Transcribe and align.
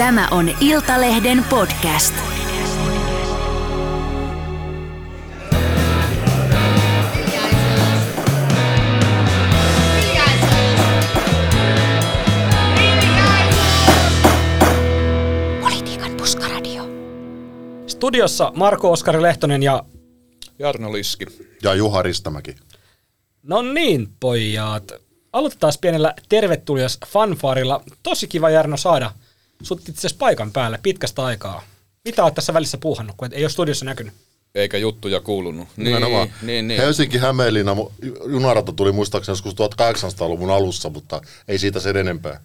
Tämä 0.00 0.28
on 0.30 0.50
Iltalehden 0.60 1.44
podcast. 1.50 2.14
Politiikan 15.60 16.12
puskaradio. 16.16 16.88
Studiossa 17.86 18.52
Marko 18.54 18.92
Oskari 18.92 19.22
Lehtonen 19.22 19.62
ja 19.62 19.84
Jarno 20.58 20.92
Liski. 20.92 21.26
Ja 21.62 21.74
Juha 21.74 22.02
Ristamäki. 22.02 22.56
no 23.42 23.62
niin 23.62 24.08
pojat. 24.20 24.92
Aloitetaan 25.32 25.72
pienellä 25.80 26.14
tervetulias 26.28 26.98
fanfaarilla. 27.06 27.82
Tosi 28.02 28.28
kiva 28.28 28.50
Jarno 28.50 28.76
saada 28.76 29.12
sut 29.62 29.80
itse 29.88 30.00
asiassa 30.00 30.16
paikan 30.18 30.52
päälle 30.52 30.78
pitkästä 30.82 31.24
aikaa. 31.24 31.62
Mitä 32.04 32.24
oot 32.24 32.34
tässä 32.34 32.54
välissä 32.54 32.78
puuhannut, 32.78 33.16
kun 33.16 33.26
et- 33.26 33.32
ei 33.32 33.42
ole 33.44 33.50
studiossa 33.50 33.84
näkynyt? 33.84 34.14
Eikä 34.54 34.78
juttuja 34.78 35.20
kuulunut. 35.20 35.68
Niin, 35.76 35.84
Nimenomaan. 35.84 36.32
niin, 36.42 36.68
niin. 36.68 36.80
Helsinki-Hämeenlinna 36.80 37.76
junarata 38.26 38.72
tuli 38.72 38.92
muistaakseni 38.92 39.32
joskus 39.32 39.54
1800-luvun 39.54 40.50
alussa, 40.50 40.90
mutta 40.90 41.20
ei 41.48 41.58
siitä 41.58 41.80
sen 41.80 41.96
enempää. 41.96 42.40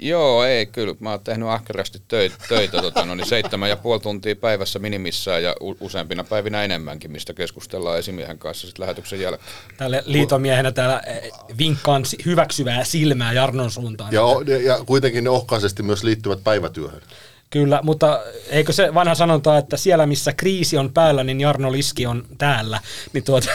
Joo, 0.00 0.44
ei 0.44 0.66
kyllä. 0.66 0.94
Mä 1.00 1.10
oon 1.10 1.20
tehnyt 1.20 1.48
ahkerasti 1.48 2.02
töitä, 2.08 2.36
töitä 2.48 2.82
tota, 2.82 3.04
no, 3.04 3.14
niin 3.14 3.26
seitsemän 3.26 3.68
ja 3.68 3.76
puoli 3.76 4.00
tuntia 4.00 4.36
päivässä 4.36 4.78
minimissään 4.78 5.42
ja 5.42 5.54
u- 5.60 5.76
useampina 5.80 6.24
päivinä 6.24 6.64
enemmänkin, 6.64 7.12
mistä 7.12 7.34
keskustellaan 7.34 7.98
esimiehen 7.98 8.38
kanssa 8.38 8.66
sit 8.66 8.78
lähetyksen 8.78 9.20
jälkeen. 9.20 9.50
Tälle 9.76 10.02
liitomiehenä 10.06 10.72
täällä 10.72 11.02
eh, 11.06 11.32
vinkkaan 11.58 12.04
hyväksyvää 12.24 12.84
silmää 12.84 13.32
Jarnon 13.32 13.70
suuntaan. 13.70 14.12
Ja, 14.12 14.22
ja 14.62 14.78
kuitenkin 14.86 15.24
ne 15.24 15.30
ohkaisesti 15.30 15.82
myös 15.82 16.04
liittyvät 16.04 16.44
päivätyöhön. 16.44 17.02
Kyllä, 17.50 17.80
mutta 17.82 18.20
eikö 18.50 18.72
se 18.72 18.94
vanha 18.94 19.14
sanonta, 19.14 19.58
että 19.58 19.76
siellä 19.76 20.06
missä 20.06 20.32
kriisi 20.32 20.78
on 20.78 20.92
päällä, 20.92 21.24
niin 21.24 21.40
Jarno 21.40 21.72
Liski 21.72 22.06
on 22.06 22.24
täällä. 22.38 22.80
Niin 23.12 23.24
tuota, 23.24 23.48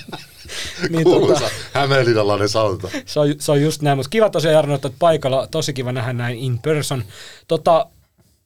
niin 0.90 1.04
Kuuluisa 1.04 1.50
hämeenlinnalainen 1.72 2.48
sanonta. 2.48 2.88
se, 3.06 3.20
on, 3.20 3.34
se 3.38 3.52
on 3.52 3.62
just 3.62 3.82
näin, 3.82 3.98
mutta 3.98 4.10
kiva 4.10 4.30
tosiaan 4.30 4.54
Jarno, 4.54 4.74
että 4.74 4.90
paikalla. 4.98 5.46
Tosi 5.46 5.72
kiva 5.72 5.92
nähdä 5.92 6.12
näin 6.12 6.38
in 6.38 6.58
person. 6.58 7.04
Tota, 7.48 7.86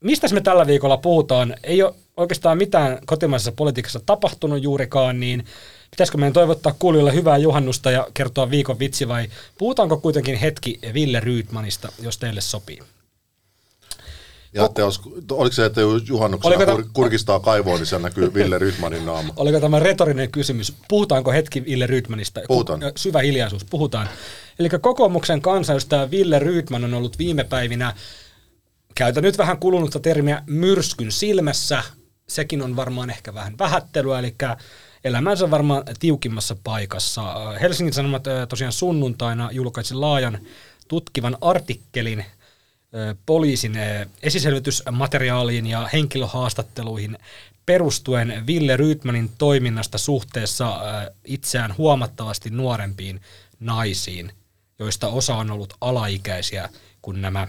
mistä 0.01 0.29
me 0.29 0.41
tällä 0.41 0.67
viikolla 0.67 0.97
puhutaan? 0.97 1.55
Ei 1.63 1.83
ole 1.83 1.95
oikeastaan 2.17 2.59
mitään 2.59 2.99
kotimaisessa 3.07 3.53
politiikassa 3.53 4.01
tapahtunut 4.07 4.63
juurikaan, 4.63 5.21
niin 5.21 5.45
pitäisikö 5.91 6.19
meidän 6.19 6.33
toivottaa 6.33 6.75
kuulijoille 6.79 7.15
hyvää 7.15 7.39
juhannusta 7.39 7.91
ja 7.91 8.07
kertoa 8.15 8.51
viikon 8.51 8.79
vitsi 8.79 9.09
vai 9.09 9.29
puhutaanko 9.59 9.97
kuitenkin 9.97 10.37
hetki 10.37 10.79
Ville 10.95 11.21
Rydmanista, 11.21 11.93
jos 12.03 12.19
teille 12.19 12.41
sopii? 12.41 12.79
Ja 14.57 14.69
te 14.69 14.85
os, 14.85 15.01
oliko 15.31 15.55
se, 15.55 15.65
että 15.65 15.81
juhannuksena 16.09 16.57
Oliko 16.57 16.73
kur, 16.73 16.85
ta- 16.85 16.91
kurkistaa 16.93 17.41
kaivoon, 17.41 17.79
niin 17.79 17.87
siellä 17.87 18.09
näkyy 18.09 18.35
Ville 18.35 18.59
Rydmanin 18.59 19.07
naama. 19.07 19.33
Oliko 19.37 19.61
tämä 19.61 19.79
retorinen 19.79 20.31
kysymys? 20.31 20.73
Puhutaanko 20.89 21.33
hetki 21.33 21.65
Ville 21.65 21.87
Rydmanista? 21.87 22.41
Puhutaan. 22.49 22.81
Syvä 22.97 23.21
hiljaisuus, 23.21 23.65
puhutaan. 23.65 24.09
Eli 24.59 24.69
kokoomuksen 24.69 25.41
kansanedustaja 25.43 26.11
Ville 26.11 26.39
Rydman 26.39 26.85
on 26.85 26.95
ollut 26.95 27.19
viime 27.19 27.45
päivinä, 27.45 27.95
käytän 28.95 29.23
nyt 29.23 29.39
vähän 29.39 29.59
kulunutta 29.59 30.01
termiä, 30.01 30.43
myrskyn 30.47 31.13
silmässä. 31.13 31.83
Sekin 32.29 32.63
on 32.63 32.77
varmaan 32.77 33.11
ehkä 33.11 33.35
vähän 33.35 33.59
vähättelyä, 33.59 34.19
eli 34.19 34.35
elämänsä 35.05 35.51
varmaan 35.51 35.83
tiukimmassa 36.01 36.57
paikassa. 36.65 37.23
Helsingin 37.61 37.95
Sanomat 37.95 38.25
tosiaan 38.49 38.73
sunnuntaina 38.73 39.49
julkaisi 39.53 39.95
laajan 39.95 40.39
tutkivan 40.89 41.37
artikkelin 41.41 42.25
poliisin 43.27 43.73
esiselvitysmateriaaliin 44.23 45.67
ja 45.67 45.89
henkilöhaastatteluihin 45.93 47.19
perustuen 47.67 48.47
Ville 48.47 48.77
Rydmanin 48.77 49.31
toiminnasta 49.39 49.99
suhteessa 49.99 50.81
itseään 51.25 51.75
huomattavasti 51.79 52.51
nuorempiin 52.51 53.21
naisiin, 53.61 54.33
joista 54.79 55.09
osa 55.09 55.37
on 55.37 55.51
ollut 55.51 55.75
alaikäisiä, 55.81 56.69
kun 57.03 57.23
nämä 57.23 57.49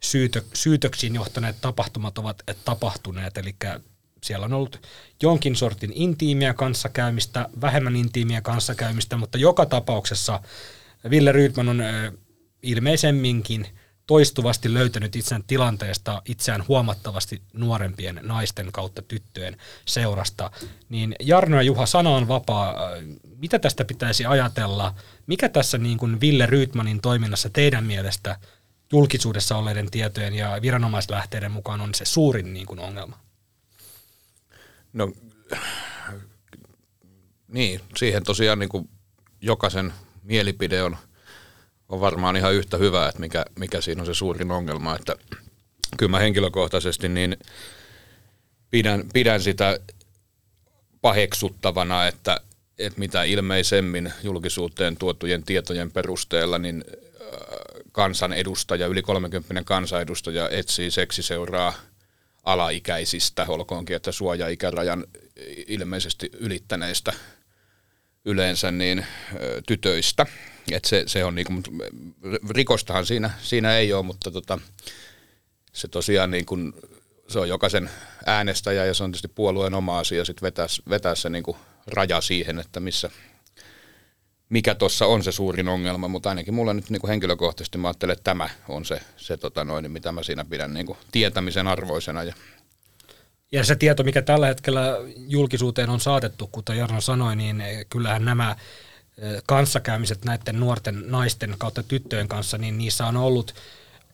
syytö, 0.00 0.42
syytöksiin 0.54 1.14
johtaneet 1.14 1.56
tapahtumat 1.60 2.18
ovat 2.18 2.42
tapahtuneet, 2.64 3.38
eli 3.38 3.56
siellä 4.22 4.44
on 4.44 4.52
ollut 4.52 4.86
jonkin 5.22 5.56
sortin 5.56 5.92
intiimiä 5.94 6.54
kanssakäymistä, 6.54 7.48
vähemmän 7.60 7.96
intiimiä 7.96 8.40
kanssakäymistä, 8.40 9.16
mutta 9.16 9.38
joka 9.38 9.66
tapauksessa 9.66 10.40
Ville 11.10 11.32
Rydman 11.32 11.68
on 11.68 11.82
ilmeisemminkin 12.62 13.66
toistuvasti 14.06 14.74
löytänyt 14.74 15.16
itseään 15.16 15.44
tilanteesta 15.46 16.22
itseään 16.24 16.64
huomattavasti 16.68 17.42
nuorempien 17.52 18.20
naisten 18.22 18.72
kautta 18.72 19.02
tyttöjen 19.02 19.56
seurasta. 19.86 20.50
Niin 20.88 21.14
Jarno 21.20 21.56
ja 21.56 21.62
Juha, 21.62 21.86
sana 21.86 22.10
on 22.10 22.28
vapaa. 22.28 22.74
Mitä 23.36 23.58
tästä 23.58 23.84
pitäisi 23.84 24.26
ajatella? 24.26 24.94
Mikä 25.26 25.48
tässä 25.48 25.78
niin 25.78 25.98
kuin 25.98 26.20
Ville 26.20 26.46
Rydmanin 26.46 27.00
toiminnassa 27.00 27.50
teidän 27.50 27.84
mielestä 27.84 28.38
julkisuudessa 28.92 29.56
olleiden 29.56 29.90
tietojen 29.90 30.34
ja 30.34 30.58
viranomaislähteiden 30.62 31.52
mukaan 31.52 31.80
on 31.80 31.94
se 31.94 32.04
suurin 32.04 32.52
niin 32.54 32.66
kuin 32.66 32.80
ongelma? 32.80 33.18
No, 34.92 35.12
niin, 37.48 37.80
siihen 37.96 38.24
tosiaan 38.24 38.58
niin 38.58 38.68
kuin 38.68 38.88
jokaisen 39.40 39.92
mielipide 40.22 40.82
on, 40.82 40.96
on 41.88 42.00
varmaan 42.00 42.36
ihan 42.36 42.54
yhtä 42.54 42.76
hyvä, 42.76 43.08
että 43.08 43.20
mikä, 43.20 43.44
mikä 43.58 43.80
siinä 43.80 44.02
on 44.02 44.06
se 44.06 44.14
suurin 44.14 44.50
ongelma. 44.50 44.96
Että 44.96 45.16
kyllä 45.96 46.10
mä 46.10 46.18
henkilökohtaisesti 46.18 47.08
niin 47.08 47.36
pidän, 48.70 49.04
pidän 49.12 49.42
sitä 49.42 49.80
paheksuttavana, 51.00 52.06
että, 52.06 52.40
että 52.78 52.98
mitä 52.98 53.22
ilmeisemmin 53.22 54.12
julkisuuteen 54.22 54.96
tuotujen 54.96 55.42
tietojen 55.42 55.90
perusteella, 55.90 56.58
niin 56.58 56.84
äh, 56.88 57.38
kansanedustaja, 57.92 58.86
yli 58.86 59.02
30 59.02 59.62
kansanedustaja 59.64 60.48
etsii 60.48 60.90
seksiseuraa 60.90 61.74
alaikäisistä, 62.44 63.46
olkoonkin, 63.48 63.96
että 63.96 64.12
suoja-ikärajan 64.12 65.04
ilmeisesti 65.66 66.30
ylittäneistä 66.38 67.12
yleensä 68.24 68.70
niin 68.70 69.06
tytöistä. 69.66 70.26
Et 70.72 70.84
se, 70.84 71.02
se 71.06 71.24
on 71.24 71.34
niinku, 71.34 71.52
rikostahan 72.50 73.06
siinä, 73.06 73.30
siinä 73.42 73.76
ei 73.76 73.92
ole, 73.92 74.02
mutta 74.02 74.30
tota, 74.30 74.58
se 75.72 75.88
tosiaan 75.88 76.30
niin 76.30 76.46
kuin, 76.46 76.72
se 77.28 77.38
on 77.38 77.48
jokaisen 77.48 77.90
äänestäjä 78.26 78.84
ja 78.84 78.94
se 78.94 79.04
on 79.04 79.10
tietysti 79.10 79.28
puolueen 79.28 79.74
oma 79.74 79.98
asia 79.98 80.24
sit 80.24 80.42
vetää, 80.42 80.66
vetää 80.90 81.14
se 81.14 81.30
niin 81.30 81.44
kuin 81.44 81.56
raja 81.86 82.20
siihen, 82.20 82.58
että 82.58 82.80
missä, 82.80 83.10
mikä 84.48 84.74
tuossa 84.74 85.06
on 85.06 85.24
se 85.24 85.32
suurin 85.32 85.68
ongelma, 85.68 86.08
mutta 86.08 86.28
ainakin 86.28 86.54
mulla 86.54 86.74
nyt 86.74 86.90
niin 86.90 87.00
kuin 87.00 87.08
henkilökohtaisesti 87.08 87.78
mä 87.78 87.88
ajattelen, 87.88 88.12
että 88.12 88.24
tämä 88.24 88.48
on 88.68 88.84
se, 88.84 89.00
se 89.16 89.36
tota 89.36 89.64
noin, 89.64 89.90
mitä 89.90 90.12
mä 90.12 90.22
siinä 90.22 90.44
pidän 90.44 90.74
niin 90.74 90.86
kuin 90.86 90.98
tietämisen 91.12 91.68
arvoisena 91.68 92.22
ja 92.22 92.34
Ja 93.52 93.64
se 93.64 93.76
tieto, 93.76 94.02
mikä 94.02 94.22
tällä 94.22 94.46
hetkellä 94.46 94.96
julkisuuteen 95.16 95.90
on 95.90 96.00
saatettu, 96.00 96.46
kuten 96.46 96.78
Jarno 96.78 97.00
sanoi, 97.00 97.36
niin 97.36 97.60
eh, 97.60 97.86
kyllähän 97.90 98.24
nämä 98.24 98.56
eh, 99.18 99.42
kanssakäymiset 99.46 100.24
näiden 100.24 100.60
nuorten 100.60 101.02
naisten 101.06 101.54
kautta 101.58 101.82
tyttöjen 101.82 102.28
kanssa, 102.28 102.58
niin 102.58 102.78
niissä 102.78 103.06
on 103.06 103.16
ollut 103.16 103.54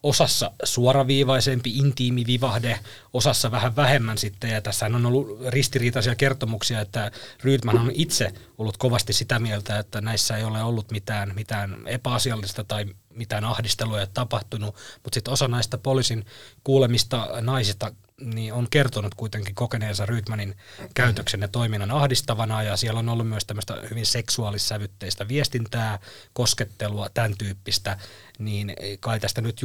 osassa 0.03 0.51
suoraviivaisempi, 0.65 1.71
intiimi 1.77 2.27
vivahde, 2.27 2.79
osassa 3.13 3.51
vähän 3.51 3.77
vähemmän 3.77 4.19
sitten, 4.19 4.51
ja 4.51 4.61
tässä 4.61 4.87
on 4.87 5.07
ollut 5.07 5.39
ristiriitaisia 5.49 6.15
kertomuksia, 6.15 6.81
että 6.81 7.11
Rydman 7.45 7.79
on 7.79 7.91
itse 7.95 8.33
ollut 8.59 8.77
kovasti 8.77 9.13
sitä 9.13 9.39
mieltä, 9.39 9.79
että 9.79 10.01
näissä 10.01 10.37
ei 10.37 10.45
ole 10.45 10.63
ollut 10.63 10.91
mitään, 10.91 11.33
mitään 11.35 11.77
epäasiallista 11.87 12.65
tai 12.65 12.87
mitään 13.15 13.45
ahdistelua 13.45 13.99
ei 13.99 14.03
ole 14.03 14.11
tapahtunut, 14.15 14.75
mutta 14.95 15.15
sitten 15.15 15.33
osa 15.33 15.49
näistä 15.49 15.79
poliisin 15.79 16.27
kuulemista 16.65 17.29
naisista 17.41 17.93
niin 18.21 18.53
on 18.53 18.67
kertonut 18.71 19.15
kuitenkin 19.15 19.55
kokeneensa 19.55 20.07
Rydmanin 20.07 20.57
käytöksen 20.95 21.41
ja 21.41 21.49
toiminnan 21.49 21.91
ahdistavana, 21.91 22.63
ja 22.63 22.77
siellä 22.77 22.99
on 22.99 23.09
ollut 23.09 23.29
myös 23.29 23.45
tämmöistä 23.45 23.75
hyvin 23.91 24.07
seksuaalissävytteistä 24.07 25.29
viestintää, 25.29 25.99
koskettelua, 26.33 27.09
tämän 27.09 27.35
tyyppistä, 27.39 27.99
niin 28.39 28.75
kai 29.01 29.21
tästä 29.21 29.41
nyt 29.41 29.61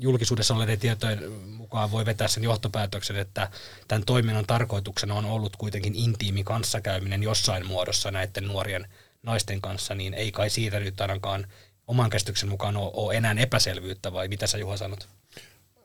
julkisuudessa 0.00 0.54
olleiden 0.54 0.78
tietojen 0.78 1.32
mukaan 1.32 1.90
voi 1.90 2.06
vetää 2.06 2.28
sen 2.28 2.44
johtopäätöksen, 2.44 3.16
että 3.16 3.48
tämän 3.88 4.04
toiminnan 4.04 4.46
tarkoituksena 4.46 5.14
on 5.14 5.24
ollut 5.24 5.56
kuitenkin 5.56 5.94
intiimi 5.94 6.44
kanssakäyminen 6.44 7.22
jossain 7.22 7.66
muodossa 7.66 8.10
näiden 8.10 8.48
nuorien 8.48 8.88
naisten 9.22 9.60
kanssa, 9.60 9.94
niin 9.94 10.14
ei 10.14 10.32
kai 10.32 10.50
siitä 10.50 10.80
nyt 10.80 11.00
ainakaan 11.00 11.46
oman 11.86 12.10
käsityksen 12.10 12.48
mukaan 12.48 12.76
ole, 12.76 12.90
ole 12.94 13.14
enää 13.14 13.34
epäselvyyttä, 13.38 14.12
vai 14.12 14.28
mitä 14.28 14.46
sä 14.46 14.58
Juha 14.58 14.76
sanot? 14.76 15.08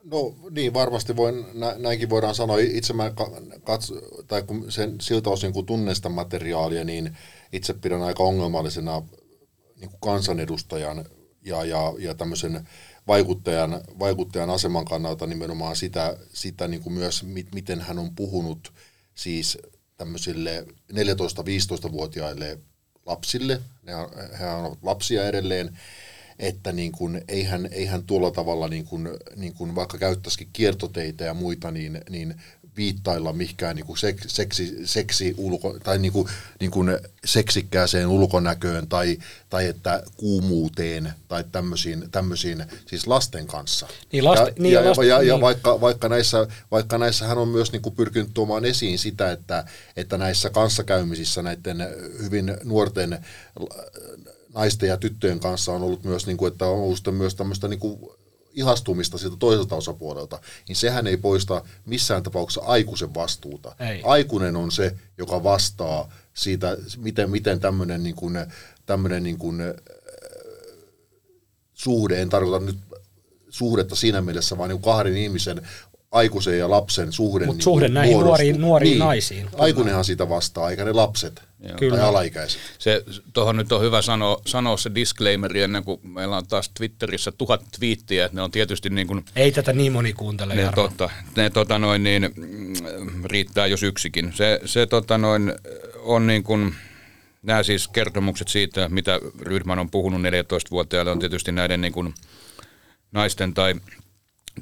No 0.03 0.35
niin, 0.51 0.73
varmasti 0.73 1.15
voin, 1.15 1.45
nä, 1.53 1.75
näinkin 1.77 2.09
voidaan 2.09 2.35
sanoa. 2.35 2.57
Itse 2.59 2.93
mä 2.93 3.11
kats, 3.63 3.93
tai 4.27 4.43
kun 4.43 4.71
sen, 4.71 4.95
siltä 5.01 5.29
osin 5.29 5.53
kun 5.53 5.65
tunnen 5.65 5.95
sitä 5.95 6.09
materiaalia, 6.09 6.83
niin 6.83 7.17
itse 7.53 7.73
pidän 7.73 8.01
aika 8.01 8.23
ongelmallisena 8.23 9.01
niin 9.75 9.89
kuin 9.89 9.99
kansanedustajan 10.01 11.05
ja, 11.45 11.65
ja, 11.65 11.93
ja 11.99 12.15
tämmöisen 12.15 12.67
vaikuttajan, 13.07 13.81
vaikuttajan 13.99 14.49
aseman 14.49 14.85
kannalta 14.85 15.27
nimenomaan 15.27 15.75
sitä, 15.75 16.17
sitä 16.33 16.67
niin 16.67 16.83
kuin 16.83 16.93
myös, 16.93 17.23
mit, 17.23 17.47
miten 17.55 17.81
hän 17.81 17.99
on 17.99 18.15
puhunut 18.15 18.73
siis 19.15 19.57
tämmöisille 19.97 20.65
14-15-vuotiaille 20.93 22.59
lapsille, 23.05 23.61
ne 23.83 23.93
he 24.39 24.49
ovat 24.49 24.79
lapsia 24.81 25.27
edelleen, 25.27 25.79
että 26.39 26.71
niin 26.71 26.91
kuin, 26.91 27.21
eihän, 27.27 27.69
eihän 27.71 28.03
tuolla 28.03 28.31
tavalla, 28.31 28.68
niin 28.68 28.86
kuin, 28.86 29.09
niin 29.36 29.53
kuin 29.53 29.75
vaikka 29.75 29.97
käyttäisikin 29.97 30.50
kiertoteitä 30.53 31.24
ja 31.24 31.33
muita, 31.33 31.71
niin, 31.71 32.01
niin 32.09 32.36
viittailla 32.80 33.33
mihinkään 33.33 33.75
niin 33.75 33.86
kuin 33.86 33.97
seksi, 34.27 34.77
seksi 34.86 35.36
ulko, 35.38 35.77
tai 35.83 36.00
niin 36.00 36.12
kuin, 36.12 36.27
niin 36.59 36.71
kuin 36.71 36.97
seksikkääseen 37.25 38.07
ulkonäköön 38.07 38.88
tai, 38.88 39.18
tai 39.50 39.68
että 39.68 40.03
kuumuuteen 40.18 41.13
tai 41.27 41.44
tämmöisiin, 41.51 42.12
tämmöisiin 42.12 42.65
siis 42.85 43.07
lasten 43.07 43.47
kanssa. 43.47 43.88
Niin, 44.12 44.25
lasten, 44.25 44.47
ja, 44.47 44.63
niin, 44.63 44.74
ja, 44.74 44.85
lasten, 44.85 45.07
ja, 45.07 45.18
niin. 45.18 45.27
ja 45.27 45.42
vaikka, 45.42 45.81
vaikka, 45.81 46.09
näissä, 46.09 46.47
vaikka 46.71 46.97
näissä 46.97 47.27
hän 47.27 47.38
on 47.38 47.47
myös 47.47 47.71
niin 47.71 47.81
kuin 47.81 47.95
pyrkinyt 47.95 48.33
tuomaan 48.33 48.65
esiin 48.65 49.00
sitä, 49.00 49.31
että, 49.31 49.63
että 49.95 50.18
näissä 50.18 50.50
kanssakäymisissä 50.50 51.42
näiden 51.42 51.77
hyvin 52.24 52.57
nuorten 52.63 53.25
naisten 54.53 54.89
ja 54.89 54.97
tyttöjen 54.97 55.39
kanssa 55.39 55.71
on 55.71 55.81
ollut 55.81 56.03
myös, 56.03 56.27
niin 56.27 56.37
kuin, 56.37 56.51
että 56.51 56.65
on 56.65 56.79
ollut 56.79 56.99
myös 57.11 57.35
tämmöistä 57.35 57.67
niin 57.67 57.79
kuin 57.79 57.99
ihastumista 58.53 59.17
siltä 59.17 59.37
toiselta 59.39 59.75
osapuolelta, 59.75 60.39
niin 60.67 60.75
sehän 60.75 61.07
ei 61.07 61.17
poista 61.17 61.63
missään 61.85 62.23
tapauksessa 62.23 62.61
aikuisen 62.61 63.13
vastuuta. 63.13 63.75
Ei. 63.79 64.01
Aikuinen 64.03 64.55
on 64.55 64.71
se, 64.71 64.95
joka 65.17 65.43
vastaa 65.43 66.13
siitä, 66.33 66.77
miten, 66.97 67.29
miten 67.29 67.59
tämmöinen 67.59 68.03
niin 68.03 68.15
kuin, 68.15 68.37
tämmöinen 68.85 69.23
niin 69.23 69.37
kuin, 69.37 69.61
äh, 69.61 69.73
suhde, 71.73 72.21
en 72.21 72.29
tarkoita 72.29 72.65
nyt 72.65 72.77
suhdetta 73.49 73.95
siinä 73.95 74.21
mielessä, 74.21 74.57
vaan 74.57 74.69
niin 74.69 74.81
kahden 74.81 75.17
ihmisen 75.17 75.67
aikuisen 76.11 76.59
ja 76.59 76.69
lapsen 76.69 77.11
suhde. 77.11 77.45
Mut 77.45 77.56
niin 77.56 77.63
suhde 77.63 77.88
näihin 77.88 78.15
muodostuu. 78.15 78.35
nuoriin- 78.35 78.61
nuoriin 78.61 79.00
naisiin. 79.00 79.50
Aikuinenhan 79.57 80.06
siitä 80.06 80.29
vastaa, 80.29 80.69
eikä 80.69 80.85
ne 80.85 80.94
lapset 80.94 81.41
Kyllä. 81.79 81.97
tai 81.97 82.06
alaikäiset. 82.07 82.61
Se, 82.79 83.03
tuohon 83.33 83.57
nyt 83.57 83.71
on 83.71 83.81
hyvä 83.81 84.01
sanoa, 84.01 84.41
sanoa 84.45 84.77
se 84.77 84.91
disclaimeri 84.95 85.61
ennen 85.61 85.83
kuin 85.83 86.00
meillä 86.03 86.38
on 86.38 86.47
taas 86.47 86.69
Twitterissä 86.69 87.31
tuhat 87.31 87.61
twiittiä, 87.79 88.25
että 88.25 88.35
ne 88.35 88.41
on 88.41 88.51
tietysti 88.51 88.89
niin 88.89 89.07
kuin 89.07 89.25
Ei 89.35 89.51
tätä 89.51 89.73
niin 89.73 89.91
moni 89.91 90.13
kuuntele, 90.13 90.56
ne, 90.56 90.69
tota, 90.75 91.09
ne 91.35 91.50
tota 91.50 91.79
noin, 91.79 92.03
niin, 92.03 92.29
mm, 92.35 93.23
riittää 93.25 93.67
jos 93.67 93.83
yksikin. 93.83 94.33
Se, 94.35 94.59
se 94.65 94.85
tota 94.85 95.17
noin, 95.17 95.53
on 96.00 96.27
niin 96.27 96.44
kuin, 96.44 96.75
nämä 97.44 97.63
siis 97.63 97.88
kertomukset 97.88 98.47
siitä, 98.47 98.89
mitä 98.89 99.19
Rydman 99.41 99.79
on 99.79 99.89
puhunut 99.89 100.21
14-vuotiaille, 100.21 101.11
on 101.11 101.19
tietysti 101.19 101.51
näiden 101.51 101.81
niin 101.81 101.94
kuin 101.94 102.13
naisten 103.11 103.53
tai 103.53 103.75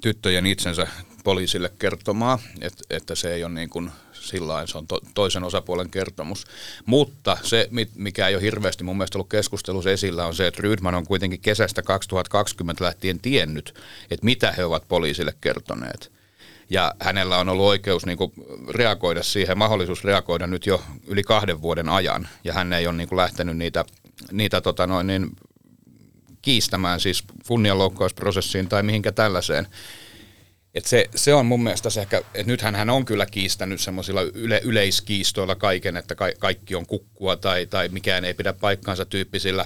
tyttöjen 0.02 0.46
itsensä 0.46 0.88
poliisille 1.28 1.72
kertomaa, 1.80 2.40
että, 2.62 2.84
että 2.90 3.16
se 3.16 3.34
ei 3.34 3.44
ole 3.44 3.54
niin 3.54 3.70
kuin 3.70 3.92
sillä 4.14 4.68
se 4.68 4.78
on 4.78 4.88
to, 4.88 5.00
toisen 5.14 5.44
osapuolen 5.44 5.90
kertomus. 5.90 6.46
Mutta 6.86 7.38
se, 7.44 7.70
mikä 7.96 8.28
ei 8.28 8.36
ole 8.36 8.44
hirveästi 8.44 8.84
mun 8.84 8.98
mielestä 8.98 9.18
ollut 9.18 9.30
keskustelussa 9.30 9.92
esillä, 9.92 10.26
on 10.26 10.36
se, 10.36 10.48
että 10.48 10.62
Rydman 10.62 10.96
on 10.96 11.08
kuitenkin 11.08 11.40
kesästä 11.40 11.82
2020 11.82 12.84
lähtien 12.84 13.20
tiennyt, 13.20 13.74
että 14.12 14.26
mitä 14.26 14.52
he 14.52 14.66
ovat 14.66 14.84
poliisille 14.88 15.34
kertoneet. 15.42 16.12
Ja 16.70 16.96
hänellä 17.00 17.38
on 17.38 17.50
ollut 17.50 17.66
oikeus 17.66 18.06
niin 18.06 18.18
kuin 18.18 18.34
reagoida 18.70 19.24
siihen, 19.24 19.58
mahdollisuus 19.58 20.04
reagoida 20.04 20.48
nyt 20.48 20.66
jo 20.66 20.84
yli 21.08 21.24
kahden 21.24 21.62
vuoden 21.62 21.90
ajan. 21.90 22.28
Ja 22.44 22.54
hän 22.54 22.74
ei 22.74 22.88
ole 22.88 22.96
niin 22.96 23.10
kuin 23.10 23.18
lähtenyt 23.18 23.58
niitä, 23.58 23.86
niitä 24.32 24.62
tota 24.62 24.88
noin, 24.88 25.08
niin 25.08 25.32
kiistämään 26.42 27.00
siis 27.00 27.24
kunnianloukkausprosessiin 27.48 28.70
tai 28.70 28.84
mihinkä 28.84 29.12
tällaiseen. 29.12 29.68
Et 30.78 30.86
se, 30.86 31.06
se 31.16 31.34
on 31.34 31.46
mun 31.46 31.64
mielestä 31.64 31.90
se 31.90 32.02
ehkä, 32.02 32.18
että 32.18 32.44
nythän 32.52 32.76
hän 32.76 32.90
on 32.90 33.06
kyllä 33.06 33.26
kiistänyt 33.26 33.82
semmoisilla 33.82 34.22
yle, 34.22 34.62
yleiskiistoilla 34.64 35.56
kaiken, 35.56 35.98
että 35.98 36.16
ka, 36.16 36.26
kaikki 36.40 36.76
on 36.76 36.86
kukkua 36.86 37.36
tai, 37.36 37.66
tai 37.66 37.90
mikään 37.90 38.26
ei 38.26 38.34
pidä 38.34 38.54
paikkaansa 38.54 39.06
tyyppisillä, 39.06 39.66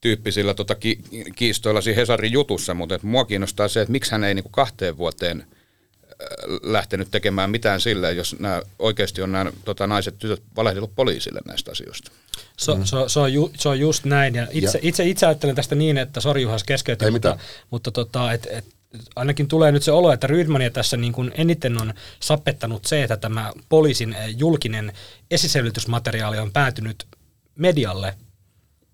tyyppisillä 0.00 0.54
tota 0.54 0.74
ki, 0.74 0.98
kiistoilla 1.34 1.80
siinä 1.80 2.00
Hesarin 2.00 2.32
jutussa, 2.32 2.74
mutta 2.74 2.94
et 2.94 3.02
mua 3.02 3.24
kiinnostaa 3.24 3.68
se, 3.68 3.80
että 3.80 3.92
miksi 3.92 4.10
hän 4.10 4.24
ei 4.24 4.34
niinku 4.34 4.48
kahteen 4.48 4.96
vuoteen 4.96 5.40
äh, 5.40 6.16
lähtenyt 6.62 7.08
tekemään 7.10 7.50
mitään 7.50 7.80
sille, 7.80 8.12
jos 8.12 8.36
nämä 8.38 8.62
oikeasti 8.78 9.22
on 9.22 9.32
nämä 9.32 9.52
tota, 9.64 9.86
naiset 9.86 10.18
tytöt 10.18 10.42
valehdellut 10.56 10.94
poliisille 10.94 11.40
näistä 11.46 11.70
asioista. 11.70 12.10
Se, 12.56 12.74
mm. 12.74 12.84
se, 12.84 12.96
se, 13.06 13.20
on 13.20 13.32
ju, 13.32 13.52
se 13.58 13.68
on 13.68 13.80
just 13.80 14.04
näin. 14.04 14.34
Ja 14.34 14.46
itse, 14.50 14.78
Ja- 14.78 14.88
itse, 14.88 15.04
itse 15.04 15.26
ajattelen 15.26 15.56
tästä 15.56 15.74
niin, 15.74 15.98
että 15.98 16.20
sori 16.20 16.42
Juhas 16.42 16.64
keskeytin, 16.64 17.06
Ei 17.06 17.10
mutta, 17.10 17.38
mutta 17.70 17.90
tota, 17.90 18.32
et, 18.32 18.46
et, 18.50 18.75
ainakin 19.16 19.48
tulee 19.48 19.72
nyt 19.72 19.82
se 19.82 19.92
olo, 19.92 20.12
että 20.12 20.26
Rydmania 20.26 20.70
tässä 20.70 20.96
niin 20.96 21.12
kuin 21.12 21.32
eniten 21.34 21.80
on 21.80 21.94
sappettanut 22.20 22.84
se, 22.84 23.02
että 23.02 23.16
tämä 23.16 23.52
poliisin 23.68 24.12
eh, 24.12 24.34
julkinen 24.36 24.92
esiselvitysmateriaali 25.30 26.38
on 26.38 26.52
päätynyt 26.52 27.06
medialle 27.54 28.08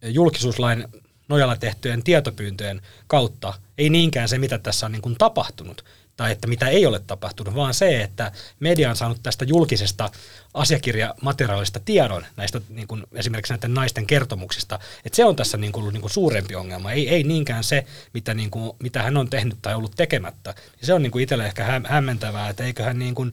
eh, 0.03 0.11
julkisuuslain 0.11 0.85
nojalla 1.29 1.57
tehtyjen 1.57 2.03
tietopyyntöjen 2.03 2.81
kautta. 3.07 3.55
Ei 3.79 3.91
niinkään 3.91 4.29
se, 4.29 4.39
mitä 4.39 4.59
tässä 4.59 4.87
on 4.87 4.93
niin 4.93 5.03
kuin 5.03 5.17
tapahtunut 5.19 5.85
tai 6.17 6.33
että 6.33 6.47
mitä 6.47 6.69
ei 6.69 6.87
ole 6.87 6.99
tapahtunut, 6.99 7.55
vaan 7.55 7.75
se, 7.75 8.03
että 8.03 8.33
media 8.61 8.91
on 8.91 8.97
saanut 8.97 9.23
tästä 9.23 9.45
julkisesta 9.45 10.11
asiakirjamateriaalista 10.55 11.81
tiedon 11.85 12.27
näistä 12.37 12.61
niin 12.69 12.89
kuin 12.89 13.05
esimerkiksi 13.13 13.53
näiden 13.53 13.75
naisten 13.75 14.07
kertomuksista, 14.07 14.79
että 15.05 15.17
se 15.17 15.25
on 15.25 15.37
tässä 15.37 15.57
niin 15.57 15.73
kuin 15.73 15.93
niin 15.93 16.01
kuin 16.01 16.11
suurempi 16.11 16.55
ongelma, 16.55 16.93
ei, 16.93 17.09
ei 17.09 17.23
niinkään 17.23 17.65
se, 17.65 17.87
mitä, 18.13 18.35
niin 18.35 18.51
kuin, 18.51 18.73
mitä 18.79 19.03
hän 19.03 19.17
on 19.17 19.31
tehnyt 19.31 19.59
tai 19.63 19.75
ollut 19.75 19.97
tekemättä. 19.97 20.55
Se 20.83 20.95
on 20.95 21.03
niin 21.03 21.11
kuin 21.11 21.23
itselle 21.23 21.47
ehkä 21.47 21.65
hä- 21.65 21.81
hämmentävää, 21.85 22.49
että 22.49 22.65
eiköhän 22.65 22.99
niin 22.99 23.15
kuin 23.15 23.33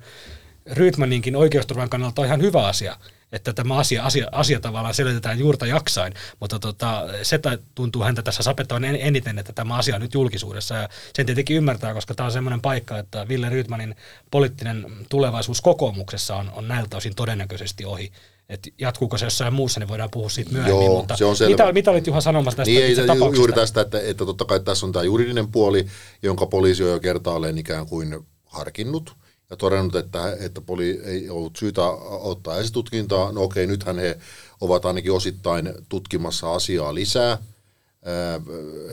Rydmaninkin 0.72 1.36
oikeusturvan 1.36 1.90
kannalta 1.90 2.22
ole 2.22 2.28
ihan 2.28 2.42
hyvä 2.42 2.68
asia, 2.68 2.98
että 3.32 3.54
tämä 3.54 3.78
asia, 3.78 4.04
asia, 4.04 4.28
asia 4.32 4.60
tavallaan 4.60 4.94
selitetään 4.94 5.40
juurta 5.40 5.66
jaksain, 5.66 6.14
mutta 6.40 6.60
tota, 6.60 7.06
se 7.24 7.40
tuntuu 7.76 8.04
häntä 8.04 8.22
tässä 8.22 8.44
sapettavan 8.44 8.84
en- 8.86 8.98
eniten, 9.02 9.40
että 9.40 9.54
tämä 9.54 9.76
asia 9.78 9.96
on 9.96 10.02
nyt 10.02 10.14
julkisuudessa 10.14 10.76
ja 10.76 10.90
sen 11.16 11.26
tietenkin 11.26 11.58
ymmärtää, 11.58 11.94
koska 11.94 12.16
tämä 12.16 12.26
on 12.26 12.32
semmoinen 12.32 12.62
paikka, 12.62 12.98
että 12.98 13.28
Ville 13.28 13.50
Rydmanin 13.50 13.96
poliittinen 14.32 14.86
tulevaisuus 15.10 15.62
kokoomuksessa 15.62 16.36
on, 16.36 16.52
on 16.56 16.68
näiltä 16.68 16.98
osin 16.98 17.16
todennäköisesti 17.16 17.86
ohi. 17.86 18.12
Et 18.50 18.68
jatkuuko 18.80 19.18
se 19.18 19.26
jossain 19.26 19.54
muussa, 19.54 19.80
niin 19.80 19.88
voidaan 19.88 20.10
puhua 20.12 20.30
siitä 20.30 20.52
myöhemmin, 20.52 20.86
Joo, 20.86 20.98
mutta 20.98 21.18
se 21.18 21.26
on 21.26 21.36
selvä. 21.36 21.50
mitä, 21.52 21.72
mitä 21.72 21.92
olit 21.92 22.08
Juha 22.08 22.22
sanomassa 22.22 22.58
tästä 22.58 22.72
Niin 22.72 22.84
ei, 22.84 22.92
ju- 22.92 23.08
tapauksesta? 23.08 23.36
juuri 23.36 23.54
tästä, 23.54 23.82
että, 23.82 24.00
että 24.02 24.26
totta 24.26 24.46
kai 24.46 24.60
tässä 24.60 24.86
on 24.86 24.92
tämä 24.92 25.04
juridinen 25.04 25.48
puoli, 25.52 25.86
jonka 26.24 26.46
poliisi 26.46 26.84
on 26.84 26.90
jo 26.90 27.00
kertaalleen 27.00 27.58
ikään 27.58 27.88
kuin 27.88 28.20
harkinnut 28.46 29.16
ja 29.50 29.58
todennut, 29.58 29.96
että, 29.96 30.38
että 30.40 30.62
poli 30.62 31.02
ei 31.04 31.30
ollut 31.30 31.56
syytä 31.56 31.82
ottaa 32.10 32.58
esitutkintaa. 32.58 33.32
No 33.32 33.44
okei, 33.44 33.68
nythän 33.68 34.00
he 34.00 34.18
ovat 34.62 34.86
ainakin 34.86 35.12
osittain 35.12 35.74
tutkimassa 35.90 36.54
asiaa 36.54 36.96
lisää 36.96 37.30
ää, 37.30 38.42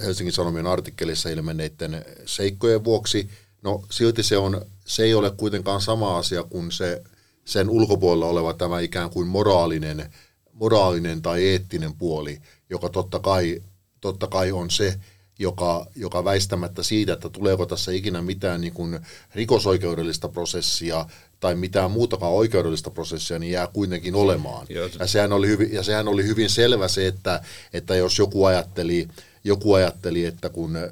Helsingin 0.03 0.33
Sanomien 0.33 0.67
artikkelissa 0.67 1.29
ilmenneiden 1.29 2.05
seikkojen 2.27 2.85
vuoksi. 2.85 3.31
No 3.63 3.83
silti 3.91 4.23
se, 4.23 4.37
on, 4.37 4.67
se 4.87 5.03
ei 5.03 5.15
ole 5.15 5.31
kuitenkaan 5.31 5.81
sama 5.81 6.19
asia 6.19 6.43
kuin 6.43 6.73
se 6.73 7.03
sen 7.45 7.71
ulkopuolella 7.71 8.27
oleva 8.27 8.55
tämä 8.55 8.81
ikään 8.81 9.11
kuin 9.11 9.29
moraalinen, 9.29 10.13
moraalinen 10.53 11.23
tai 11.23 11.49
eettinen 11.49 11.95
puoli, 11.95 12.41
joka 12.71 12.89
totta 12.89 13.19
kai, 13.19 13.63
totta 14.01 14.27
kai 14.27 14.53
on 14.53 14.71
se, 14.71 15.01
joka, 15.39 15.87
joka 15.97 16.25
väistämättä 16.25 16.83
siitä, 16.83 17.13
että 17.13 17.29
tuleeko 17.29 17.67
tässä 17.67 17.93
ikinä 17.93 18.23
mitään 18.23 18.61
niin 18.61 18.73
kuin 18.73 19.01
rikosoikeudellista 19.35 20.29
prosessia 20.29 21.07
tai 21.41 21.55
mitään 21.55 21.91
muutakaan 21.91 22.33
oikeudellista 22.33 22.91
prosessia, 22.91 23.39
niin 23.39 23.53
jää 23.53 23.67
kuitenkin 23.67 24.15
olemaan. 24.15 24.67
Joo. 24.69 24.89
Ja 24.99 25.07
sehän 25.07 25.33
oli 25.33 25.49
hyvin, 25.49 25.73
ja 25.73 25.83
sehän 25.83 26.09
oli 26.09 26.27
hyvin 26.27 26.51
selvä 26.51 26.89
se, 26.89 27.07
että, 27.07 27.41
että 27.73 27.97
jos 27.97 28.19
joku 28.19 28.45
ajatteli, 28.45 29.09
joku 29.45 29.75
ajatteli, 29.75 30.25
että 30.25 30.49
kun 30.49 30.77
äh, 30.77 30.83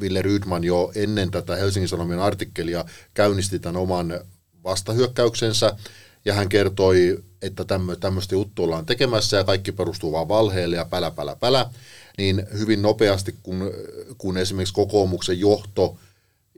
Ville 0.00 0.22
Rydman 0.22 0.64
jo 0.64 0.92
ennen 0.94 1.30
tätä 1.30 1.56
Helsingin 1.56 1.88
Sanomien 1.88 2.20
artikkelia 2.20 2.84
käynnisti 3.14 3.58
tämän 3.58 3.82
oman 3.82 4.20
vastahyökkäyksensä, 4.64 5.76
ja 6.24 6.34
hän 6.34 6.48
kertoi, 6.48 7.24
että 7.42 7.64
tämmö, 7.64 7.96
tämmöistä 7.96 8.34
juttua 8.34 8.64
ollaan 8.64 8.86
tekemässä 8.86 9.36
ja 9.36 9.44
kaikki 9.44 9.72
perustuu 9.72 10.12
vaan 10.12 10.28
valheelle 10.28 10.76
ja 10.76 10.84
pälä, 10.84 11.10
pälä, 11.10 11.36
pälä, 11.36 11.70
niin 12.18 12.46
hyvin 12.58 12.82
nopeasti, 12.82 13.34
kun, 13.42 13.70
kun 14.18 14.38
esimerkiksi 14.38 14.74
kokoomuksen 14.74 15.40
johto 15.40 15.96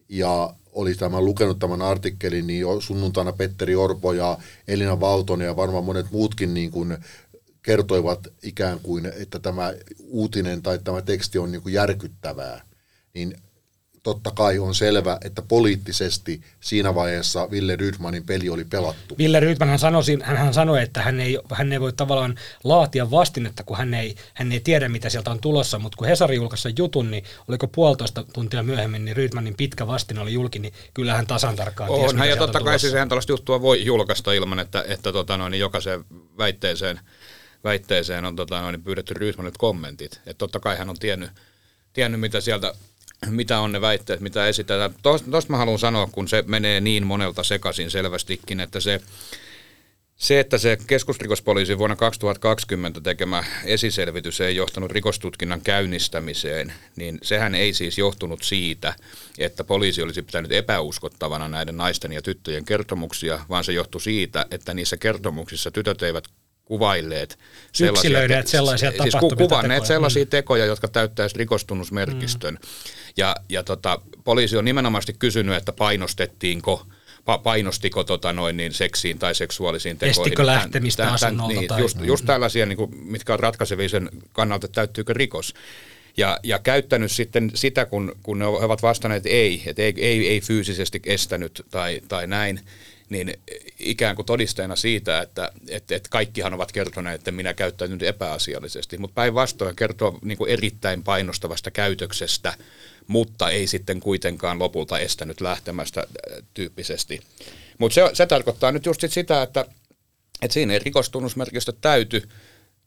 ja 0.08 0.54
oli 0.72 0.94
tämän 0.94 1.24
lukenut 1.24 1.58
tämän 1.58 1.82
artikkelin, 1.82 2.46
niin 2.46 2.66
sunnuntaina 2.80 3.32
Petteri 3.32 3.74
Orpo 3.74 4.12
ja 4.12 4.38
Elina 4.68 5.00
Valtonen 5.00 5.46
ja 5.46 5.56
varmaan 5.56 5.84
monet 5.84 6.10
muutkin 6.10 6.54
niin 6.54 6.70
kuin 6.70 6.96
kertoivat 7.62 8.28
ikään 8.42 8.80
kuin, 8.80 9.06
että 9.06 9.38
tämä 9.38 9.72
uutinen 10.00 10.62
tai 10.62 10.78
tämä 10.84 11.02
teksti 11.02 11.38
on 11.38 11.52
niin 11.52 11.62
kuin 11.62 11.74
järkyttävää. 11.74 12.62
Niin 13.14 13.36
totta 14.04 14.30
kai 14.30 14.58
on 14.58 14.74
selvä, 14.74 15.18
että 15.24 15.42
poliittisesti 15.42 16.40
siinä 16.60 16.94
vaiheessa 16.94 17.50
Ville 17.50 17.76
Rydmanin 17.76 18.26
peli 18.26 18.48
oli 18.48 18.64
pelattu. 18.64 19.14
Ville 19.18 19.40
Rydman 19.40 19.68
hän 19.68 19.78
sanoi, 19.78 20.02
hän, 20.22 20.36
hän 20.36 20.54
sanoi, 20.54 20.82
että 20.82 21.02
hän 21.02 21.20
ei, 21.20 21.38
hän 21.52 21.72
ei 21.72 21.80
voi 21.80 21.92
tavallaan 21.92 22.38
laatia 22.64 23.10
vastinetta, 23.10 23.62
kun 23.62 23.76
hän 23.76 23.94
ei, 23.94 24.14
hän 24.34 24.52
ei 24.52 24.60
tiedä, 24.60 24.88
mitä 24.88 25.10
sieltä 25.10 25.30
on 25.30 25.40
tulossa, 25.40 25.78
mutta 25.78 25.96
kun 25.96 26.08
Hesari 26.08 26.36
julkaisi 26.36 26.74
jutun, 26.78 27.10
niin 27.10 27.24
oliko 27.48 27.66
puolitoista 27.68 28.24
tuntia 28.32 28.62
myöhemmin, 28.62 29.04
niin 29.04 29.16
Rydmanin 29.16 29.54
pitkä 29.56 29.86
vastin 29.86 30.18
oli 30.18 30.32
julki, 30.32 30.58
niin 30.58 30.74
kyllä 30.94 31.14
hän 31.14 31.26
tasan 31.26 31.56
tarkkaan 31.56 31.90
on, 31.90 32.00
ties, 32.00 32.14
hän, 32.14 32.28
ja 32.28 32.36
totta 32.36 32.60
kai 32.60 32.78
siis 32.78 32.94
eihän 32.94 33.08
tällaista 33.08 33.32
juttua 33.32 33.62
voi 33.62 33.84
julkaista 33.84 34.32
ilman, 34.32 34.58
että, 34.58 34.84
että 34.88 35.12
tota 35.12 35.36
noin, 35.36 35.54
jokaiseen 35.54 36.04
väitteeseen, 36.38 37.00
väitteeseen 37.64 38.24
on 38.24 38.36
tota 38.36 38.60
noin, 38.60 38.82
pyydetty 38.82 39.14
Rydmanilta 39.14 39.58
kommentit. 39.58 40.12
Että 40.12 40.38
totta 40.38 40.60
kai 40.60 40.76
hän 40.76 40.90
on 40.90 40.98
tiennyt, 40.98 41.30
tiennyt 41.92 42.20
mitä 42.20 42.40
sieltä 42.40 42.74
mitä 43.30 43.60
on 43.60 43.72
ne 43.72 43.80
väitteet, 43.80 44.20
mitä 44.20 44.46
esitetään. 44.46 44.94
Tuosta 45.02 45.30
mä 45.48 45.56
haluan 45.56 45.78
sanoa, 45.78 46.06
kun 46.06 46.28
se 46.28 46.44
menee 46.46 46.80
niin 46.80 47.06
monelta 47.06 47.42
sekaisin 47.42 47.90
selvästikin, 47.90 48.60
että 48.60 48.80
se, 48.80 49.00
se, 50.16 50.40
että 50.40 50.58
se 50.58 50.78
keskusrikospoliisin 50.86 51.78
vuonna 51.78 51.96
2020 51.96 53.00
tekemä 53.00 53.44
esiselvitys 53.64 54.40
ei 54.40 54.56
johtanut 54.56 54.90
rikostutkinnan 54.90 55.60
käynnistämiseen, 55.60 56.72
niin 56.96 57.18
sehän 57.22 57.54
ei 57.54 57.72
siis 57.72 57.98
johtunut 57.98 58.42
siitä, 58.42 58.94
että 59.38 59.64
poliisi 59.64 60.02
olisi 60.02 60.22
pitänyt 60.22 60.52
epäuskottavana 60.52 61.48
näiden 61.48 61.76
naisten 61.76 62.12
ja 62.12 62.22
tyttöjen 62.22 62.64
kertomuksia, 62.64 63.40
vaan 63.48 63.64
se 63.64 63.72
johtui 63.72 64.00
siitä, 64.00 64.46
että 64.50 64.74
niissä 64.74 64.96
kertomuksissa 64.96 65.70
tytöt 65.70 66.02
eivät 66.02 66.24
kuvailleet 66.64 67.38
sellaisia, 67.72 68.42
sellaisia 68.44 68.90
siis 69.02 69.14
kuvanneet 69.14 69.82
tekoja. 69.82 69.88
sellaisia 69.88 70.24
mm. 70.24 70.28
tekoja, 70.28 70.66
jotka 70.66 70.88
täyttäisivät 70.88 71.38
rikostunnusmerkistön. 71.38 72.54
Mm. 72.54 72.68
Ja, 73.16 73.36
ja 73.48 73.62
tota, 73.62 74.00
poliisi 74.24 74.56
on 74.56 74.64
nimenomaan 74.64 75.02
kysynyt, 75.18 75.56
että 75.56 75.72
painostettiinko 75.72 76.86
painostiko 77.42 78.04
tota 78.04 78.32
noin 78.32 78.56
niin 78.56 78.72
seksiin 78.72 79.18
tai 79.18 79.34
seksuaalisiin 79.34 79.98
tekoihin. 79.98 80.22
Estikö 80.22 80.46
lähtemistä 80.46 81.02
tämän, 81.02 81.14
asunnolta? 81.14 81.54
Niin, 81.54 81.68
tai... 81.68 81.80
just, 81.80 81.98
just 82.02 82.24
mm. 82.24 82.26
tällaisia, 82.26 82.66
niin 82.66 82.76
kuin, 82.76 82.96
mitkä 83.04 83.32
on 83.32 83.40
ratkaisevia 83.40 83.88
sen 83.88 84.10
kannalta, 84.32 84.66
että 84.66 84.74
täyttyykö 84.74 85.12
rikos. 85.12 85.54
Ja, 86.16 86.38
ja 86.42 86.58
käyttänyt 86.58 87.12
sitten 87.12 87.50
sitä, 87.54 87.86
kun, 87.86 88.16
kun 88.22 88.38
ne 88.38 88.46
ovat 88.46 88.82
vastanneet 88.82 89.26
ei, 89.26 89.62
että 89.66 89.82
ei, 89.82 89.94
ei, 89.96 90.28
ei 90.28 90.40
fyysisesti 90.40 91.02
estänyt 91.06 91.66
tai, 91.70 92.00
tai 92.08 92.26
näin, 92.26 92.60
niin 93.14 93.32
ikään 93.78 94.16
kuin 94.16 94.26
todisteena 94.26 94.76
siitä, 94.76 95.20
että, 95.20 95.52
että, 95.68 95.96
että 95.96 96.08
kaikkihan 96.08 96.54
ovat 96.54 96.72
kertoneet, 96.72 97.20
että 97.20 97.32
minä 97.32 97.54
käyttäytyn 97.54 98.04
epäasiallisesti, 98.04 98.98
mutta 98.98 99.14
päinvastoin 99.14 99.76
kertoo 99.76 100.18
niin 100.22 100.38
kuin 100.38 100.50
erittäin 100.50 101.02
painostavasta 101.02 101.70
käytöksestä, 101.70 102.54
mutta 103.06 103.50
ei 103.50 103.66
sitten 103.66 104.00
kuitenkaan 104.00 104.58
lopulta 104.58 104.98
estänyt 104.98 105.40
lähtemästä 105.40 106.00
äh, 106.00 106.42
tyyppisesti. 106.54 107.20
Mutta 107.78 107.94
se, 107.94 108.10
se 108.12 108.26
tarkoittaa 108.26 108.72
nyt 108.72 108.86
just 108.86 109.00
sit 109.00 109.12
sitä, 109.12 109.42
että, 109.42 109.64
että 110.42 110.54
siinä 110.54 110.72
ei 110.72 110.78
rikostunnusmerkistö 110.78 111.72
täyty, 111.80 112.28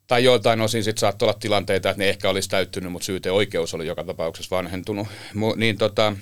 tai 0.07 0.23
joiltain 0.23 0.61
osin 0.61 0.83
sitten 0.83 0.99
saattoi 0.99 1.25
olla 1.29 1.39
tilanteita, 1.39 1.89
että 1.89 2.03
ne 2.03 2.09
ehkä 2.09 2.29
olisi 2.29 2.49
täyttynyt, 2.49 2.91
mutta 2.91 3.31
oikeus 3.31 3.73
oli 3.73 3.87
joka 3.87 4.03
tapauksessa 4.03 4.55
vanhentunut. 4.55 5.07
Mu, 5.33 5.53
niin 5.55 5.77
tota, 5.77 6.15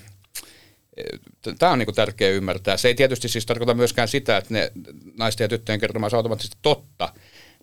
Tämä 1.58 1.72
on 1.72 1.78
niin 1.78 1.94
tärkeää 1.94 2.30
ymmärtää. 2.30 2.76
Se 2.76 2.88
ei 2.88 2.94
tietysti 2.94 3.28
siis 3.28 3.46
tarkoita 3.46 3.74
myöskään 3.74 4.08
sitä, 4.08 4.36
että 4.36 4.54
ne 4.54 4.72
naisten 5.18 5.44
ja 5.44 5.48
tyttöjen 5.48 5.80
kertoma 5.80 6.06
on 6.06 6.14
automaattisesti 6.14 6.58
totta, 6.62 7.12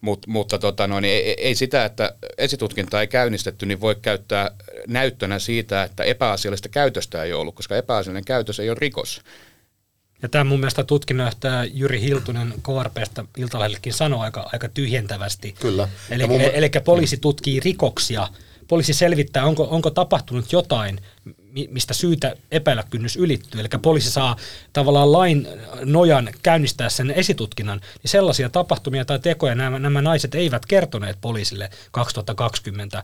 Mut, 0.01 0.27
mutta 0.27 0.59
tota 0.59 0.87
noin, 0.87 1.05
ei, 1.05 1.33
ei 1.33 1.55
sitä, 1.55 1.85
että 1.85 2.15
esitutkinta 2.37 3.01
ei 3.01 3.07
käynnistetty, 3.07 3.65
niin 3.65 3.81
voi 3.81 3.95
käyttää 4.01 4.51
näyttönä 4.87 5.39
siitä, 5.39 5.83
että 5.83 6.03
epäasiallista 6.03 6.69
käytöstä 6.69 7.23
ei 7.23 7.33
ollut, 7.33 7.55
koska 7.55 7.75
epäasiallinen 7.75 8.25
käytös 8.25 8.59
ei 8.59 8.69
ole 8.69 8.77
rikos. 8.79 9.21
Ja 10.21 10.29
tämä 10.29 10.43
mun 10.43 10.59
mielestä 10.59 10.83
tutkinnanjohtaja 10.83 11.63
Jyri 11.63 12.01
Hiltunen 12.01 12.53
KRPstä 12.63 13.25
Iltalehdellekin 13.37 13.93
sanoi 13.93 14.19
aika, 14.19 14.49
aika 14.53 14.69
tyhjentävästi. 14.69 15.55
Kyllä. 15.59 15.89
Eli, 16.09 16.27
mun... 16.27 16.41
eli 16.41 16.69
poliisi 16.85 17.17
tutkii 17.17 17.59
rikoksia, 17.59 18.27
poliisi 18.67 18.93
selvittää, 18.93 19.45
onko, 19.45 19.67
onko 19.71 19.89
tapahtunut 19.89 20.51
jotain, 20.51 20.99
mistä 21.69 21.93
syytä 21.93 22.35
epäillä 22.51 22.83
kynnys 22.89 23.15
ylittyy. 23.15 23.61
Eli 23.61 23.69
poliisi 23.81 24.11
saa 24.11 24.35
tavallaan 24.73 25.11
lain 25.11 25.47
nojan 25.85 26.29
käynnistää 26.43 26.89
sen 26.89 27.11
esitutkinnan, 27.11 27.79
niin 27.79 28.09
sellaisia 28.09 28.49
tapahtumia 28.49 29.05
tai 29.05 29.19
tekoja 29.19 29.55
nämä, 29.55 29.79
nämä 29.79 30.01
naiset 30.01 30.35
eivät 30.35 30.65
kertoneet 30.65 31.17
poliisille 31.21 31.69
2020. 31.91 33.03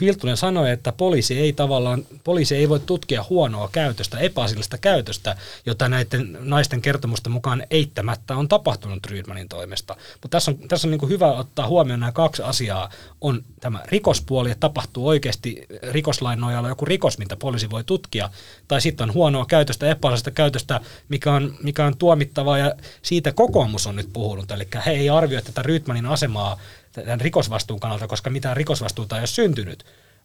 Hiltunen 0.00 0.36
sanoi, 0.36 0.70
että 0.70 0.92
poliisi 0.92 1.38
ei 1.38 1.52
tavallaan, 1.52 2.06
poliisi 2.24 2.56
ei 2.56 2.68
voi 2.68 2.80
tutkia 2.80 3.24
huonoa 3.30 3.68
käytöstä, 3.72 4.18
epäasiallista 4.18 4.78
käytöstä, 4.78 5.36
jota 5.66 5.88
näiden 5.88 6.38
naisten 6.40 6.82
kertomusten 6.82 7.32
mukaan 7.32 7.62
eittämättä 7.70 8.36
on 8.36 8.48
tapahtunut 8.48 9.06
Rydmanin 9.06 9.48
toimesta. 9.48 9.96
Mutta 10.12 10.28
tässä 10.28 10.50
on, 10.50 10.58
tässä 10.68 10.88
on 10.88 10.90
niin 10.90 11.08
hyvä 11.08 11.32
ottaa 11.32 11.68
huomioon 11.68 12.00
nämä 12.00 12.12
kaksi 12.12 12.42
asiaa. 12.42 12.90
On 13.20 13.44
tämä 13.60 13.82
rikospuoli, 13.84 14.50
että 14.50 14.60
tapahtuu 14.60 15.08
oikeasti 15.08 15.66
rikoslain 15.82 16.40
nojalla 16.40 16.68
joku 16.68 16.84
rikos, 16.84 17.18
mitä 17.18 17.36
poliisi 17.36 17.70
voi 17.70 17.84
tutkia, 17.84 18.30
tai 18.68 18.80
sitten 18.80 19.08
on 19.08 19.14
huonoa 19.14 19.46
käytöstä, 19.46 19.90
epäasiallista 19.90 20.30
käytöstä, 20.30 20.80
mikä 21.08 21.32
on, 21.32 21.54
mikä 21.62 21.86
on 21.86 21.96
tuomittavaa, 21.96 22.58
ja 22.58 22.74
siitä 23.02 23.32
kokoomus 23.32 23.86
on 23.86 23.96
nyt 23.96 24.12
puhunut. 24.12 24.50
Eli 24.50 24.68
he 24.86 24.90
ei 24.90 25.10
arvioi 25.10 25.42
tätä 25.42 25.62
Rydmanin 25.62 26.06
asemaa 26.06 26.58
tämän 27.04 27.20
rikosvastuun 27.20 27.80
kannalta, 27.80 28.08
koska 28.08 28.30
mitään 28.30 28.56
rikosvastuuta 28.56 29.16
ei 29.16 29.20
ole 29.20 29.26
syntynyt. 29.26 29.84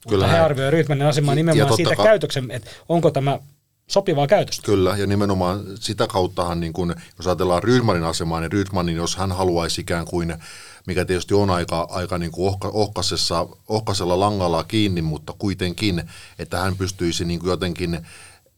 Kyllä 0.10 0.26
Mutta 0.26 0.38
he 0.38 0.44
arvioivat 0.44 0.74
Rydmanin 0.74 1.08
asemaa 1.08 1.36
nimenomaan 1.36 1.76
siitä 1.76 1.96
ka- 1.96 2.04
käytöksen, 2.04 2.52
että 2.52 2.70
onko 2.90 3.12
tämä 3.12 3.40
sopivaa 3.88 4.28
käytöstä. 4.28 4.66
Kyllä, 4.66 4.98
ja 4.98 5.08
nimenomaan 5.08 5.64
sitä 5.76 6.08
kauttahan, 6.08 6.60
niin 6.60 6.74
kun, 6.74 6.96
jos 7.18 7.28
ajatellaan 7.28 7.64
Rydmanin 7.64 8.04
asemaa, 8.04 8.40
niin 8.40 8.52
Rydmanin, 8.52 8.96
jos 8.96 9.16
hän 9.16 9.32
haluaisi 9.32 9.82
ikään 9.82 10.06
kuin, 10.06 10.36
mikä 10.88 11.06
tietysti 11.06 11.34
on 11.34 11.50
aika, 11.50 11.88
aika 11.92 12.18
niin 12.18 12.32
kuin 12.32 12.48
ohka, 12.48 12.68
ohkasessa, 12.68 13.48
ohkasella 13.70 14.20
langalla 14.20 14.64
kiinni, 14.64 15.02
mutta 15.02 15.34
kuitenkin, 15.38 16.04
että 16.40 16.60
hän 16.60 16.78
pystyisi 16.78 17.26
niin 17.26 17.40
kuin 17.40 17.50
jotenkin 17.50 18.06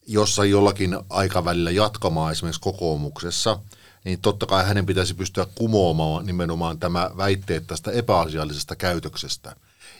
jossain 0.07 0.51
jollakin 0.51 0.97
aikavälillä 1.09 1.71
jatkamaan 1.71 2.31
esimerkiksi 2.31 2.61
kokoomuksessa– 2.61 3.59
niin 4.05 4.21
totta 4.21 4.45
kai 4.45 4.65
hänen 4.65 4.85
pitäisi 4.85 5.13
pystyä 5.13 5.47
kumoamaan 5.55 6.25
nimenomaan 6.25 6.79
tämä 6.79 7.11
väitteet 7.17 7.67
tästä 7.67 7.91
epäasiallisesta 7.91 8.75
käytöksestä. 8.75 9.55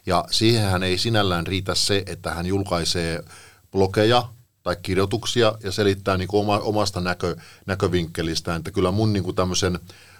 Ja 0.05 0.25
siihen 0.31 0.83
ei 0.83 0.97
sinällään 0.97 1.47
riitä 1.47 1.75
se, 1.75 2.03
että 2.05 2.33
hän 2.33 2.45
julkaisee 2.45 3.23
blogeja 3.71 4.29
tai 4.63 4.75
kirjoituksia 4.81 5.53
ja 5.63 5.71
selittää 5.71 6.17
niin 6.17 6.29
oma, 6.31 6.57
omasta 6.57 7.01
näkö, 7.01 7.35
näkövinkkelistään, 7.65 8.57
että 8.57 8.71
kyllä 8.71 8.91
mun 8.91 9.13
niin 9.13 9.23
kuin 9.23 9.35
tämmöisen 9.35 9.79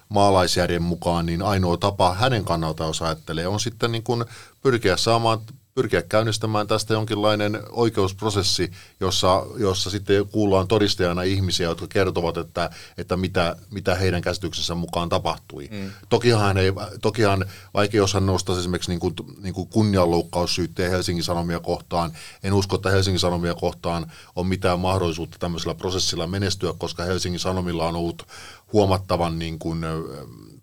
maalaisjärjen 0.10 0.82
mukaan 0.82 1.25
niin 1.25 1.42
ainoa 1.42 1.77
tapa 1.77 2.13
hänen 2.13 2.46
kannalta, 2.46 2.84
jos 2.84 3.01
ajattelee, 3.01 3.48
on 3.48 3.60
sitten 3.60 3.92
niin 3.92 4.04
kuin 4.04 4.25
pyrkiä 4.62 4.98
saamaan 4.98 5.39
pyrkiä 5.75 6.01
käynnistämään 6.01 6.67
tästä 6.67 6.94
jonkinlainen 6.94 7.60
oikeusprosessi, 7.72 8.72
jossa, 9.00 9.46
jossa 9.58 9.89
sitten 9.89 10.27
kuullaan 10.27 10.67
todistajana 10.67 11.24
ihmisiä, 11.24 11.67
jotka 11.67 11.88
kertovat, 11.88 12.38
että, 12.38 12.70
että 12.98 13.17
mitä, 13.17 13.55
mitä 13.72 13.96
heidän 13.96 14.22
käsityksensä 14.22 14.75
mukaan 14.75 15.10
tapahtui. 15.10 15.70
Mm. 15.72 15.91
Tokihan, 16.10 16.58
ei, 16.58 16.72
tokihan 17.01 17.46
vaikea 17.74 17.98
jos 17.98 18.13
hän 18.13 18.25
nostaisi 18.25 18.60
esimerkiksi 18.60 18.91
niin 18.91 19.00
kuin, 19.00 19.13
niin 19.41 19.53
kuin 19.53 19.67
kunnianloukkaussyytteen 19.67 20.91
Helsingin 20.91 21.24
Sanomia 21.24 21.60
kohtaan, 21.60 22.12
en 22.44 22.53
usko, 22.53 22.75
että 22.75 22.89
Helsingin 22.89 23.20
Sanomia 23.20 23.53
kohtaan 23.53 24.12
on 24.36 24.48
mitään 24.48 24.79
mahdollisuutta 24.79 25.38
tämmöisellä 25.39 25.75
prosessilla 25.75 26.27
menestyä, 26.27 26.74
koska 26.77 27.03
Helsingin 27.03 27.39
Sanomilla 27.39 27.88
on 27.88 27.96
ollut 27.96 28.27
huomattavan 28.74 29.39
niin 29.39 29.60
kuin, 29.60 29.86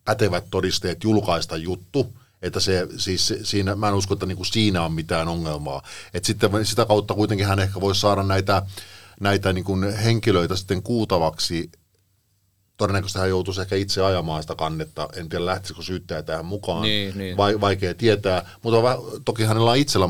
pätevät 0.04 0.44
todisteet 0.50 1.04
julkaista 1.04 1.56
juttu, 1.56 2.12
että 2.42 2.60
se, 2.60 2.88
siis 2.96 3.34
siinä, 3.42 3.74
mä 3.74 3.88
en 3.88 3.94
usko, 3.94 4.14
että 4.14 4.26
niinku 4.26 4.44
siinä 4.44 4.82
on 4.82 4.92
mitään 4.92 5.28
ongelmaa. 5.28 5.82
Et 6.14 6.24
sitten 6.24 6.66
sitä 6.66 6.84
kautta 6.84 7.14
kuitenkin 7.14 7.46
hän 7.46 7.58
ehkä 7.58 7.80
voisi 7.80 8.00
saada 8.00 8.22
näitä, 8.22 8.62
näitä 9.20 9.52
niinku 9.52 9.76
henkilöitä 10.04 10.56
sitten 10.56 10.82
kuultavaksi. 10.82 11.70
Todennäköisesti 12.76 13.18
hän 13.18 13.28
joutuisi 13.28 13.60
ehkä 13.60 13.76
itse 13.76 14.02
ajamaan 14.02 14.42
sitä 14.42 14.54
kannetta. 14.54 15.08
En 15.16 15.28
tiedä, 15.28 15.46
lähtisikö 15.46 15.82
syyttäjä 15.82 16.22
tähän 16.22 16.44
mukaan. 16.44 16.82
Niin, 16.82 17.18
niin. 17.18 17.36
Va- 17.36 17.60
vaikea 17.60 17.94
tietää. 17.94 18.50
Mutta 18.62 18.98
toki 19.24 19.44
hänellä 19.44 19.70
on 19.70 19.76
itsellä 19.76 20.08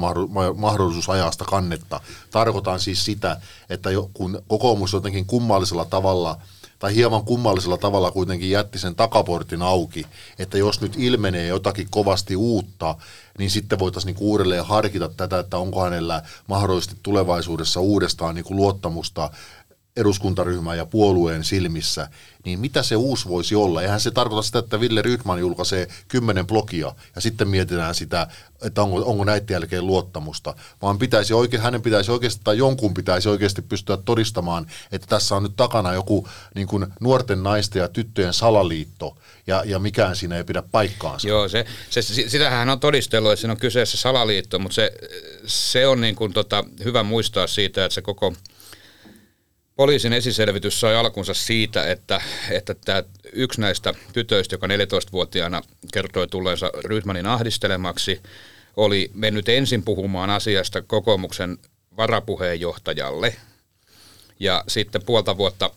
mahdollisuus 0.54 1.08
ajaa 1.10 1.32
sitä 1.32 1.44
kannetta. 1.48 2.00
Tarkoitan 2.30 2.80
siis 2.80 3.04
sitä, 3.04 3.40
että 3.70 3.90
kun 4.14 4.42
kokoomus 4.46 4.92
jotenkin 4.92 5.26
kummallisella 5.26 5.84
tavalla– 5.84 6.38
tai 6.82 6.94
hieman 6.94 7.24
kummallisella 7.24 7.76
tavalla 7.78 8.10
kuitenkin 8.10 8.50
jätti 8.50 8.78
sen 8.78 8.94
takaportin 8.94 9.62
auki, 9.62 10.06
että 10.38 10.58
jos 10.58 10.80
nyt 10.80 10.94
ilmenee 10.96 11.46
jotakin 11.46 11.86
kovasti 11.90 12.36
uutta, 12.36 12.94
niin 13.38 13.50
sitten 13.50 13.78
voitaisiin 13.78 14.06
niinku 14.06 14.30
uudelleen 14.30 14.64
harkita 14.64 15.08
tätä, 15.08 15.38
että 15.38 15.58
onko 15.58 15.82
hänellä 15.82 16.22
mahdollisesti 16.46 16.96
tulevaisuudessa 17.02 17.80
uudestaan 17.80 18.34
niinku 18.34 18.56
luottamusta 18.56 19.30
eduskuntaryhmän 19.96 20.76
ja 20.76 20.86
puolueen 20.86 21.44
silmissä, 21.44 22.08
niin 22.44 22.60
mitä 22.60 22.82
se 22.82 22.96
uusi 22.96 23.28
voisi 23.28 23.54
olla? 23.54 23.82
Eihän 23.82 24.00
se 24.00 24.10
tarkoita 24.10 24.42
sitä, 24.42 24.58
että 24.58 24.80
Ville 24.80 25.02
Rydman 25.02 25.40
julkaisee 25.40 25.88
kymmenen 26.08 26.46
blogia 26.46 26.94
ja 27.14 27.20
sitten 27.20 27.48
mietitään 27.48 27.94
sitä, 27.94 28.26
että 28.62 28.82
onko, 28.82 29.02
onko 29.04 29.24
näiden 29.24 29.54
jälkeen 29.54 29.86
luottamusta, 29.86 30.54
vaan 30.82 30.98
pitäisi 30.98 31.34
oikein, 31.34 31.62
hänen 31.62 31.82
pitäisi 31.82 32.10
oikeasti 32.10 32.40
tai 32.44 32.58
jonkun 32.58 32.94
pitäisi 32.94 33.28
oikeasti 33.28 33.62
pystyä 33.62 33.96
todistamaan, 33.96 34.66
että 34.92 35.06
tässä 35.06 35.36
on 35.36 35.42
nyt 35.42 35.56
takana 35.56 35.94
joku 35.94 36.28
niin 36.54 36.66
kuin 36.66 36.86
nuorten 37.00 37.42
naisten 37.42 37.80
ja 37.80 37.88
tyttöjen 37.88 38.32
salaliitto 38.32 39.16
ja, 39.46 39.62
ja 39.66 39.78
mikään 39.78 40.16
siinä 40.16 40.36
ei 40.36 40.44
pidä 40.44 40.62
paikkaansa. 40.62 41.28
Joo, 41.28 41.48
se, 41.48 41.64
se, 41.90 42.02
sitähän 42.02 42.58
hän 42.58 42.70
on 42.70 42.80
todistellut, 42.80 43.32
että 43.32 43.40
siinä 43.40 43.52
on 43.52 43.60
kyseessä 43.60 43.96
salaliitto, 43.96 44.58
mutta 44.58 44.74
se, 44.74 44.92
se 45.46 45.86
on 45.86 46.00
niin 46.00 46.16
kuin 46.16 46.32
tota, 46.32 46.64
hyvä 46.84 47.02
muistaa 47.02 47.46
siitä, 47.46 47.84
että 47.84 47.94
se 47.94 48.02
koko 48.02 48.32
poliisin 49.82 50.12
esiselvitys 50.12 50.80
sai 50.80 50.96
alkunsa 50.96 51.34
siitä, 51.34 51.90
että, 51.90 52.20
että 52.50 52.74
tämä 52.74 53.02
yksi 53.32 53.60
näistä 53.60 53.94
tytöistä, 54.12 54.54
joka 54.54 54.66
14-vuotiaana 54.66 55.62
kertoi 55.92 56.28
tulleensa 56.28 56.70
Rydmanin 56.84 57.26
ahdistelemaksi, 57.26 58.20
oli 58.76 59.10
mennyt 59.14 59.48
ensin 59.48 59.82
puhumaan 59.82 60.30
asiasta 60.30 60.82
kokoomuksen 60.82 61.58
varapuheenjohtajalle. 61.96 63.36
Ja 64.40 64.64
sitten 64.68 65.02
puolta 65.02 65.36
vuotta 65.36 65.70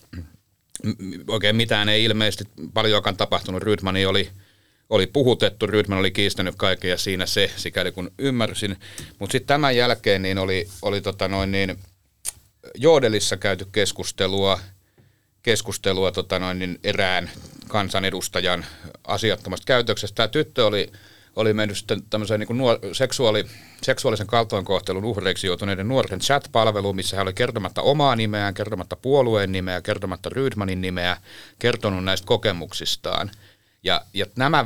oikein 1.28 1.56
mitään 1.56 1.90
ei 1.90 2.04
ilmeisesti 2.04 2.44
paljonkaan 2.74 3.18
tapahtunut. 3.18 3.64
Rydmani 3.64 4.06
oli, 4.06 4.30
oli 4.90 5.08
puhutettu, 5.08 5.68
Rydman 5.68 6.00
oli 6.00 6.12
kiistänyt 6.12 6.56
kaiken 6.58 6.90
ja 6.90 6.98
siinä 6.98 7.26
se, 7.26 7.52
sikäli 7.56 7.92
kun 7.92 8.12
ymmärsin. 8.18 8.78
Mutta 9.20 9.32
sitten 9.32 9.48
tämän 9.48 9.76
jälkeen 9.76 10.22
niin 10.22 10.38
oli, 10.38 10.68
oli 10.82 11.02
tota 11.02 11.28
noin 11.28 11.52
niin, 11.52 11.78
Joodelissa 12.78 13.38
käyty 13.38 13.66
keskustelua, 13.72 14.60
keskustelua 15.44 16.12
tota 16.12 16.40
noin, 16.40 16.60
niin 16.60 16.80
erään 16.84 17.32
kansanedustajan 17.68 18.66
asiattomasta 19.04 19.66
käytöksestä. 19.66 20.16
Tämä 20.16 20.28
tyttö 20.28 20.66
oli, 20.66 20.92
oli 21.36 21.54
mennyt 21.54 21.78
sitten 21.78 22.04
tämmöiseen 22.10 22.40
niin 22.40 22.58
nuor- 22.58 22.80
seksuaali, 22.94 23.46
seksuaalisen 23.82 24.28
kaltoinkohtelun 24.28 25.06
uhreiksi 25.06 25.48
joutuneiden 25.48 25.88
nuorten 25.88 26.20
chat-palveluun, 26.20 26.96
missä 26.96 27.18
hän 27.18 27.28
oli 27.28 27.34
kertomatta 27.34 27.82
omaa 27.82 28.16
nimeään, 28.16 28.54
kertomatta 28.54 28.96
puolueen 28.96 29.52
nimeä, 29.52 29.82
kertomatta 29.82 30.30
Rydmanin 30.30 30.82
nimeä, 30.82 31.18
kertonut 31.60 32.04
näistä 32.04 32.28
kokemuksistaan. 32.28 33.32
Ja, 33.84 34.02
ja 34.14 34.26
nämä 34.36 34.66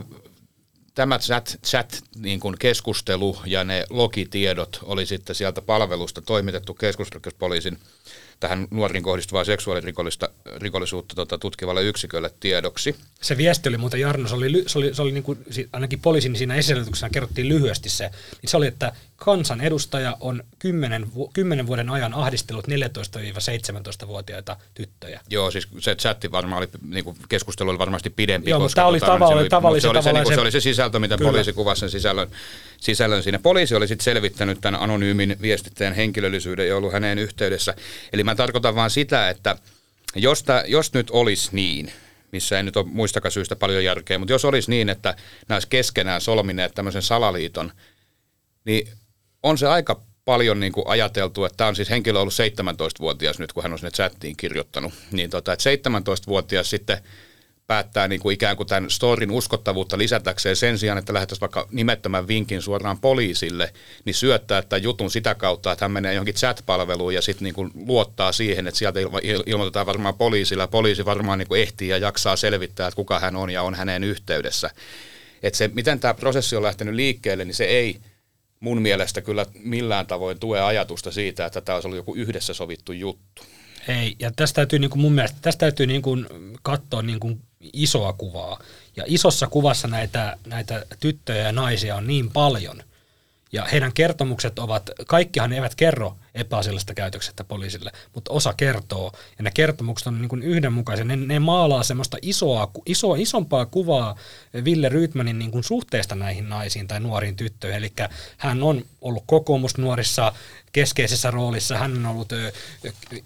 tämä 0.95 1.19
chat, 1.19 1.59
chat 1.65 2.01
niin 2.15 2.39
kuin 2.39 2.55
keskustelu 2.59 3.37
ja 3.45 3.63
ne 3.63 3.85
logitiedot 3.89 4.79
oli 4.83 5.05
sitten 5.05 5.35
sieltä 5.35 5.61
palvelusta 5.61 6.21
toimitettu 6.21 6.73
keskusrikospoliisin 6.73 7.79
tähän 8.39 8.67
nuoriin 8.72 9.03
kohdistuvaa 9.03 9.43
seksuaalirikollisuutta 9.43 11.15
tota, 11.15 11.38
tutkivalle 11.38 11.84
yksikölle 11.84 12.31
tiedoksi. 12.39 12.96
Se 13.22 13.38
viesti 13.38 13.69
oli 13.69 13.77
muuten, 13.77 14.00
Jarno, 14.00 14.27
se 14.27 14.36
oli, 14.36 14.63
se 14.67 14.77
oli, 14.77 14.93
se 14.93 15.01
oli 15.01 15.12
niin 15.12 15.24
kuin, 15.24 15.39
ainakin 15.74 16.00
poliisin 16.00 16.36
siinä 16.36 16.55
esitellyksessä 16.55 17.10
kerrottiin 17.10 17.50
lyhyesti 17.50 17.89
se, 17.89 18.12
niin 18.41 18.50
se 18.50 18.58
oli, 18.58 18.67
että 18.67 18.93
kansan 19.19 19.61
edustaja 19.61 20.17
on 20.19 20.43
10, 20.59 21.07
10 21.33 21.67
vuoden 21.67 21.89
ajan 21.89 22.13
ahdistellut 22.13 22.67
14-17-vuotiaita 22.67 24.57
tyttöjä. 24.73 25.21
Joo, 25.29 25.51
siis 25.51 25.67
se 25.79 25.95
chatti 25.95 26.31
varmaan 26.31 26.57
oli, 26.57 26.69
niin 26.89 27.03
kuin 27.03 27.17
keskustelu 27.29 27.69
oli 27.69 27.79
varmasti 27.79 28.09
pidempi. 28.09 28.49
Joo, 28.49 28.59
mutta 28.59 28.75
tämä 28.75 28.88
oli 28.88 28.99
tavallinen, 28.99 29.49
tavallinen, 29.49 29.81
se, 29.81 29.89
oli 29.89 30.03
se, 30.03 30.13
niin 30.13 30.25
se, 30.27 30.33
se, 30.33 30.41
oli 30.41 30.51
se 30.51 30.59
sisältö, 30.59 30.99
mitä 30.99 31.17
Kyllä. 31.17 31.31
poliisi 31.31 31.53
kuvasi 31.53 31.79
sen 31.79 31.89
sisällön, 31.89 32.27
sisällön 32.77 33.23
siinä. 33.23 33.39
Poliisi 33.39 33.75
oli 33.75 33.88
sitten 33.88 34.03
selvittänyt 34.03 34.61
tämän 34.61 34.81
anonyymin 34.81 35.38
viestittäjän 35.41 35.93
henkilöllisyyden 35.93 36.67
ja 36.67 36.77
ollut 36.77 36.93
häneen 36.93 37.19
yhteydessä. 37.19 37.73
Eli 38.13 38.23
mä 38.23 38.35
tarkoitan 38.35 38.75
vaan 38.75 38.89
sitä, 38.89 39.29
että 39.29 39.55
jos, 40.15 40.43
ta, 40.43 40.63
jos 40.67 40.93
nyt 40.93 41.09
olisi 41.11 41.49
niin, 41.51 41.91
missä 42.31 42.57
ei 42.57 42.63
nyt 42.63 42.77
ole 42.77 42.85
muistakaan 42.85 43.31
syystä 43.31 43.55
paljon 43.55 43.83
järkeä, 43.83 44.17
mutta 44.17 44.33
jos 44.33 44.45
olisi 44.45 44.69
niin, 44.69 44.89
että 44.89 45.15
nämä 45.47 45.55
olisi 45.55 45.67
keskenään 45.67 46.21
solmineet 46.21 46.73
tämmöisen 46.75 47.01
salaliiton, 47.01 47.71
niin 48.65 48.88
on 49.43 49.58
se 49.58 49.67
aika 49.67 50.01
paljon 50.25 50.60
niin 50.60 50.72
kuin 50.72 50.88
ajateltu, 50.88 51.46
että 51.46 51.58
tämä 51.58 51.67
on 51.67 51.75
siis 51.75 51.89
henkilö 51.89 52.19
ollut 52.19 52.34
17-vuotias 52.34 53.39
nyt, 53.39 53.53
kun 53.53 53.63
hän 53.63 53.72
on 53.74 53.79
sinne 53.79 53.91
chattiin 53.91 54.38
kirjoittanut, 54.38 54.93
niin 55.12 55.29
tota, 55.29 55.53
että 55.53 55.69
17-vuotias 56.00 56.69
sitten 56.69 56.98
päättää 57.67 58.08
niin 58.08 58.22
kuin 58.22 58.34
ikään 58.34 58.58
kuin 58.58 58.67
tämän 58.67 58.89
storin 58.89 59.31
uskottavuutta 59.31 59.98
lisätäkseen 59.98 60.55
sen 60.55 60.77
sijaan, 60.77 60.98
että 60.98 61.13
lähettäisiin 61.13 61.41
vaikka 61.41 61.67
nimettömän 61.72 62.27
vinkin 62.27 62.62
suoraan 62.62 63.00
poliisille, 63.00 63.74
niin 64.05 64.13
syöttää 64.13 64.62
tämän 64.62 64.84
jutun 64.84 65.12
sitä 65.12 65.36
kautta, 65.36 65.72
että 65.72 65.86
hän 65.86 65.91
menee 65.91 66.13
johonkin 66.13 66.36
chat-palveluun 66.36 67.13
ja 67.13 67.22
sitten 67.22 67.43
niin 67.43 67.53
kuin 67.53 67.72
luottaa 67.88 68.31
siihen, 68.31 68.67
että 68.67 68.77
sieltä 68.77 69.00
ilmoitetaan 69.46 69.86
varmaan 69.86 70.17
poliisilla. 70.17 70.67
Poliisi 70.67 71.05
varmaan 71.05 71.39
niin 71.39 71.48
kuin 71.48 71.62
ehtii 71.62 71.88
ja 71.88 71.98
jaksaa 71.98 72.36
selvittää, 72.36 72.88
että 72.88 72.95
kuka 72.95 73.19
hän 73.19 73.36
on 73.36 73.49
ja 73.49 73.63
on 73.63 73.75
häneen 73.75 74.04
yhteydessä. 74.04 74.69
Että 75.43 75.58
se, 75.58 75.69
miten 75.73 75.99
tämä 75.99 76.13
prosessi 76.13 76.56
on 76.56 76.63
lähtenyt 76.63 76.95
liikkeelle, 76.95 77.45
niin 77.45 77.56
se 77.56 77.65
ei 77.65 77.99
mun 78.60 78.82
mielestä 78.82 79.22
kyllä 79.22 79.45
millään 79.54 80.08
tavoin 80.08 80.39
tue 80.39 80.62
ajatusta 80.62 81.12
siitä, 81.12 81.45
että 81.45 81.62
tämä 81.62 81.76
olisi 81.76 81.88
ollut 81.88 81.98
joku 81.98 82.15
yhdessä 82.15 82.54
sovittu 82.54 82.91
juttu. 82.91 83.43
Ei, 83.88 84.15
ja 84.19 84.32
tästä 84.36 84.56
täytyy 84.56 84.80
niin 84.80 84.89
kuin 84.89 85.02
mun 85.02 85.13
mielestä 85.13 85.38
tästä 85.41 85.60
täytyy 85.60 85.88
niin 85.88 86.02
kuin 86.02 86.26
katsoa 86.62 87.02
niin 87.02 87.19
kuin 87.19 87.41
isoa 87.74 88.13
kuvaa. 88.13 88.60
Ja 88.95 89.04
isossa 89.08 89.48
kuvassa 89.48 89.88
näitä, 89.88 90.38
näitä 90.48 90.86
tyttöjä 91.00 91.43
ja 91.43 91.52
naisia 91.52 91.95
on 91.95 92.08
niin 92.08 92.32
paljon, 92.32 92.84
ja 93.51 93.65
heidän 93.65 93.93
kertomukset 93.93 94.59
ovat, 94.59 94.89
kaikkihan 95.07 95.53
eivät 95.53 95.75
kerro 95.75 96.15
epäasiallisesta 96.35 96.93
käytöksestä 96.93 97.43
poliisille, 97.43 97.91
mutta 98.15 98.31
osa 98.31 98.53
kertoo. 98.53 99.12
Ja 99.38 99.43
ne 99.43 99.51
kertomukset 99.53 100.07
on 100.07 100.21
niin 100.21 100.29
kuin 100.29 100.43
yhdenmukaisia. 100.43 101.05
Ne, 101.05 101.15
ne 101.15 101.39
maalaa 101.39 101.83
semmoista 101.83 102.17
isoa, 102.21 102.71
isoa, 102.85 103.15
isompaa 103.15 103.65
kuvaa 103.65 104.15
Ville 104.65 104.89
Ryytmanin 104.89 105.39
niin 105.39 105.51
kuin 105.51 105.63
suhteesta 105.63 106.15
näihin 106.15 106.49
naisiin 106.49 106.88
tai 106.88 106.99
nuoriin 106.99 107.35
tyttöihin. 107.35 107.77
Eli 107.77 107.93
hän 108.38 108.63
on 108.63 108.85
ollut 109.01 109.23
kokoomusnuorissa 109.25 110.33
keskeisessä 110.71 111.31
roolissa. 111.31 111.77
Hän 111.77 111.97
on 111.97 112.05
ollut 112.05 112.33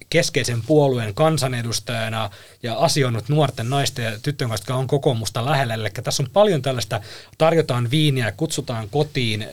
keskeisen 0.10 0.62
puolueen 0.62 1.14
kansanedustajana 1.14 2.30
ja 2.64 2.76
asioinut 2.76 3.30
nuorten 3.30 3.70
naisten 3.70 4.06
ja 4.06 4.20
tyttöjen 4.20 4.50
kanssa, 4.50 4.64
jotka 4.64 4.76
on 4.76 4.88
kokoomusta 4.88 5.46
lähellä. 5.46 5.74
Eli 5.74 5.90
tässä 6.04 6.24
on 6.24 6.30
paljon 6.34 6.62
tällaista, 6.62 7.02
tarjotaan 7.38 7.92
viiniä, 7.92 8.32
kutsutaan 8.32 8.90
kotiin, 8.90 9.48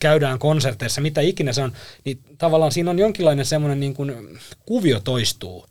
käydään 0.00 0.38
konserteissa, 0.38 1.00
mitä 1.00 1.20
ikinä 1.20 1.52
se 1.52 1.62
on, 1.62 1.72
niin 2.04 2.20
tavallaan 2.38 2.72
siinä 2.72 2.90
on 2.90 2.98
jonkinlainen 2.98 3.46
semmoinen 3.46 3.80
niin 3.80 3.94
kuin 3.94 4.38
kuvio 4.66 5.00
toistuu, 5.00 5.66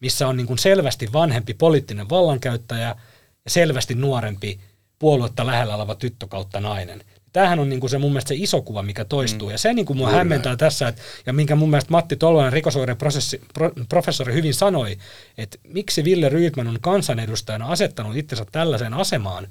missä 0.00 0.28
on 0.28 0.36
niin 0.36 0.46
kuin 0.46 0.58
selvästi 0.58 1.12
vanhempi 1.12 1.54
poliittinen 1.54 2.10
vallankäyttäjä 2.10 2.96
ja 3.44 3.50
selvästi 3.50 3.94
nuorempi 3.94 4.60
puoluetta 4.98 5.46
lähellä 5.46 5.76
oleva 5.76 5.94
tyttö 5.94 6.26
kautta 6.26 6.60
nainen. 6.60 7.04
Tämähän 7.32 7.58
on 7.58 7.68
niin 7.68 7.80
kuin 7.80 7.90
se 7.90 7.98
mun 7.98 8.12
mielestä 8.12 8.28
se 8.28 8.34
iso 8.34 8.62
kuva, 8.62 8.82
mikä 8.82 9.04
toistuu. 9.04 9.48
Mm. 9.48 9.52
Ja 9.52 9.58
se 9.58 9.74
niin 9.74 9.86
kuin 9.86 9.96
mua 9.96 10.06
Kyllä. 10.06 10.18
hämmentää 10.18 10.56
tässä, 10.56 10.88
että, 10.88 11.02
ja 11.26 11.32
minkä 11.32 11.56
mun 11.56 11.70
mielestä 11.70 11.90
Matti 11.90 12.16
Tolvanen, 12.16 12.52
rikosoikeuden 12.52 12.96
pro, 13.54 13.70
professori, 13.88 14.34
hyvin 14.34 14.54
sanoi, 14.54 14.98
että 15.38 15.58
miksi 15.68 16.04
Ville 16.04 16.28
Rydman 16.28 16.68
on 16.68 16.78
kansanedustajana 16.80 17.66
asettanut 17.66 18.16
itsensä 18.16 18.46
tällaiseen 18.52 18.94
asemaan, 18.94 19.48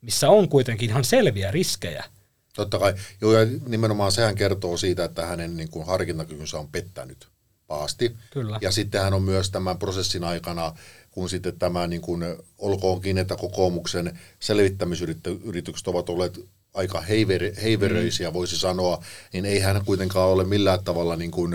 missä 0.00 0.28
on 0.28 0.48
kuitenkin 0.48 0.90
ihan 0.90 1.04
selviä 1.04 1.50
riskejä– 1.50 2.04
Totta 2.58 2.78
kai, 2.78 2.94
joo, 3.20 3.32
ja 3.32 3.46
nimenomaan 3.66 4.12
sehän 4.12 4.34
kertoo 4.34 4.76
siitä, 4.76 5.04
että 5.04 5.26
hänen 5.26 5.56
niin 5.56 5.68
kuin, 5.68 5.86
harkintakykynsä 5.86 6.58
on 6.58 6.68
pettänyt 6.68 7.28
pahasti. 7.66 8.16
Kyllä. 8.30 8.58
Ja 8.62 8.72
sitten 8.72 9.00
hän 9.02 9.14
on 9.14 9.22
myös 9.22 9.50
tämän 9.50 9.78
prosessin 9.78 10.24
aikana, 10.24 10.76
kun 11.10 11.28
sitten 11.28 11.58
tämä, 11.58 11.86
niin 11.86 12.00
kuin, 12.00 12.24
olkoonkin, 12.58 13.18
että 13.18 13.36
kokoomuksen 13.36 14.18
selvittämisyritykset 14.40 15.88
ovat 15.88 16.08
olleet 16.08 16.40
aika 16.74 17.00
heiver, 17.00 17.42
heiveröisiä, 17.62 18.28
mm. 18.28 18.34
voisi 18.34 18.58
sanoa, 18.58 19.04
niin 19.32 19.44
ei 19.44 19.60
hän 19.60 19.84
kuitenkaan 19.84 20.28
ole 20.28 20.44
millään 20.44 20.84
tavalla 20.84 21.16
niin 21.16 21.30
kuin, 21.30 21.54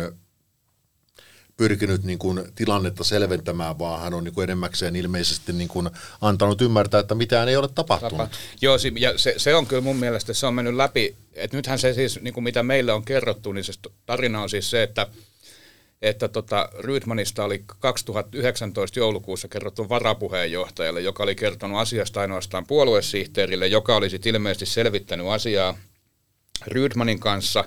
pyrkinyt 1.57 2.03
niin 2.03 2.19
kuin 2.19 2.43
tilannetta 2.55 3.03
selventämään, 3.03 3.79
vaan 3.79 4.01
hän 4.01 4.13
on 4.13 4.23
niin 4.23 4.33
kuin 4.33 4.43
enemmäkseen 4.43 4.95
ilmeisesti 4.95 5.53
niin 5.53 5.67
kuin 5.67 5.89
antanut 6.21 6.61
ymmärtää, 6.61 6.99
että 6.99 7.15
mitään 7.15 7.49
ei 7.49 7.55
ole 7.55 7.67
tapahtunut. 7.67 8.17
Tapa. 8.17 8.37
Joo, 8.61 8.77
ja 8.99 9.17
se, 9.17 9.33
se 9.37 9.55
on 9.55 9.65
kyllä 9.65 9.81
mun 9.81 9.95
mielestä, 9.95 10.33
se 10.33 10.45
on 10.45 10.53
mennyt 10.53 10.75
läpi, 10.75 11.15
että 11.33 11.57
nythän 11.57 11.79
se 11.79 11.93
siis, 11.93 12.21
niin 12.21 12.33
kuin 12.33 12.43
mitä 12.43 12.63
meille 12.63 12.93
on 12.93 13.05
kerrottu, 13.05 13.51
niin 13.51 13.63
se 13.63 13.73
tarina 14.05 14.41
on 14.41 14.49
siis 14.49 14.69
se, 14.69 14.83
että 14.83 15.07
että 16.01 16.27
tota, 16.27 16.69
Rydmanista 16.79 17.43
oli 17.43 17.63
2019 17.79 18.99
joulukuussa 18.99 19.47
kerrottu 19.47 19.89
varapuheenjohtajalle, 19.89 21.01
joka 21.01 21.23
oli 21.23 21.35
kertonut 21.35 21.79
asiasta 21.79 22.21
ainoastaan 22.21 22.67
puoluesihteerille, 22.67 23.67
joka 23.67 23.95
oli 23.95 24.09
sitten 24.09 24.35
ilmeisesti 24.35 24.65
selvittänyt 24.65 25.27
asiaa 25.27 25.77
Rydmanin 26.67 27.19
kanssa, 27.19 27.65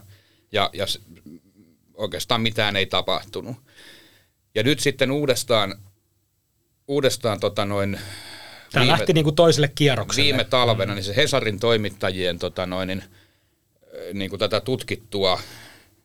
ja, 0.53 0.71
ja 0.73 0.87
oikeastaan 1.95 2.41
mitään 2.41 2.77
ei 2.77 2.87
tapahtunut. 2.87 3.57
Ja 4.57 4.63
nyt 4.63 4.81
sitten 4.81 5.11
uudestaan, 5.11 5.75
uudestaan 6.89 7.41
tota 7.41 7.65
noin, 7.65 7.99
Tämä 8.73 8.83
viime, 8.83 8.99
lähti 8.99 9.13
niin 9.13 9.25
kuin 9.25 9.37
toiselle 9.37 9.69
kierrokselle. 9.75 10.25
Viime 10.25 10.45
talvena 10.45 10.95
niin 10.95 11.05
se 11.05 11.17
Hesarin 11.17 11.61
toimittajien 11.61 12.39
tota 12.39 12.67
noin, 12.67 12.87
niin, 12.87 13.05
niin 14.13 14.31
kuin 14.31 14.41
tätä 14.41 14.61
tutkittua 14.61 15.41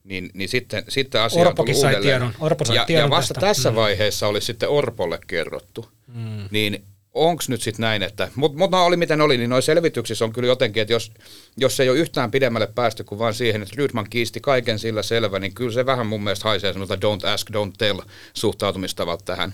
niin, 0.03 0.29
niin 0.33 0.49
sitten, 0.49 0.83
sitten 0.89 1.21
asia 1.21 1.41
Orpokin 1.41 1.75
on 1.75 1.81
sai 1.81 2.01
tiedon. 2.01 2.33
Orpo 2.39 2.65
sai 2.65 2.75
ja, 2.75 2.85
tiedon 2.85 3.05
ja 3.05 3.09
vasta 3.09 3.33
tästä. 3.33 3.47
tässä 3.47 3.69
Mm. 3.69 3.75
vaiheessa 3.75 4.27
olisi 4.27 4.45
sitten 4.45 4.69
Orpolle 4.69 5.19
kerrottu. 5.27 5.89
Mm. 6.07 6.47
Niin 6.51 6.83
onko 7.13 7.43
nyt 7.47 7.61
sitten 7.61 7.83
näin, 7.83 8.03
että, 8.03 8.27
mutta 8.35 8.57
mut 8.57 8.71
no 8.71 8.85
oli 8.85 8.97
miten 8.97 9.21
oli, 9.21 9.37
niin 9.37 9.49
noissa 9.49 9.65
selvityksissä 9.71 10.25
on 10.25 10.33
kyllä 10.33 10.47
jotenkin, 10.47 10.81
että 10.81 10.93
jos, 10.93 11.11
jos 11.57 11.79
ei 11.79 11.89
ole 11.89 11.97
yhtään 11.97 12.31
pidemmälle 12.31 12.67
päästy 12.67 13.03
kuin 13.03 13.19
vaan 13.19 13.33
siihen, 13.33 13.61
että 13.61 13.75
Rydman 13.77 14.09
kiisti 14.09 14.39
kaiken 14.39 14.79
sillä 14.79 15.03
selvä, 15.03 15.39
niin 15.39 15.53
kyllä 15.53 15.71
se 15.71 15.85
vähän 15.85 16.07
mun 16.07 16.23
mielestä 16.23 16.49
haisee 16.49 16.73
semmoista 16.73 16.95
don't 16.95 17.27
ask, 17.27 17.49
don't 17.49 17.73
tell 17.77 17.99
suhtautumistavalta 18.33 19.25
tähän. 19.25 19.53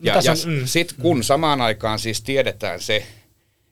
Ja, 0.00 0.14
tässä 0.14 0.30
ja 0.30 0.52
on- 0.52 0.58
mm, 0.58 0.66
sitten 0.66 0.96
kun 1.00 1.24
samaan 1.24 1.60
aikaan 1.60 1.98
siis 1.98 2.22
tiedetään 2.22 2.80
se, 2.80 3.06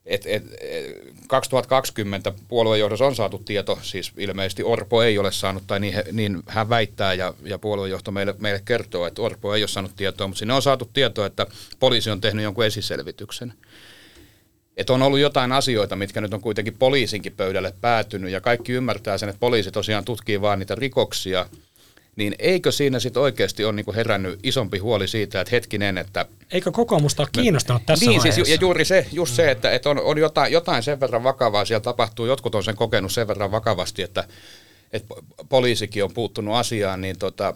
et, 0.05 0.25
et, 0.25 0.43
et, 0.61 0.97
2020 1.27 2.33
puoluejohdossa 2.47 3.05
on 3.05 3.15
saatu 3.15 3.39
tieto, 3.39 3.79
siis 3.81 4.11
ilmeisesti 4.17 4.63
Orpo 4.63 5.03
ei 5.03 5.17
ole 5.17 5.31
saanut, 5.31 5.63
tai 5.67 5.79
niin, 5.79 5.95
niin 6.11 6.43
hän 6.47 6.69
väittää 6.69 7.13
ja, 7.13 7.33
ja 7.43 7.59
puoluejohto 7.59 8.11
meille, 8.11 8.35
meille 8.39 8.61
kertoo, 8.65 9.07
että 9.07 9.21
Orpo 9.21 9.55
ei 9.55 9.61
ole 9.61 9.67
saanut 9.67 9.95
tietoa, 9.95 10.27
mutta 10.27 10.39
sinne 10.39 10.53
on 10.53 10.61
saatu 10.61 10.89
tietoa, 10.93 11.25
että 11.25 11.47
poliisi 11.79 12.09
on 12.09 12.21
tehnyt 12.21 12.43
jonkun 12.43 12.65
esiselvityksen. 12.65 13.53
Että 14.77 14.93
on 14.93 15.01
ollut 15.01 15.19
jotain 15.19 15.51
asioita, 15.51 15.95
mitkä 15.95 16.21
nyt 16.21 16.33
on 16.33 16.41
kuitenkin 16.41 16.77
poliisinkin 16.77 17.33
pöydälle 17.37 17.73
päätynyt, 17.81 18.31
ja 18.31 18.41
kaikki 18.41 18.71
ymmärtää 18.71 19.17
sen, 19.17 19.29
että 19.29 19.39
poliisi 19.39 19.71
tosiaan 19.71 20.05
tutkii 20.05 20.41
vaan 20.41 20.59
niitä 20.59 20.75
rikoksia, 20.75 21.45
niin 22.15 22.35
eikö 22.39 22.71
siinä 22.71 22.99
sitten 22.99 23.21
oikeasti 23.21 23.65
ole 23.65 23.73
niinku 23.73 23.93
herännyt 23.93 24.39
isompi 24.43 24.77
huoli 24.77 25.07
siitä, 25.07 25.41
että 25.41 25.55
hetkinen, 25.55 25.97
että 25.97 26.25
Eikö 26.51 26.71
kokoomusta 26.71 27.23
ole 27.23 27.29
kiinnostanut 27.31 27.85
tässä 27.85 28.05
niin, 28.05 28.17
vaiheessa? 28.17 28.35
siis, 28.35 28.49
ja 28.49 28.57
juuri 28.61 28.85
se, 28.85 29.07
just 29.11 29.35
se 29.35 29.51
että, 29.51 29.71
että 29.71 29.89
on, 29.89 29.99
on 29.99 30.17
jotain, 30.17 30.51
jotain 30.53 30.83
sen 30.83 30.99
verran 30.99 31.23
vakavaa 31.23 31.65
siellä 31.65 31.81
tapahtuu, 31.81 32.25
jotkut 32.25 32.55
on 32.55 32.63
sen 32.63 32.75
kokenut 32.75 33.11
sen 33.11 33.27
verran 33.27 33.51
vakavasti, 33.51 34.01
että, 34.01 34.23
että 34.93 35.15
po- 35.15 35.45
poliisikin 35.49 36.03
on 36.03 36.13
puuttunut 36.13 36.55
asiaan, 36.55 37.01
niin 37.01 37.19
tota, 37.19 37.53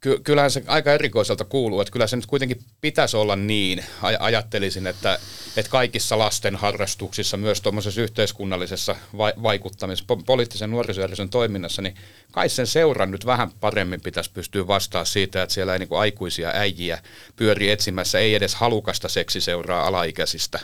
ky, 0.00 0.20
kyllähän 0.24 0.50
se 0.50 0.62
aika 0.66 0.92
erikoiselta 0.92 1.44
kuuluu, 1.44 1.80
että 1.80 1.92
kyllä 1.92 2.06
se 2.06 2.16
nyt 2.16 2.26
kuitenkin 2.26 2.62
pitäisi 2.80 3.16
olla 3.16 3.36
niin, 3.36 3.78
aj- 3.78 4.16
ajattelisin, 4.20 4.86
että, 4.86 5.18
että 5.56 5.70
kaikissa 5.70 6.18
lasten 6.18 6.56
harrastuksissa, 6.56 7.36
myös 7.36 7.60
tuommoisessa 7.60 8.00
yhteiskunnallisessa 8.00 8.96
vai, 9.16 9.32
vaikuttamisessa, 9.42 10.14
po- 10.14 10.22
poliittisen 10.26 10.70
nuorisojärjestön 10.70 11.30
toiminnassa, 11.30 11.82
niin 11.82 11.94
kai 12.30 12.48
sen 12.48 12.66
seuran 12.66 13.10
nyt 13.10 13.26
vähän 13.26 13.50
paremmin 13.60 14.00
pitäisi 14.00 14.30
pystyä 14.34 14.66
vastaa 14.66 15.04
siitä, 15.04 15.42
että 15.42 15.54
siellä 15.54 15.72
ei 15.72 15.78
niin 15.78 15.88
aikuisia 15.98 16.50
äijiä 16.54 16.98
pyöri 17.36 17.70
etsimässä, 17.70 18.18
ei 18.18 18.34
edes 18.34 18.54
halukasta 18.54 19.08
seksiseuraa 19.08 19.86
alaikäisistä. 19.86 20.60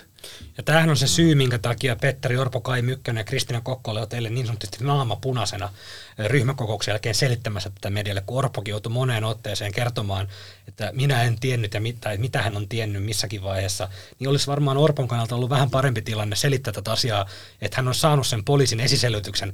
Ja 0.57 0.63
tämähän 0.63 0.91
on 0.91 0.97
se 0.97 1.07
syy, 1.07 1.35
minkä 1.35 1.59
takia 1.59 1.97
Petteri 1.97 2.37
Orpo, 2.37 2.61
Kai 2.61 2.83
Mykkänen 2.83 3.21
ja 3.21 3.25
Kristina 3.25 3.61
Kokko 3.61 3.91
oli 3.91 4.07
teille 4.07 4.31
niin 4.31 4.47
sanotusti 4.47 4.85
naama 4.85 5.17
punaisena 5.17 5.71
ryhmäkokouksen 6.19 6.93
jälkeen 6.93 7.15
selittämässä 7.15 7.71
tätä 7.71 7.91
medialle, 7.91 8.23
kun 8.27 8.39
Orpokin 8.39 8.73
joutui 8.73 8.93
moneen 8.93 9.25
otteeseen 9.25 9.73
kertomaan, 9.73 10.29
että 10.69 10.91
minä 10.95 11.23
en 11.23 11.41
tiennyt 11.41 11.75
ja 11.75 11.81
mit, 11.81 11.97
mitä 12.17 12.43
hän 12.43 12.57
on 12.57 12.69
tiennyt 12.69 13.05
missäkin 13.05 13.43
vaiheessa, 13.43 13.89
niin 14.19 14.29
olisi 14.29 14.47
varmaan 14.47 14.77
Orpon 14.77 15.09
kannalta 15.09 15.35
ollut 15.35 15.51
vähän 15.51 15.71
parempi 15.71 16.03
tilanne 16.03 16.37
selittää 16.37 16.73
tätä 16.73 16.93
asiaa, 16.93 17.27
että 17.61 17.77
hän 17.77 17.89
on 17.89 17.95
saanut 17.95 18.27
sen 18.27 18.45
poliisin 18.45 18.81
esiselvityksen 18.81 19.53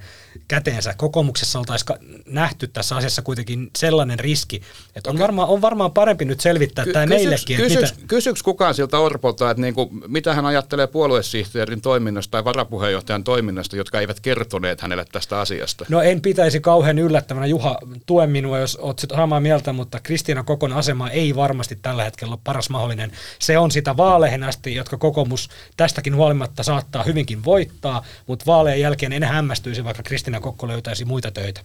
käteensä. 0.49 0.95
Kokoomuksessa 0.95 1.59
oltaisiin 1.59 2.02
nähty 2.27 2.69
tässä 2.69 2.97
asiassa 2.97 3.23
kuitenkin 3.23 3.71
sellainen 3.79 4.19
riski, 4.19 4.63
että 4.97 5.11
on 5.11 5.19
varmaan, 5.19 5.49
on 5.49 5.61
varmaan 5.63 5.93
parempi 5.93 6.25
nyt 6.25 6.41
selvittää 6.41 6.85
tämä 6.93 7.07
meillekin. 7.07 7.57
että 7.57 7.69
Kysyks, 7.69 7.95
mitä- 7.95 8.07
kysyks 8.09 8.43
kukaan 8.43 8.75
siltä 8.75 8.99
Orpolta, 8.99 9.51
että 9.51 9.61
niinku, 9.61 9.89
mitä 10.09 10.35
hän 10.35 10.47
ajattelee 10.47 10.87
puoluesihteerin 10.87 11.81
toiminnasta 11.81 12.31
tai 12.31 12.45
varapuheenjohtajan 12.45 13.25
toiminnasta, 13.25 13.77
jotka 13.77 14.01
eivät 14.01 14.21
kertoneet 14.21 14.81
hänelle 14.81 15.05
tästä 15.13 15.41
asiasta? 15.41 15.85
No 15.89 16.01
en 16.03 16.21
pitäisi 16.21 16.61
kauhean 16.61 16.99
yllättävänä. 16.99 17.47
Juha, 17.47 17.79
tue 18.07 18.27
minua, 18.27 18.59
jos 18.59 18.77
olet 18.77 19.07
samaa 19.17 19.41
mieltä, 19.41 19.73
mutta 19.73 20.01
Kristiina 20.01 20.43
Kokon 20.43 20.73
asema 20.73 21.11
ei 21.11 21.37
varmasti 21.37 21.77
tällä 21.83 22.05
hetkellä 22.05 22.33
ole 22.33 22.41
paras 22.45 22.71
mahdollinen. 22.71 23.13
Se 23.39 23.59
on 23.59 23.71
sitä 23.71 23.97
vaaleihin 23.97 24.43
asti, 24.43 24.75
jotka 24.75 24.97
kokoomus 24.99 25.49
tästäkin 25.77 26.17
huolimatta 26.17 26.63
saattaa 26.63 27.03
hyvinkin 27.03 27.45
voittaa, 27.45 28.05
mutta 28.27 28.47
vaaleen 28.47 28.81
jälkeen 28.81 29.13
en 29.13 29.25
hämmästyisi, 29.25 29.85
vaikka 29.85 30.03
Kristiina 30.03 30.41
Kokko 30.41 30.69
löytäisi 30.69 31.05
muita 31.05 31.31
töitä. 31.31 31.61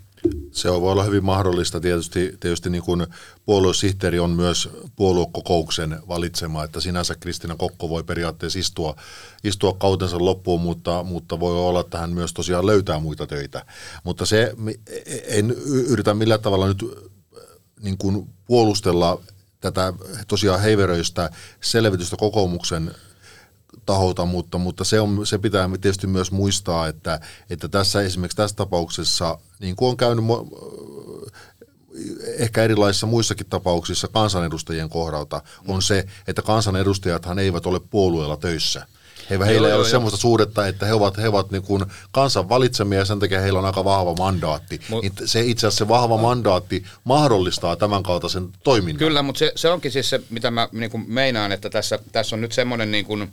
Se 0.52 0.72
voi 0.72 0.92
olla 0.92 1.04
hyvin 1.04 1.26
mahdollista. 1.26 1.80
Tietysti, 1.80 2.38
tietysti 2.40 2.70
niin 2.70 2.84
kuin 2.84 3.08
puoluesihteeri 3.46 4.20
on 4.20 4.30
myös 4.30 4.70
puoluekokouksen 4.96 6.00
valitsema, 6.08 6.64
että 6.64 6.80
sinänsä 6.80 7.16
Kristina 7.20 7.56
Kokko 7.56 7.90
voi 7.90 8.04
periaatteessa 8.04 8.60
istua, 8.60 8.96
istua 9.44 9.74
kautensa 9.74 10.18
loppuun, 10.20 10.62
mutta, 10.62 11.04
mutta 11.04 11.40
voi 11.40 11.58
olla, 11.58 11.80
että 11.80 11.98
hän 11.98 12.14
myös 12.14 12.34
tosiaan 12.34 12.66
löytää 12.66 13.00
muita 13.00 13.28
töitä. 13.28 13.66
Mutta 14.04 14.26
se, 14.26 14.54
en 15.28 15.52
yritä 15.88 16.14
millään 16.14 16.42
tavalla 16.42 16.68
nyt 16.68 16.86
niin 17.82 17.98
kuin 17.98 18.30
puolustella 18.46 19.22
tätä 19.62 19.94
tosiaan 20.28 20.62
heiveröistä 20.62 21.30
selvitystä 21.62 22.18
kokoomuksen 22.18 22.92
taholta, 23.88 24.26
mutta, 24.26 24.58
mutta 24.58 24.84
se, 24.84 25.00
on, 25.00 25.26
se 25.26 25.38
pitää 25.38 25.70
tietysti 25.82 26.08
myös 26.08 26.32
muistaa, 26.32 26.88
että, 26.88 27.20
että 27.50 27.68
tässä 27.68 28.02
esimerkiksi 28.02 28.38
tässä 28.38 28.56
tapauksessa, 28.56 29.38
niin 29.60 29.76
kuin 29.76 29.90
on 29.90 29.98
käynyt 29.98 30.26
ehkä 32.38 32.64
erilaisissa 32.64 33.08
muissakin 33.08 33.48
tapauksissa 33.50 34.08
kansanedustajien 34.08 34.90
kohdalta, 34.90 35.42
on 35.68 35.82
se, 35.82 36.06
että 36.28 36.42
kansanedustajathan 36.42 37.40
eivät 37.40 37.66
ole 37.66 37.80
puolueella 37.80 38.38
töissä. 38.38 38.86
He, 39.30 39.40
heillä 39.46 39.68
ei 39.68 39.74
ole 39.74 39.90
semmoista 39.90 40.18
suhdetta, 40.18 40.68
että 40.68 40.86
he 40.86 40.94
ovat, 40.94 41.18
he 41.18 41.28
ovat 41.28 41.52
niin 41.52 41.64
kuin 41.64 41.86
kansan 42.12 42.50
valitsemia 42.50 43.00
ja 43.00 43.06
sen 43.06 43.20
takia 43.20 43.42
heillä 43.42 43.60
on 43.60 43.66
aika 43.66 43.84
vahva 43.84 44.14
mandaatti. 44.14 44.82
Mut- 44.90 45.02
niin 45.02 45.14
se 45.26 45.42
itse 45.42 45.68
asiassa 45.68 45.86
se 45.86 45.88
vahva 45.88 46.18
mandaatti 46.18 46.84
mahdollistaa 47.04 47.76
tämän 47.76 48.04
kaltaisen 48.04 48.50
toiminnan. 48.64 49.00
Kyllä, 49.00 49.22
mutta 49.22 49.40
se, 49.40 49.52
se 49.56 49.70
onkin 49.70 49.92
siis 49.92 50.10
se, 50.10 50.22
mitä 50.30 50.52
mä 50.52 50.70
niin 50.72 50.92
kuin 50.92 51.06
meinaan, 51.08 51.52
että 51.52 51.70
tässä, 51.70 52.00
tässä 52.12 52.36
on 52.36 52.42
nyt 52.42 52.52
semmoinen 52.52 52.92
niin 52.92 53.06
kuin, 53.06 53.32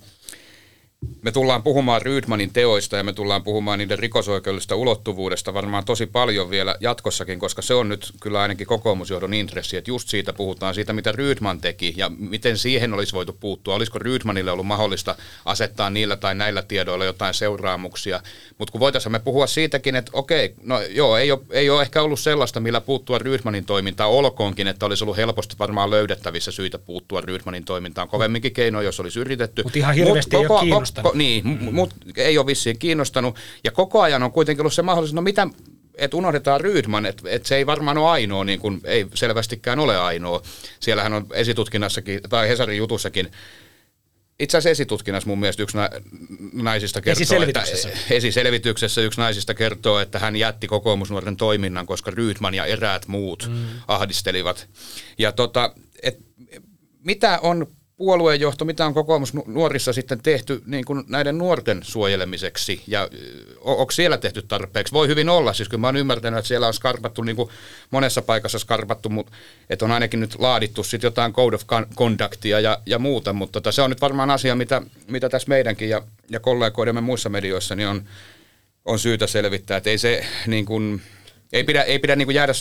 me 1.23 1.33
tullaan 1.33 1.63
puhumaan 1.63 2.03
Rydmanin 2.03 2.53
teoista 2.53 2.97
ja 2.97 3.05
me 3.05 3.13
tullaan 3.13 3.43
puhumaan 3.43 3.79
niiden 3.79 3.99
rikosoikeudellisesta 3.99 4.77
ulottuvuudesta 4.77 5.55
varmaan 5.55 5.85
tosi 5.85 6.07
paljon 6.07 6.51
vielä 6.51 6.77
jatkossakin, 6.81 7.39
koska 7.39 7.63
se 7.63 7.75
on 7.75 7.89
nyt 7.89 8.13
kyllä 8.21 8.41
ainakin 8.41 8.67
kokoomusjohdon 8.67 9.35
intressi, 9.35 9.77
että 9.77 9.91
just 9.91 10.09
siitä 10.09 10.33
puhutaan, 10.33 10.75
siitä 10.75 10.93
mitä 10.93 11.13
Rydman 11.13 11.61
teki 11.61 11.95
ja 11.97 12.11
miten 12.19 12.59
siihen 12.59 12.95
olisi 12.95 13.13
voitu 13.13 13.33
puuttua. 13.33 13.75
Olisiko 13.75 13.99
Rydmanille 13.99 14.51
ollut 14.51 14.67
mahdollista 14.67 15.17
asettaa 15.45 15.91
niillä 15.91 16.17
tai 16.17 16.35
näillä 16.35 16.63
tiedoilla 16.63 17.05
jotain 17.05 17.35
seuraamuksia, 17.35 18.21
mutta 18.59 18.73
kun 18.73 18.81
voitaisiin 18.81 19.13
me 19.13 19.19
puhua 19.19 19.47
siitäkin, 19.47 19.97
että 19.97 20.11
okei, 20.15 20.55
no 20.63 20.81
joo, 20.81 21.17
ei 21.17 21.33
ole, 21.33 21.41
ei 21.51 21.71
ole 21.71 21.83
ehkä 21.83 22.03
ollut 22.03 22.21
sellaista, 22.21 22.61
millä 22.61 22.81
puuttua 22.81 23.19
Rydmanin 23.19 23.65
toimintaan, 23.65 24.11
olkoonkin, 24.11 24.67
että 24.67 24.87
olisi 24.87 25.05
ollut 25.05 25.17
helposti 25.17 25.57
varmaan 25.59 25.91
löydettävissä 25.91 26.51
syitä 26.51 26.79
puuttua 26.79 27.21
Rydmanin 27.21 27.65
toimintaan, 27.65 28.09
kovemminkin 28.09 28.53
keinoin, 28.53 28.85
jos 28.85 29.01
olisi 29.01 29.21
yritetty. 29.21 29.63
Mut 29.63 29.77
ihan 29.77 29.95
hirveästi 29.95 30.37
ei 30.37 30.41
ole 30.41 30.49
koko- 30.49 30.65
kiinnostanut. 30.95 31.13
Ko, 31.13 31.19
niin, 31.19 31.45
mm. 31.45 31.75
mutta 31.75 31.97
ei 32.17 32.39
ole 32.39 32.47
vissiin 32.47 32.79
kiinnostanut. 32.79 33.37
Ja 33.65 33.71
koko 33.71 34.03
ajan 34.03 34.23
on 34.23 34.33
kuitenkin 34.33 34.63
ollut 34.63 34.75
se 34.75 34.83
mahdollisuus, 34.83 35.15
no 35.15 35.23
mitä, 35.23 35.49
että 35.95 36.17
unohdetaan 36.17 36.61
Rydman, 36.61 37.07
että 37.07 37.23
et 37.31 37.47
se 37.47 37.57
ei 37.57 37.67
varmaan 37.67 37.99
ole 37.99 38.11
ainoa, 38.11 38.45
niin 38.45 38.61
kuin 38.61 38.81
ei 38.85 39.07
selvästikään 39.15 39.79
ole 39.79 39.99
ainoa. 39.99 40.43
Siellähän 40.81 41.13
on 41.13 41.27
esitutkinnassakin, 41.33 42.21
tai 42.29 42.49
Hesarin 42.49 42.79
jutussakin, 42.79 43.31
itse 44.41 44.59
asiassa 44.59 44.71
esitutkinnassa 44.71 45.29
mun 45.29 45.41
mielestä 45.41 45.63
yksi 45.63 45.77
na- 45.77 45.91
naisista 46.53 47.01
kertoo, 47.01 47.23
Esiselvityksessä. 47.23 47.89
että 47.89 48.01
esiselvityksessä 48.15 49.01
yksi 49.01 49.21
naisista 49.21 49.55
kertoo, 49.55 49.99
että 49.99 50.19
hän 50.19 50.37
jätti 50.37 50.67
kokoomusnuoren 50.67 51.37
toiminnan, 51.37 51.87
koska 51.87 52.11
Rydman 52.11 52.55
ja 52.55 52.67
eräät 52.67 53.07
muut 53.07 53.49
mm. 53.49 53.67
ahdistelivat. 53.89 54.69
Ja 55.19 55.33
tota, 55.33 55.75
et, 56.03 56.19
mitä 57.05 57.39
on 57.43 57.67
puoluejohto, 57.97 58.65
mitä 58.65 58.87
on 58.87 58.95
kokoomus 58.95 59.35
nu- 59.35 59.45
nuorissa 59.47 59.93
sitten 59.93 60.23
tehty 60.23 60.63
niin 60.67 60.85
kuin 60.85 61.05
näiden 61.09 61.39
nuorten 61.39 61.81
suojelemiseksi 61.83 62.83
ja 62.87 63.09
onko 63.61 63.91
siellä 63.91 64.19
tehty 64.19 64.43
tarpeeksi? 64.43 64.93
Voi 64.93 65.09
hyvin 65.09 65.29
olla, 65.29 65.53
siis 65.53 65.69
kyllä 65.69 65.81
mä 65.81 65.87
oon 65.87 65.97
ymmärtänyt, 65.97 66.39
että 66.39 66.49
siellä 66.49 66.67
on 66.67 66.75
skarpattu 66.75 67.23
niin 67.23 67.37
kuin 67.37 67.51
monessa 67.91 68.23
paikassa 68.23 68.59
skarpattu, 68.59 69.09
mutta 69.09 69.33
että 69.71 69.85
on 69.85 69.93
ainakin 69.93 70.21
nyt 70.21 70.37
laadittu 70.39 70.83
sitten 70.83 71.09
jotain 71.09 71.33
code 71.33 71.57
of 71.57 71.63
con- 71.63 71.95
conductia 71.97 72.61
ja, 72.61 72.79
ja 72.87 72.99
muuta, 72.99 73.33
mutta 73.33 73.53
tota, 73.53 73.73
se 73.73 73.83
on 73.83 73.91
nyt 73.91 74.01
varmaan 74.01 74.31
asia, 74.31 74.55
mitä, 74.55 74.83
mitä 75.09 75.29
tässä 75.29 75.49
meidänkin 75.49 75.89
ja, 75.89 76.03
ja 76.31 76.41
kollegoidemme 76.41 77.01
muissa 77.01 77.29
medioissa 77.29 77.75
niin 77.75 77.89
on, 77.89 78.05
on 78.85 78.99
syytä 78.99 79.27
selvittää, 79.27 79.77
että 79.77 79.91
ei 79.91 79.99
se 79.99 80.27
niin 80.47 80.65
kuin, 80.65 81.03
ei 81.55 81.65
pidä, 81.65 81.83
ei 81.83 81.99
pidä 81.99 82.17
niin 82.17 82.27
kuin 82.27 82.35
jäädä 82.35 82.53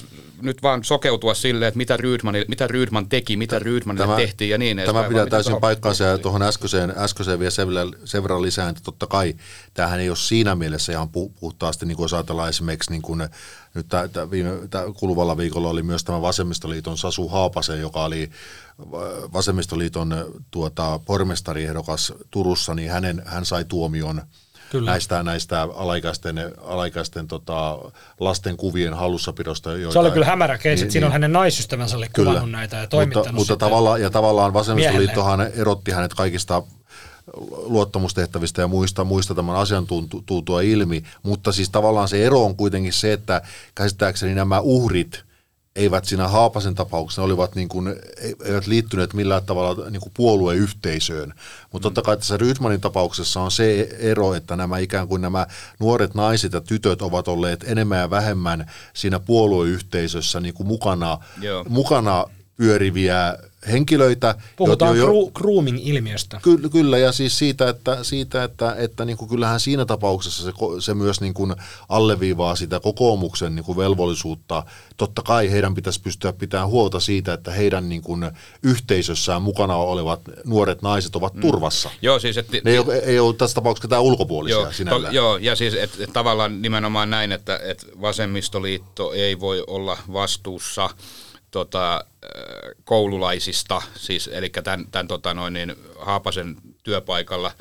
nyt 0.41 0.63
vaan 0.63 0.83
sokeutua 0.83 1.33
silleen, 1.33 1.67
että 1.67 1.77
mitä 1.77 1.97
Rydman, 1.97 2.35
mitä 2.47 2.67
Rydman 2.67 3.09
teki, 3.09 3.37
mitä 3.37 3.59
Rydmanille 3.59 4.15
tehtiin 4.15 4.49
ja 4.49 4.57
niin 4.57 4.81
Tämä 4.85 5.03
pitää 5.03 5.25
täysin 5.25 5.59
paikkaansa 5.61 6.03
ja 6.03 6.17
tuohon 6.17 6.41
äskeiseen, 6.41 6.93
äskeiseen 6.97 7.39
vielä 7.39 7.51
sen 7.51 7.67
verran, 7.67 7.93
sen 8.05 8.23
verran 8.23 8.41
lisään, 8.41 8.69
että 8.69 8.81
totta 8.83 9.07
kai 9.07 9.35
tämähän 9.73 9.99
ei 9.99 10.09
ole 10.09 10.17
siinä 10.17 10.55
mielessä 10.55 10.91
ihan 10.91 11.07
pu- 11.07 11.31
puhtaasti, 11.39 11.85
niin 11.85 11.95
kuin 11.95 12.03
jos 12.03 12.13
ajatellaan 12.13 12.49
esimerkiksi 12.49 12.91
niin 12.91 13.01
kuin, 13.01 13.27
nyt 13.73 13.87
tää, 13.89 14.07
tää 14.07 14.31
viime, 14.31 14.67
tää 14.69 14.83
kuluvalla 14.99 15.37
viikolla 15.37 15.69
oli 15.69 15.83
myös 15.83 16.03
tämä 16.03 16.21
Vasemmistoliiton 16.21 16.97
Sasu 16.97 17.27
Haapasen, 17.27 17.81
joka 17.81 18.03
oli 18.03 18.31
va- 18.91 19.31
Vasemmistoliiton 19.33 20.43
tuota, 20.51 20.99
pormestariehdokas 21.05 22.13
Turussa, 22.31 22.75
niin 22.75 22.91
hänen, 22.91 23.23
hän 23.25 23.45
sai 23.45 23.65
tuomion 23.65 24.21
Kyllä. 24.73 24.91
näistä, 24.91 25.23
näistä 25.23 25.61
alaikäisten, 25.61 26.35
alaikäisten 26.61 27.27
tota, 27.27 27.79
lasten 28.19 28.57
kuvien 28.57 28.93
hallussapidosta. 28.93 29.71
Joita, 29.71 29.93
Se 29.93 29.99
oli 29.99 30.11
kyllä 30.11 30.25
hämärä 30.25 30.57
case, 30.57 30.69
niin, 30.69 30.81
että 30.81 30.91
siinä 30.91 31.07
on 31.07 31.09
niin. 31.09 31.13
hänen 31.13 31.33
naisystävänsä 31.33 31.97
oli 31.97 32.07
Kyllä. 32.13 32.29
kuvannut 32.29 32.51
näitä 32.51 32.77
ja 32.77 32.87
toimittanut 32.87 33.25
Mutta, 33.25 33.53
mutta 33.53 33.65
tavallaan, 33.65 34.01
ja 34.01 34.09
tavallaan 34.09 34.53
vasemmistoliittohan 34.53 35.41
erotti 35.41 35.91
hänet 35.91 36.13
kaikista 36.13 36.63
luottamustehtävistä 37.47 38.61
ja 38.61 38.67
muista, 38.67 39.03
muista 39.03 39.35
tämän 39.35 39.55
asian 39.55 39.87
tultua 40.25 40.61
ilmi, 40.61 41.03
mutta 41.23 41.51
siis 41.51 41.69
tavallaan 41.69 42.07
se 42.07 42.25
ero 42.25 42.45
on 42.45 42.55
kuitenkin 42.55 42.93
se, 42.93 43.13
että 43.13 43.41
käsittääkseni 43.75 44.35
nämä 44.35 44.59
uhrit 44.59 45.23
eivät 45.75 46.05
siinä 46.05 46.27
Haapasen 46.27 46.75
tapauksessa 46.75 47.21
ne 47.21 47.25
olivat 47.25 47.55
niin 47.55 47.69
kuin, 47.69 47.95
eivät 48.45 48.67
liittyneet 48.67 49.13
millään 49.13 49.45
tavalla 49.45 49.89
niin 49.89 50.01
kuin 50.01 50.11
puolueyhteisöön. 50.15 51.33
Mutta 51.71 51.85
totta 51.85 52.01
kai 52.01 52.17
tässä 52.17 52.37
Rydmanin 52.37 52.81
tapauksessa 52.81 53.41
on 53.41 53.51
se 53.51 53.89
ero, 53.99 54.33
että 54.33 54.55
nämä 54.55 54.77
ikään 54.77 55.07
kuin 55.07 55.21
nämä 55.21 55.47
nuoret 55.79 56.15
naiset 56.15 56.53
ja 56.53 56.61
tytöt 56.61 57.01
ovat 57.01 57.27
olleet 57.27 57.63
enemmän 57.67 57.99
ja 57.99 58.09
vähemmän 58.09 58.71
siinä 58.93 59.19
puolueyhteisössä 59.19 60.39
niin 60.39 60.53
kuin 60.53 60.67
mukana, 60.67 61.17
Joo. 61.41 61.65
mukana 61.69 62.25
pyöriviä 62.57 63.37
henkilöitä. 63.71 64.35
Puhutaan 64.55 64.97
jo- 64.97 65.07
gru- 65.07 65.31
grooming-ilmiöstä. 65.31 66.39
Kyllä, 66.41 66.69
kyllä, 66.69 66.97
ja 66.97 67.11
siis 67.11 67.37
siitä, 67.37 67.69
että, 67.69 68.03
siitä, 68.03 68.43
että, 68.43 68.75
että 68.77 69.05
niin 69.05 69.17
kuin 69.17 69.29
kyllähän 69.29 69.59
siinä 69.59 69.85
tapauksessa 69.85 70.43
se, 70.43 70.51
se 70.79 70.93
myös 70.93 71.21
niin 71.21 71.33
kuin 71.33 71.55
alleviivaa 71.89 72.55
sitä 72.55 72.79
kokoomuksen 72.79 73.55
niin 73.55 73.63
kuin 73.63 73.77
velvollisuutta. 73.77 74.63
Totta 74.97 75.21
kai 75.21 75.51
heidän 75.51 75.75
pitäisi 75.75 76.01
pystyä 76.01 76.33
pitämään 76.33 76.69
huolta 76.69 76.99
siitä, 76.99 77.33
että 77.33 77.51
heidän 77.51 77.89
niin 77.89 78.01
kuin 78.01 78.31
yhteisössään 78.63 79.41
mukana 79.41 79.75
olevat 79.75 80.21
nuoret 80.45 80.81
naiset 80.81 81.15
ovat 81.15 81.33
turvassa. 81.41 81.89
Joo, 82.01 82.19
siis 82.19 82.37
että... 82.37 82.57
Ne 82.63 82.71
ei, 82.71 82.79
ole, 82.79 82.95
ei 82.95 83.19
ole 83.19 83.33
tässä 83.33 83.55
tapauksessa 83.55 83.87
ketään 83.87 84.03
ulkopuolisia 84.03 84.57
Joo, 84.57 84.71
sinällään. 84.71 85.11
to, 85.13 85.15
joo, 85.15 85.37
ja 85.37 85.55
siis 85.55 85.73
et, 85.73 85.91
et 85.99 86.13
tavallaan 86.13 86.61
nimenomaan 86.61 87.09
näin, 87.09 87.31
että 87.31 87.59
et 87.63 87.87
vasemmistoliitto 88.01 89.13
ei 89.13 89.39
voi 89.39 89.63
olla 89.67 89.97
vastuussa 90.13 90.89
tota, 91.53 91.95
äh, 91.95 92.01
koululaisista, 92.83 93.81
siis, 93.95 94.29
eli 94.33 94.49
tämän, 94.49 94.85
tämän 94.91 95.07
tota 95.07 95.33
noin, 95.33 95.53
niin, 95.53 95.75
Haapasen 95.99 96.55
työpaikalla 96.83 97.51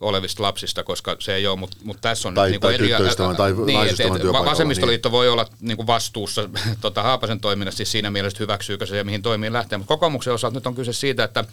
olevista 0.00 0.42
lapsista, 0.42 0.84
koska 0.84 1.16
se 1.18 1.34
ei 1.34 1.46
ole, 1.46 1.58
mutta 1.58 1.76
mut 1.84 1.98
tässä 2.00 2.28
on 2.28 2.34
Tai- 2.34 2.50
niinku 2.50 2.66
tai 2.66 2.78
tyttöystävän 2.78 3.36
tai 3.36 3.52
niin, 3.52 3.78
naisystävän 3.78 4.16
et- 4.16 4.26
Vasemmistoliitto 4.26 5.10
voi 5.10 5.28
olla 5.28 5.46
niinku 5.60 5.86
vastuussa 5.86 6.48
tota, 6.80 7.02
Haapasen 7.02 7.40
toiminnasta 7.40 7.76
siis 7.76 7.92
siinä 7.92 8.10
mielessä, 8.10 8.38
hyväksyykö 8.40 8.86
se 8.86 8.96
ja 8.96 9.04
mihin 9.04 9.22
toimiin 9.22 9.52
lähtee, 9.52 9.78
mutta 9.78 9.94
kokoomuksen 9.94 10.34
osalta 10.34 10.56
nyt 10.56 10.66
on 10.66 10.74
kyse 10.74 10.92
siitä, 10.92 11.24
että 11.24 11.44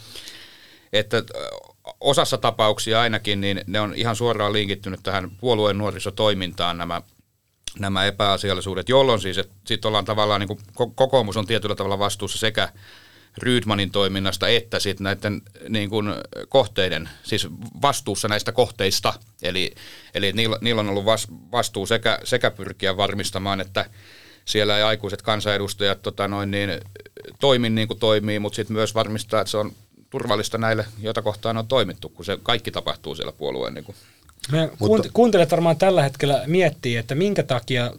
että 0.93 1.23
osassa 1.99 2.37
tapauksia 2.37 3.01
ainakin, 3.01 3.41
niin 3.41 3.61
ne 3.67 3.79
on 3.79 3.93
ihan 3.95 4.15
suoraan 4.15 4.53
linkittynyt 4.53 4.99
tähän 5.03 5.31
puolueen 5.31 5.77
nuorisotoimintaan 5.77 6.77
nämä, 6.77 7.01
nämä 7.79 8.05
epäasiallisuudet, 8.05 8.89
jolloin 8.89 9.21
siis, 9.21 9.37
että 9.37 9.55
sit 9.65 9.85
ollaan 9.85 10.05
tavallaan, 10.05 10.41
niin 10.41 10.47
kuin, 10.47 10.59
ko- 10.59 10.91
kokoomus 10.95 11.37
on 11.37 11.47
tietyllä 11.47 11.75
tavalla 11.75 11.99
vastuussa 11.99 12.37
sekä 12.37 12.69
Rydmanin 13.37 13.91
toiminnasta 13.91 14.47
että 14.47 14.79
sitten 14.79 15.03
näiden 15.03 15.41
niin 15.69 15.89
kuin, 15.89 16.13
kohteiden, 16.49 17.09
siis 17.23 17.47
vastuussa 17.81 18.27
näistä 18.27 18.51
kohteista. 18.51 19.13
Eli, 19.41 19.71
eli 20.13 20.31
niillä, 20.31 20.57
niillä 20.61 20.79
on 20.79 20.89
ollut 20.89 21.05
vas, 21.05 21.27
vastuu 21.51 21.85
sekä, 21.85 22.19
sekä 22.23 22.51
pyrkiä 22.51 22.97
varmistamaan, 22.97 23.61
että 23.61 23.89
siellä 24.45 24.77
ei 24.77 24.83
aikuiset 24.83 25.21
kansanedustajat 25.21 26.01
tota 26.01 26.27
noin, 26.27 26.51
niin, 26.51 26.69
toimi 27.39 27.69
niin 27.69 27.87
kuin 27.87 27.99
toimii, 27.99 28.39
mutta 28.39 28.55
sitten 28.55 28.75
myös 28.75 28.95
varmistaa, 28.95 29.41
että 29.41 29.51
se 29.51 29.57
on 29.57 29.71
turvallista 30.09 30.57
näille, 30.57 30.85
joita 31.01 31.21
kohtaan 31.21 31.57
on 31.57 31.67
toimittu, 31.67 32.09
kun 32.09 32.25
se 32.25 32.37
kaikki 32.43 32.71
tapahtuu 32.71 33.15
siellä 33.15 33.31
puolueen 33.31 33.73
niin 33.73 33.85
kuin 33.85 33.95
Me 34.51 34.69
Mutta, 34.79 35.09
kuuntelijat 35.13 35.51
varmaan 35.51 35.77
tällä 35.77 36.03
hetkellä 36.03 36.43
miettii, 36.47 36.97
että 36.97 37.15
minkä 37.15 37.43
takia 37.43 37.93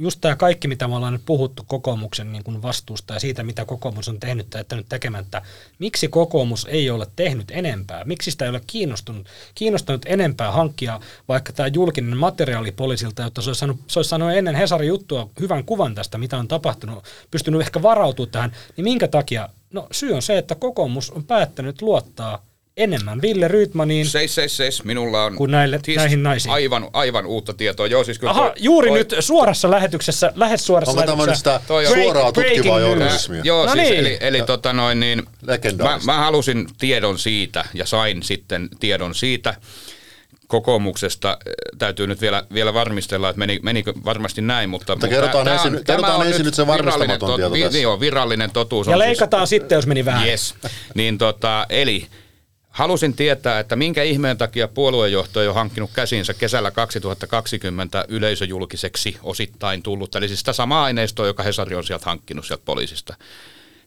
just 0.00 0.20
tämä 0.20 0.36
kaikki, 0.36 0.68
mitä 0.68 0.88
me 0.88 0.96
ollaan 0.96 1.12
nyt 1.12 1.22
puhuttu 1.26 1.64
kokoomuksen 1.66 2.32
niin 2.32 2.44
kuin 2.44 2.62
vastuusta 2.62 3.14
ja 3.14 3.20
siitä, 3.20 3.42
mitä 3.42 3.64
kokoomus 3.64 4.08
on 4.08 4.20
tehnyt 4.20 4.50
tai 4.50 4.58
jättänyt 4.58 4.86
tekemättä, 4.88 5.42
miksi 5.78 6.08
kokoomus 6.08 6.66
ei 6.70 6.90
ole 6.90 7.06
tehnyt 7.16 7.50
enempää? 7.50 8.04
Miksi 8.04 8.30
sitä 8.30 8.44
ei 8.44 8.50
ole 8.50 8.60
kiinnostunut, 8.66 9.26
kiinnostanut 9.54 10.02
enempää 10.06 10.52
hankkia 10.52 11.00
vaikka 11.28 11.52
tämä 11.52 11.66
julkinen 11.66 12.16
materiaali 12.16 12.72
poliisilta, 12.72 13.22
jotta 13.22 13.42
se 13.42 13.50
olisi, 13.50 13.58
saanut, 13.58 13.80
se 13.86 13.98
olisi 13.98 14.08
saanut 14.08 14.32
ennen 14.32 14.54
Hesarin 14.54 14.88
juttua 14.88 15.30
hyvän 15.40 15.64
kuvan 15.64 15.94
tästä, 15.94 16.18
mitä 16.18 16.38
on 16.38 16.48
tapahtunut, 16.48 17.04
pystynyt 17.30 17.60
ehkä 17.60 17.82
varautumaan 17.82 18.32
tähän, 18.32 18.52
niin 18.76 18.84
minkä 18.84 19.08
takia? 19.08 19.48
No 19.72 19.86
syy 19.92 20.12
on 20.12 20.22
se, 20.22 20.38
että 20.38 20.54
kokoomus 20.54 21.10
on 21.10 21.24
päättänyt 21.24 21.82
luottaa 21.82 22.49
enemmän 22.82 23.22
Ville 23.22 23.48
Rydmaniin, 23.48 24.06
Seis, 24.06 24.34
seis, 24.34 24.56
seis. 24.56 24.84
Minulla 24.84 25.24
on 25.24 25.36
Kuin 25.36 25.50
näille- 25.50 25.80
siis 25.84 25.96
näihin 25.96 26.22
naisiin. 26.22 26.52
Aivan, 26.52 26.88
aivan 26.92 27.26
uutta 27.26 27.52
tietoa. 27.54 27.86
Joo, 27.86 28.04
siis 28.04 28.18
kyllä 28.18 28.30
Aha, 28.30 28.40
toi- 28.42 28.52
juuri 28.58 28.88
toi- 28.88 28.98
nyt 28.98 29.14
suorassa 29.20 29.70
lähetyksessä, 29.70 30.32
lähes 30.36 30.66
suorassa 30.66 30.90
Onko 30.90 31.02
tämä 31.02 31.12
nyt 31.12 31.18
lähetyksessä. 31.18 31.52
sitä 31.58 31.66
Toi 31.68 31.86
on- 31.86 31.92
suoraa 31.94 32.32
tutkivaa 32.32 32.50
breaking 32.52 32.74
news. 32.76 32.88
journalismia? 32.88 33.40
Joo, 33.44 33.66
No 33.66 33.72
siis 33.72 33.88
niin. 33.88 34.00
eli, 34.00 34.18
eli 34.20 34.42
tota 34.42 34.72
noin 34.72 35.00
niin, 35.00 35.22
mä, 35.82 35.98
mä 36.04 36.16
halusin 36.18 36.68
tiedon 36.78 37.18
siitä 37.18 37.64
ja 37.74 37.86
sain 37.86 38.22
sitten 38.22 38.68
tiedon 38.80 39.14
siitä 39.14 39.54
kokoomuksesta. 40.46 41.38
Täytyy 41.78 42.06
nyt 42.06 42.20
vielä, 42.20 42.44
vielä 42.54 42.74
varmistella, 42.74 43.28
että 43.28 43.38
meni, 43.38 43.58
menikö 43.62 43.92
varmasti 44.04 44.40
näin, 44.42 44.70
mutta, 44.70 44.92
mutta 44.92 45.08
kerrotaan 45.08 45.44
tää 45.44 45.54
ensin- 45.54 45.76
on- 45.76 45.84
kerrotaan 45.84 46.12
tämä 46.12 46.20
on 46.22 46.26
ensin 46.26 46.44
nyt 46.44 46.54
se 46.54 46.66
virallinen 46.66 46.86
varmistamaton 46.98 47.36
tieto 47.36 47.52
vi- 47.52 47.62
tässä. 47.62 47.78
Joo, 47.78 48.00
virallinen 48.00 48.50
totuus 48.50 48.86
Ja 48.86 48.92
on 48.92 48.98
siis, 49.00 49.06
leikataan 49.08 49.46
sitten, 49.46 49.76
jos 49.76 49.86
meni 49.86 50.04
vähän. 50.04 50.26
Yes. 50.28 50.54
Niin 50.94 51.18
tota, 51.18 51.66
eli 51.68 52.06
halusin 52.70 53.14
tietää, 53.14 53.60
että 53.60 53.76
minkä 53.76 54.02
ihmeen 54.02 54.38
takia 54.38 54.68
puoluejohto 54.68 55.40
ei 55.40 55.48
ole 55.48 55.54
hankkinut 55.54 55.90
käsinsä 55.94 56.34
kesällä 56.34 56.70
2020 56.70 58.04
yleisöjulkiseksi 58.08 59.18
osittain 59.22 59.82
tullut, 59.82 60.14
eli 60.14 60.28
siis 60.28 60.38
sitä 60.38 60.52
samaa 60.52 60.84
aineistoa, 60.84 61.26
joka 61.26 61.42
Hesari 61.42 61.76
on 61.76 61.84
sieltä 61.84 62.06
hankkinut 62.06 62.46
sieltä 62.46 62.64
poliisista. 62.64 63.14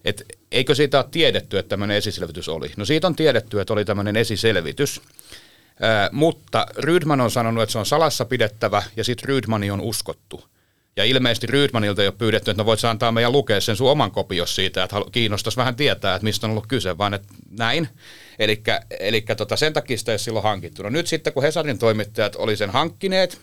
Et 0.05 0.23
eikö 0.51 0.75
siitä 0.75 0.97
ole 0.97 1.05
tiedetty, 1.11 1.57
että 1.57 1.69
tämmöinen 1.69 1.97
esiselvitys 1.97 2.49
oli? 2.49 2.71
No 2.77 2.85
siitä 2.85 3.07
on 3.07 3.15
tiedetty, 3.15 3.59
että 3.59 3.73
oli 3.73 3.85
tämmöinen 3.85 4.15
esiselvitys, 4.15 5.01
Ää, 5.81 6.09
mutta 6.11 6.67
Rydman 6.77 7.21
on 7.21 7.31
sanonut, 7.31 7.63
että 7.63 7.71
se 7.71 7.79
on 7.79 7.85
salassa 7.85 8.25
pidettävä 8.25 8.83
ja 8.95 9.03
sitten 9.03 9.29
Rydmani 9.29 9.71
on 9.71 9.81
uskottu. 9.81 10.43
Ja 10.95 11.03
ilmeisesti 11.03 11.47
Rydmanilta 11.47 12.01
ei 12.01 12.07
ole 12.07 12.15
pyydetty, 12.17 12.51
että 12.51 12.61
no 12.61 12.65
voit 12.65 12.83
antaa 12.83 13.11
meidän 13.11 13.31
lukea 13.31 13.61
sen 13.61 13.75
sun 13.75 13.91
oman 13.91 14.11
kopios 14.11 14.55
siitä, 14.55 14.83
että 14.83 14.95
kiinnostaisi 15.11 15.57
vähän 15.57 15.75
tietää, 15.75 16.15
että 16.15 16.23
mistä 16.23 16.47
on 16.47 16.51
ollut 16.51 16.67
kyse, 16.67 16.97
vaan 16.97 17.13
että 17.13 17.33
näin. 17.49 17.89
Eli 18.99 19.21
tota, 19.37 19.55
sen 19.55 19.73
takia 19.73 19.97
sitä 19.97 20.11
ei 20.11 20.19
silloin 20.19 20.43
hankittu. 20.43 20.83
No 20.83 20.89
nyt 20.89 21.07
sitten, 21.07 21.33
kun 21.33 21.43
Hesarin 21.43 21.79
toimittajat 21.79 22.35
oli 22.35 22.57
sen 22.57 22.69
hankkineet, 22.69 23.41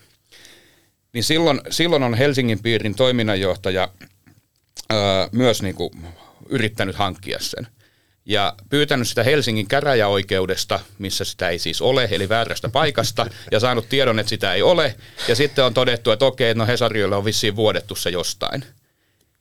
niin 1.12 1.24
silloin, 1.24 1.60
silloin 1.70 2.02
on 2.02 2.14
Helsingin 2.14 2.62
piirin 2.62 2.94
toiminnanjohtaja 2.94 3.88
öö, 4.92 4.98
myös 5.32 5.62
niin 5.62 5.74
kuin 5.74 5.90
yrittänyt 6.48 6.96
hankkia 6.96 7.38
sen. 7.40 7.66
Ja 8.24 8.54
pyytänyt 8.68 9.08
sitä 9.08 9.22
Helsingin 9.22 9.68
käräjäoikeudesta, 9.68 10.80
missä 10.98 11.24
sitä 11.24 11.48
ei 11.48 11.58
siis 11.58 11.82
ole, 11.82 12.08
eli 12.10 12.28
väärästä 12.28 12.68
paikasta, 12.68 13.26
ja 13.50 13.60
saanut 13.60 13.88
tiedon, 13.88 14.18
että 14.18 14.30
sitä 14.30 14.54
ei 14.54 14.62
ole. 14.62 14.94
Ja 15.28 15.34
sitten 15.34 15.64
on 15.64 15.74
todettu, 15.74 16.10
että 16.10 16.24
okei, 16.24 16.54
no 16.54 16.66
Hesariolle 16.66 17.16
on 17.16 17.24
vissiin 17.24 17.56
vuodettu 17.56 17.94
se 17.94 18.10
jostain. 18.10 18.64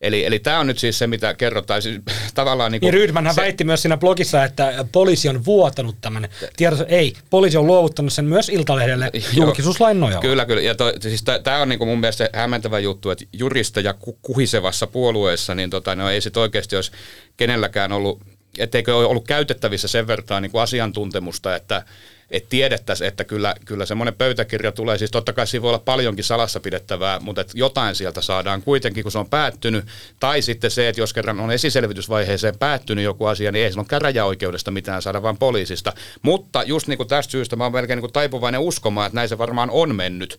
Eli, 0.01 0.25
eli 0.25 0.39
tämä 0.39 0.59
on 0.59 0.67
nyt 0.67 0.77
siis 0.77 0.97
se, 0.97 1.07
mitä 1.07 1.33
kerrotaan. 1.33 1.81
Siis, 1.81 2.01
tavallaan 2.33 2.71
niin 2.71 2.81
Niin 2.81 2.91
kuin 2.91 3.01
Rydmanhan 3.01 3.35
se- 3.35 3.41
väitti 3.41 3.63
myös 3.63 3.81
siinä 3.81 3.97
blogissa, 3.97 4.43
että 4.43 4.85
poliisi 4.91 5.29
on 5.29 5.45
vuotanut 5.45 5.95
tämän 6.01 6.29
tiedon. 6.57 6.85
Ei, 6.87 7.13
poliisi 7.29 7.57
on 7.57 7.67
luovuttanut 7.67 8.13
sen 8.13 8.25
myös 8.25 8.49
Iltalehdelle 8.49 9.11
julkisuuslain 9.33 9.99
nojalla. 9.99 10.21
Kyllä, 10.21 10.45
kyllä. 10.45 10.61
Ja 10.61 10.75
to, 10.75 10.93
siis 10.99 11.23
tämä 11.43 11.61
on 11.61 11.69
niinku 11.69 11.85
mun 11.85 11.99
mielestä 11.99 12.25
se 12.25 12.29
hämmentävä 12.37 12.79
juttu, 12.79 13.09
että 13.09 13.25
juristeja 13.33 13.93
ku, 13.93 14.17
kuhisevassa 14.21 14.87
puolueessa, 14.87 15.55
niin 15.55 15.69
tota, 15.69 15.95
no 15.95 16.09
ei 16.09 16.21
sit 16.21 16.37
oikeasti 16.37 16.75
olisi 16.75 16.91
kenelläkään 17.37 17.91
ollut, 17.91 18.21
etteikö 18.57 18.95
ole 18.97 19.05
ollut 19.05 19.27
käytettävissä 19.27 19.87
sen 19.87 20.07
verran 20.07 20.41
niin 20.41 20.51
kuin 20.51 20.61
asiantuntemusta, 20.61 21.55
että 21.55 21.83
et 22.31 22.49
tiedettäisiin, 22.49 23.07
että 23.07 23.23
kyllä, 23.23 23.55
kyllä 23.65 23.85
semmoinen 23.85 24.13
pöytäkirja 24.13 24.71
tulee, 24.71 24.97
siis 24.97 25.11
totta 25.11 25.33
kai 25.33 25.47
siinä 25.47 25.61
voi 25.61 25.69
olla 25.69 25.79
paljonkin 25.79 26.23
salassa 26.23 26.59
pidettävää, 26.59 27.19
mutta 27.19 27.41
että 27.41 27.53
jotain 27.55 27.95
sieltä 27.95 28.21
saadaan 28.21 28.61
kuitenkin, 28.61 29.03
kun 29.03 29.11
se 29.11 29.19
on 29.19 29.29
päättynyt, 29.29 29.85
tai 30.19 30.41
sitten 30.41 30.71
se, 30.71 30.89
että 30.89 31.01
jos 31.01 31.13
kerran 31.13 31.39
on 31.39 31.51
esiselvitysvaiheeseen 31.51 32.57
päättynyt 32.57 33.03
joku 33.03 33.25
asia, 33.25 33.51
niin 33.51 33.63
ei 33.63 33.71
silloin 33.71 33.87
käräjäoikeudesta 33.87 34.71
mitään 34.71 35.01
saada, 35.01 35.21
vaan 35.21 35.37
poliisista. 35.37 35.93
Mutta 36.21 36.63
just 36.63 36.87
niin 36.87 36.97
kuin 36.97 37.09
tästä 37.09 37.31
syystä 37.31 37.55
mä 37.55 37.63
oon 37.63 37.73
melkein 37.73 37.97
niin 37.97 38.01
kuin 38.01 38.13
taipuvainen 38.13 38.61
uskomaan, 38.61 39.07
että 39.07 39.15
näin 39.15 39.29
se 39.29 39.37
varmaan 39.37 39.69
on 39.69 39.95
mennyt, 39.95 40.37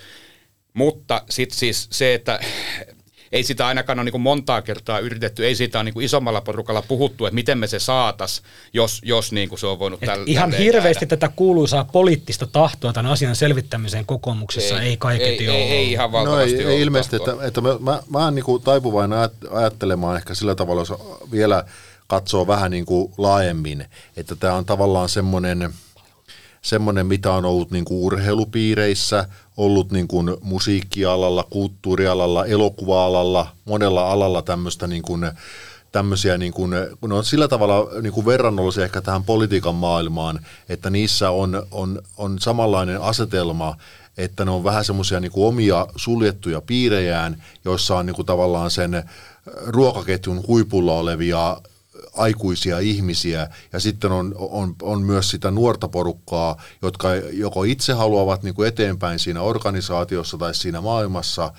mutta 0.74 1.22
sitten 1.30 1.58
siis 1.58 1.88
se, 1.90 2.14
että 2.14 2.40
ei 3.32 3.42
sitä 3.44 3.66
ainakaan 3.66 3.98
ole 3.98 4.04
niin 4.04 4.12
kuin 4.12 4.22
montaa 4.22 4.62
kertaa 4.62 4.98
yritetty, 4.98 5.46
ei 5.46 5.54
siitä 5.54 5.78
ole 5.78 5.84
niin 5.84 5.94
kuin 5.94 6.04
isommalla 6.04 6.40
porukalla 6.40 6.82
puhuttu, 6.82 7.26
että 7.26 7.34
miten 7.34 7.58
me 7.58 7.66
se 7.66 7.78
saatas, 7.78 8.42
jos, 8.72 9.00
jos 9.04 9.32
niin 9.32 9.48
kuin 9.48 9.58
se 9.58 9.66
on 9.66 9.78
voinut 9.78 10.02
Et 10.02 10.06
täl, 10.06 10.22
ihan 10.26 10.52
hirveästi 10.52 11.04
jäädä. 11.04 11.16
tätä 11.16 11.28
kuuluisaa 11.36 11.84
poliittista 11.84 12.46
tahtoa 12.46 12.92
tämän 12.92 13.12
asian 13.12 13.36
selvittämiseen 13.36 14.06
kokoomuksessa 14.06 14.80
ei, 14.80 14.88
ei 14.88 14.96
kaiketi 14.96 15.44
ei, 15.44 15.48
ole. 15.48 15.56
ei, 15.56 15.62
ei 15.72 15.92
ihan 15.92 16.12
No 16.12 16.18
valtavasti 16.18 16.54
ei, 16.58 16.64
ole 16.66 16.72
ei 16.74 16.80
ilmeisesti, 16.80 17.16
tahtoa. 17.16 17.34
että, 17.34 17.46
että 17.46 17.60
mä, 17.60 17.78
mä, 17.80 18.02
mä 18.10 18.18
oon 18.18 18.34
niinku 18.34 18.58
taipuvainen 18.58 19.18
ajat- 19.18 19.56
ajattelemaan 19.56 20.16
ehkä 20.16 20.34
sillä 20.34 20.54
tavalla, 20.54 20.80
jos 20.82 20.92
vielä 21.30 21.64
katsoo 22.06 22.46
vähän 22.46 22.70
niin 22.70 22.86
kuin 22.86 23.12
laajemmin, 23.18 23.86
että 24.16 24.36
tämä 24.36 24.54
on 24.54 24.64
tavallaan 24.64 25.08
semmoinen 25.08 25.72
semmoinen, 26.62 27.06
mitä 27.06 27.32
on 27.32 27.44
ollut 27.44 27.70
niin 27.70 27.84
kuin 27.84 27.98
urheilupiireissä, 28.00 29.24
ollut 29.64 29.92
niin 29.92 30.08
kuin 30.08 30.36
musiikkialalla, 30.42 31.44
kulttuurialalla, 31.50 32.46
elokuva-alalla, 32.46 33.46
monella 33.64 34.12
alalla 34.12 34.42
tämmöistä 34.42 34.86
niin 34.86 35.02
kuin, 35.02 35.30
tämmöisiä, 35.92 36.38
niin 36.38 36.52
kuin, 36.52 36.72
kun 37.00 37.12
on 37.12 37.24
sillä 37.24 37.48
tavalla 37.48 38.00
niin 38.02 38.12
kuin 38.12 38.26
verrannollisia 38.26 38.84
ehkä 38.84 39.00
tähän 39.00 39.24
politiikan 39.24 39.74
maailmaan, 39.74 40.40
että 40.68 40.90
niissä 40.90 41.30
on, 41.30 41.66
on, 41.70 42.02
on 42.16 42.38
samanlainen 42.38 43.00
asetelma, 43.00 43.76
että 44.18 44.44
ne 44.44 44.50
on 44.50 44.64
vähän 44.64 44.84
semmoisia 44.84 45.20
niin 45.20 45.32
omia 45.34 45.86
suljettuja 45.96 46.60
piirejään, 46.60 47.42
joissa 47.64 47.96
on 47.96 48.06
niin 48.06 48.16
kuin 48.16 48.26
tavallaan 48.26 48.70
sen 48.70 49.02
ruokaketjun 49.66 50.44
huipulla 50.46 50.92
olevia 50.92 51.56
aikuisia 52.16 52.78
ihmisiä 52.78 53.48
ja 53.72 53.80
sitten 53.80 54.12
on, 54.12 54.34
on, 54.38 54.74
on 54.82 55.02
myös 55.02 55.30
sitä 55.30 55.50
nuorta 55.50 55.88
porukkaa, 55.88 56.62
jotka 56.82 57.14
joko 57.14 57.64
itse 57.64 57.92
haluavat 57.92 58.42
niin 58.42 58.54
kuin 58.54 58.68
eteenpäin 58.68 59.18
siinä 59.18 59.42
organisaatiossa 59.42 60.38
tai 60.38 60.54
siinä 60.54 60.80
maailmassa 60.80 61.52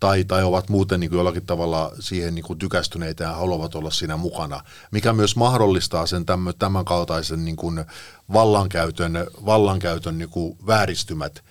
tai, 0.00 0.24
tai 0.24 0.44
ovat 0.44 0.68
muuten 0.68 1.00
niin 1.00 1.10
kuin 1.10 1.18
jollakin 1.18 1.46
tavalla 1.46 1.92
siihen 2.00 2.34
niin 2.34 2.44
kuin 2.44 2.58
tykästyneitä 2.58 3.24
ja 3.24 3.32
haluavat 3.32 3.74
olla 3.74 3.90
siinä 3.90 4.16
mukana, 4.16 4.60
mikä 4.90 5.12
myös 5.12 5.36
mahdollistaa 5.36 6.06
sen 6.06 6.26
tämän, 6.26 6.54
tämän 6.58 6.84
kaltaisen 6.84 7.44
niin 7.44 7.56
kuin 7.56 7.84
vallankäytön, 8.32 9.12
vallankäytön 9.46 10.18
niin 10.18 10.30
kuin 10.30 10.58
vääristymät, 10.66 11.44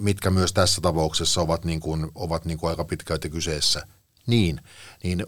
mitkä 0.00 0.30
myös 0.30 0.52
tässä 0.52 0.80
tapauksessa 0.80 1.40
ovat, 1.40 1.64
niin 1.64 1.80
kuin, 1.80 2.10
ovat 2.14 2.44
niin 2.44 2.58
kuin 2.58 2.70
aika 2.70 2.84
pitkälti 2.84 3.30
kyseessä. 3.30 3.86
Niin, 4.26 4.60
niin 5.02 5.26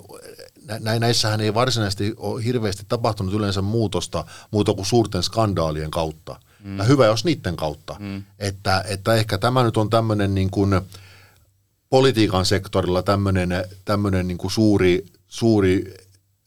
nä- 0.81 0.99
näissähän 0.99 1.41
ei 1.41 1.55
varsinaisesti 1.55 2.15
ole 2.17 2.45
hirveästi 2.45 2.83
tapahtunut 2.89 3.35
yleensä 3.35 3.63
muutosta 3.63 4.25
muuta 4.51 4.75
kuin 4.75 4.87
suurten 4.87 5.23
skandaalien 5.23 5.91
kautta. 5.91 6.41
Mm. 6.65 6.79
Ja 6.79 6.85
hyvä 6.85 7.07
jos 7.07 7.25
niiden 7.25 7.57
kautta. 7.57 7.97
Mm. 7.99 8.23
Että, 8.39 8.85
että 8.89 9.15
ehkä 9.15 9.39
tämä 9.39 9.63
nyt 9.63 9.77
on 9.77 9.91
tämmöinen 9.91 10.35
niin 10.35 10.51
kuin 10.51 10.81
politiikan 11.91 12.47
sektorilla 12.47 13.03
tämmöinen, 13.03 13.51
tämmöinen 13.85 14.29
niin 14.29 14.39
kuin 14.39 14.51
suuri, 14.51 15.07
suuri 15.29 15.95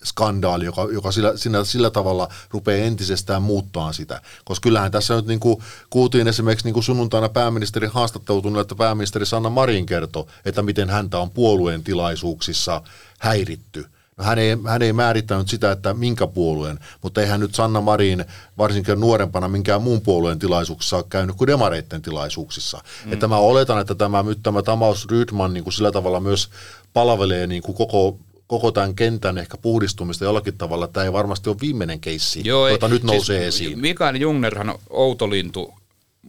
skandaali, 0.03 0.65
joka, 0.65 0.87
joka 0.91 1.11
sillä, 1.11 1.37
sillä, 1.37 1.63
sillä 1.63 1.89
tavalla 1.89 2.29
rupeaa 2.51 2.85
entisestään 2.85 3.41
muuttaa 3.41 3.93
sitä. 3.93 4.21
Koska 4.45 4.63
kyllähän 4.63 4.91
tässä 4.91 5.15
nyt 5.15 5.25
niin 5.25 5.39
kuin, 5.39 5.63
kuultiin 5.89 6.27
esimerkiksi 6.27 6.65
niin 6.65 6.73
kuin 6.73 6.83
sunnuntaina 6.83 7.29
pääministeri 7.29 7.87
haastattelutun, 7.87 8.59
että 8.59 8.75
pääministeri 8.75 9.25
Sanna 9.25 9.49
Marin 9.49 9.85
kertoi, 9.85 10.25
että 10.45 10.61
miten 10.61 10.89
häntä 10.89 11.19
on 11.19 11.29
puolueen 11.29 11.83
tilaisuuksissa 11.83 12.81
häiritty. 13.19 13.85
No, 14.17 14.23
hän, 14.23 14.39
ei, 14.39 14.57
hän 14.67 14.81
ei 14.81 14.93
määrittänyt 14.93 15.49
sitä, 15.49 15.71
että 15.71 15.93
minkä 15.93 16.27
puolueen, 16.27 16.79
mutta 17.01 17.21
eihän 17.21 17.39
nyt 17.39 17.55
Sanna 17.55 17.81
Marin 17.81 18.25
varsinkin 18.57 18.99
nuorempana 18.99 19.47
minkään 19.47 19.81
muun 19.81 20.01
puolueen 20.01 20.39
tilaisuuksissa 20.39 20.97
ole 20.97 21.05
käynyt 21.09 21.35
kuin 21.35 21.47
demareitten 21.47 22.01
tilaisuuksissa. 22.01 22.81
Mm. 23.05 23.13
Että 23.13 23.27
mä 23.27 23.37
oletan, 23.37 23.79
että 23.79 23.95
tämä, 23.95 24.23
nyt 24.23 24.39
tämä 24.43 24.61
Tamaus 24.61 25.07
Rydman 25.09 25.53
niin 25.53 25.63
kuin 25.63 25.73
sillä 25.73 25.91
tavalla 25.91 26.19
myös 26.19 26.49
palvelee 26.93 27.47
niin 27.47 27.61
kuin 27.61 27.75
koko 27.75 28.19
koko 28.47 28.71
tämän 28.71 28.95
kentän 28.95 29.37
ehkä 29.37 29.57
puhdistumista 29.57 30.23
jollakin 30.23 30.57
tavalla. 30.57 30.87
Tämä 30.87 31.03
ei 31.03 31.13
varmasti 31.13 31.49
ole 31.49 31.57
viimeinen 31.61 31.99
keissi, 31.99 32.41
Joo, 32.45 32.67
jota 32.67 32.85
ei, 32.85 32.91
nyt 32.91 33.01
siis 33.01 33.13
nousee 33.13 33.51
siis 33.51 33.55
esiin. 33.55 33.79
Mikael 33.79 34.15
Jungnerhan 34.15 34.75
Outolintu 34.89 35.73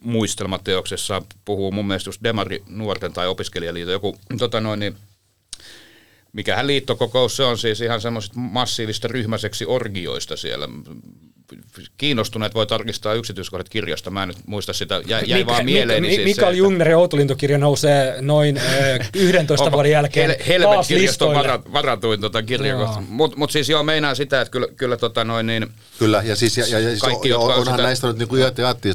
muistelmateoksessa 0.02 1.22
puhuu 1.44 1.72
mun 1.72 1.86
mielestä 1.86 2.08
just 2.08 2.24
Demari 2.24 2.62
nuorten 2.68 3.12
tai 3.12 3.28
opiskelijaliiton 3.28 3.92
joku, 3.92 4.16
tota 4.38 4.60
noin, 4.60 4.80
niin 4.80 4.96
Mikähän 6.38 6.66
liittokokous 6.66 7.36
se 7.36 7.44
on 7.44 7.58
siis 7.58 7.80
ihan 7.80 8.00
semmoisista 8.00 8.38
massiivista 8.38 9.08
ryhmäseksi 9.08 9.66
orgioista 9.66 10.36
siellä. 10.36 10.68
Kiinnostuneet 11.96 12.54
voi 12.54 12.66
tarkistaa 12.66 13.14
yksityiskohdat 13.14 13.68
kirjasta, 13.68 14.10
mä 14.10 14.22
en 14.22 14.28
nyt 14.28 14.36
muista 14.46 14.72
sitä, 14.72 15.00
jäi, 15.06 15.22
jäi 15.26 15.40
Mika, 15.40 15.52
vaan 15.52 15.64
mieleen. 15.64 16.02
Mika, 16.02 16.14
siis 16.14 16.24
Mikael 16.24 16.54
Jungnerin 16.54 16.96
Outolintokirja 16.96 17.58
nousee 17.58 18.16
noin 18.20 18.58
äh, 18.58 19.10
11 19.14 19.72
vuoden 19.72 19.92
jälkeen 19.92 20.30
Hel- 20.30 20.62
taas 20.62 20.90
listoille. 20.90 21.60
varatuin 21.72 22.20
tota 22.20 22.42
kirja, 22.42 23.02
Mutta 23.08 23.36
mut 23.36 23.50
siis 23.50 23.68
joo, 23.68 23.82
meinaa 23.82 24.14
sitä, 24.14 24.40
että 24.40 24.52
kyllä, 24.52 24.68
kyllä 24.76 24.96
tota 24.96 25.24
noin 25.24 25.46
niin... 25.46 25.66
Kyllä, 25.98 26.22
ja 26.24 26.36
siis 26.36 26.56
ja, 26.56 26.66
ja, 26.66 26.80
ja 26.80 26.88
siis 26.88 27.02
kaikki, 27.02 27.32
on, 27.32 27.42
onhan 27.42 27.64
sitä... 27.64 27.82
näistä 27.82 28.06
nyt 28.06 28.18
niin 28.18 28.28
kuin 28.28 28.42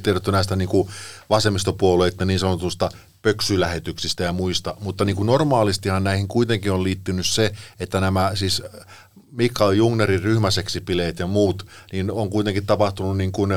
tiedetty 0.04 0.32
näistä 0.32 0.56
niin 0.56 0.70
kuin 0.70 0.90
vasemmistopuolueiden 1.30 2.28
niin 2.28 2.40
sanotusta 2.40 2.90
pöksylähetyksistä 3.24 4.24
ja 4.24 4.34
muista, 4.34 4.76
mutta 4.80 5.06
niin 5.06 5.16
kuin 5.16 5.28
normaalistihan 5.28 6.04
näihin 6.04 6.28
kuitenkin 6.28 6.72
on 6.72 6.84
liittynyt 6.84 7.26
se, 7.26 7.52
että 7.80 8.00
nämä 8.00 8.32
siis 8.34 8.64
Mikael 9.32 9.72
Jungnerin 9.72 10.24
ryhmäseksipileet 10.24 11.20
ja 11.20 11.28
muut, 11.28 11.68
niin 11.92 12.12
on 12.12 12.30
kuitenkin 12.30 12.66
tapahtunut 12.66 13.18
niin 13.18 13.32
kuin 13.32 13.52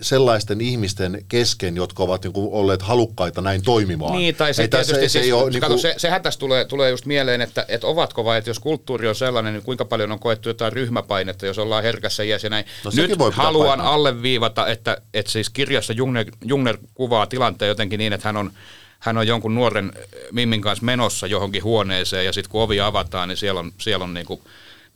sellaisten 0.00 0.60
ihmisten 0.60 1.24
kesken, 1.28 1.76
jotka 1.76 2.02
ovat 2.02 2.22
niin 2.24 2.32
kuin 2.32 2.52
olleet 2.52 2.82
halukkaita 2.82 3.40
näin 3.40 3.62
toimimaan. 3.62 4.12
Niin, 4.12 4.34
tai 4.34 4.54
se 4.54 4.62
Ei, 4.62 4.68
tietysti, 4.68 4.94
se, 4.94 5.08
se, 5.08 5.20
siis, 5.22 5.32
ole, 5.32 5.50
niin 5.50 5.62
kuin... 5.66 5.78
se, 5.78 5.94
sehän 5.96 6.22
tässä 6.22 6.40
tulee, 6.40 6.64
tulee 6.64 6.90
just 6.90 7.06
mieleen, 7.06 7.40
että, 7.40 7.64
että 7.68 7.86
ovatko 7.86 8.24
vai, 8.24 8.38
että 8.38 8.50
jos 8.50 8.58
kulttuuri 8.58 9.08
on 9.08 9.14
sellainen, 9.14 9.54
niin 9.54 9.62
kuinka 9.62 9.84
paljon 9.84 10.12
on 10.12 10.18
koettu 10.18 10.48
jotain 10.48 10.72
ryhmäpainetta, 10.72 11.46
jos 11.46 11.58
ollaan 11.58 11.82
herkässä 11.82 12.22
iässä 12.22 12.46
ja 12.46 12.50
näin. 12.50 12.64
No, 12.84 12.90
Nyt 12.94 13.18
voi 13.18 13.30
haluan 13.34 13.78
painaa. 13.78 13.94
alleviivata, 13.94 14.66
että, 14.66 14.96
että 15.14 15.32
siis 15.32 15.50
kirjassa 15.50 15.92
Jungner, 15.92 16.26
Jungner 16.44 16.78
kuvaa 16.94 17.26
tilanteen 17.26 17.68
jotenkin 17.68 17.98
niin, 17.98 18.12
että 18.12 18.28
hän 18.28 18.36
on 18.36 18.50
hän 18.98 19.18
on 19.18 19.26
jonkun 19.26 19.54
nuoren 19.54 19.92
Mimmin 20.32 20.60
kanssa 20.60 20.84
menossa 20.84 21.26
johonkin 21.26 21.64
huoneeseen 21.64 22.24
ja 22.26 22.32
sitten 22.32 22.50
kun 22.50 22.62
ovi 22.62 22.80
avataan, 22.80 23.28
niin 23.28 23.36
siellä 23.36 23.60
on, 23.60 23.72
siellä 23.80 24.04
on 24.04 24.14
niin 24.14 24.26
kuin 24.26 24.40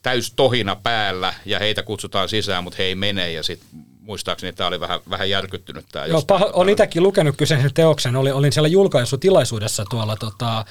täys 0.03 0.33
tohina 0.37 0.77
päällä 0.77 1.35
ja 1.45 1.59
heitä 1.59 1.83
kutsutaan 1.83 2.29
sisään, 2.29 2.65
mutta 2.65 2.77
he 2.79 2.85
ei 2.85 2.95
mene 2.95 3.33
ja 3.33 3.43
sitten 3.43 3.69
muistaakseni 4.11 4.53
tämä 4.53 4.69
oli 4.69 4.81
vähän, 4.81 5.01
vähän 5.11 5.31
järkyttynyt 5.31 5.85
tämä. 5.93 6.07
Joo, 6.07 6.23
paha, 6.23 6.51
olen 6.53 6.73
itsekin 6.73 7.03
lukenut 7.03 7.37
kyseisen 7.37 7.75
teoksen, 7.75 8.17
oli, 8.17 8.31
olin 8.31 8.53
siellä 8.53 8.69
julkaisutilaisuudessa 8.69 9.85
tuolla 9.91 10.17
tota, 10.17 10.65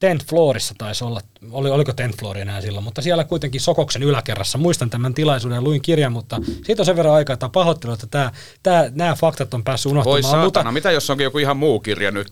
Tent 0.00 0.26
Floorissa 0.26 0.74
taisi 0.78 1.04
olla, 1.04 1.20
oli, 1.50 1.70
oliko 1.70 1.92
Tent 1.92 2.18
Floor 2.18 2.38
enää 2.38 2.60
silloin, 2.60 2.84
mutta 2.84 3.02
siellä 3.02 3.24
kuitenkin 3.24 3.60
Sokoksen 3.60 4.02
yläkerrassa. 4.02 4.58
Muistan 4.58 4.90
tämän 4.90 5.14
tilaisuuden, 5.14 5.64
luin 5.64 5.82
kirjan, 5.82 6.12
mutta 6.12 6.40
siitä 6.64 6.82
on 6.82 6.86
sen 6.86 6.96
verran 6.96 7.14
aikaa, 7.14 7.34
että 7.34 7.48
pahoittelu, 7.48 7.92
että 7.92 8.06
tämä, 8.06 8.30
tämä, 8.62 8.84
nämä 8.94 9.14
faktat 9.14 9.54
on 9.54 9.64
päässyt 9.64 9.92
unohtumaan. 9.92 10.22
Voi 10.22 10.22
saatana, 10.22 10.44
mutta, 10.44 10.72
mitä 10.72 10.90
jos 10.90 11.10
onkin 11.10 11.24
joku 11.24 11.38
ihan 11.38 11.56
muu 11.56 11.80
kirja 11.80 12.10
nyt? 12.10 12.28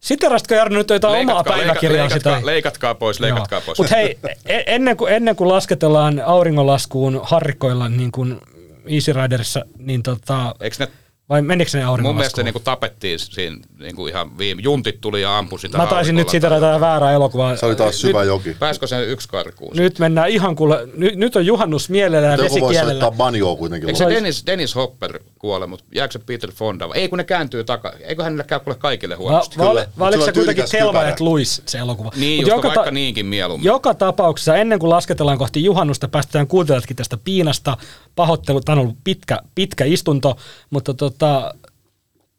Siterastiko 0.00 0.54
Jarno 0.54 0.78
nyt 0.78 0.90
jotain 0.90 1.12
leikatkaa, 1.12 1.40
omaa 1.40 1.58
päiväkirjaa 1.58 2.04
leikatkaa, 2.04 2.36
sitä? 2.36 2.46
Leikatkaa 2.46 2.94
pois, 2.94 3.20
leikatkaa 3.20 3.58
Joo. 3.58 3.66
pois. 3.66 3.78
Mutta 3.78 3.96
hei, 3.96 4.18
e- 4.46 4.62
ennen 4.66 4.96
kuin, 4.96 5.12
ennen 5.12 5.36
kuin 5.36 5.48
lasketellaan 5.48 6.22
auringonlaskuun 6.26 7.20
harrikoilla 7.22 7.88
niin 7.88 8.12
kuin 8.12 8.40
Easy 8.88 9.12
Riderissa, 9.12 9.64
niin 9.78 10.02
tota... 10.02 10.54
Eikö 10.60 10.76
ne 10.78 10.88
vai 11.28 11.42
menikö 11.42 11.70
ne 11.74 11.84
auringonlaskuun? 11.84 12.14
Mun 12.14 12.16
mielestä 12.16 12.42
niin 12.42 12.52
kuin 12.52 12.64
tapettiin 12.64 13.18
siinä 13.18 13.56
niin 13.78 13.96
kuin 13.96 14.10
ihan 14.12 14.38
viime, 14.38 14.62
juntit 14.62 15.00
tuli 15.00 15.22
ja 15.22 15.38
ampui 15.38 15.58
sitä 15.58 15.78
Mä 15.78 15.86
taisin 15.86 16.14
nyt 16.14 16.28
sitä 16.28 16.46
jotain 16.46 16.80
väärää 16.80 17.12
elokuvaa. 17.12 17.56
Se 17.56 17.66
oli 17.66 17.76
taas 17.76 18.00
syvä 18.00 18.20
nyt, 18.20 18.28
joki. 18.28 18.56
Pääskö 18.58 18.86
sen 18.86 19.08
yksi 19.08 19.28
karkuun? 19.28 19.76
Nyt 19.76 19.98
mennään 19.98 20.28
ihan 20.28 20.56
kuule, 20.56 20.88
nyt, 20.96 21.16
nyt 21.16 21.36
on 21.36 21.46
juhannus 21.46 21.90
mielellä 21.90 22.28
ja 22.28 22.38
vesikielellä. 22.38 22.92
Joku 22.92 23.00
voisi 23.00 23.16
banjoa 23.16 23.56
kuitenkin. 23.56 23.88
Eikö 23.88 23.98
se 23.98 24.08
Dennis, 24.08 24.46
Dennis 24.46 24.74
Hopper 24.74 25.20
kuole, 25.38 25.66
mutta 25.66 25.84
jääkö 25.94 26.12
se 26.12 26.18
Peter 26.18 26.52
Fonda? 26.52 26.88
Ei 26.94 27.08
kun 27.08 27.18
ne 27.18 27.24
kääntyy 27.24 27.64
takaa. 27.64 27.92
Eikö 28.00 28.24
hänelle 28.24 28.44
käy 28.44 28.60
kuule 28.60 28.78
kaikille 28.78 29.14
huonosti? 29.14 29.58
Va, 29.58 29.74
va, 29.74 29.84
vai 29.98 30.08
oliko 30.08 30.24
se 30.24 30.32
kuitenkin 30.32 30.64
Telma 30.70 31.04
et 31.04 31.20
Luis 31.20 31.62
se 31.66 31.78
elokuva? 31.78 32.10
Niin, 32.16 32.40
just 32.40 32.48
joka, 32.48 32.68
vaikka 32.68 32.84
ta- 32.84 32.90
niinkin 32.90 33.26
mieluummin. 33.26 33.66
Joka 33.66 33.94
tapauksessa 33.94 34.56
ennen 34.56 34.78
kuin 34.78 34.90
lasketellaan 34.90 35.38
kohti 35.38 35.64
juhannusta, 35.64 36.08
päästetään 36.08 36.46
kuuntelijatkin 36.46 36.96
tästä 36.96 37.18
piinasta. 37.24 37.76
Pahoittelu, 38.14 38.60
tämä 38.60 38.74
on 38.74 38.82
ollut 38.82 38.96
pitkä, 39.04 39.38
pitkä 39.54 39.84
istunto, 39.84 40.36
mutta 40.70 40.94
tota, 41.18 41.54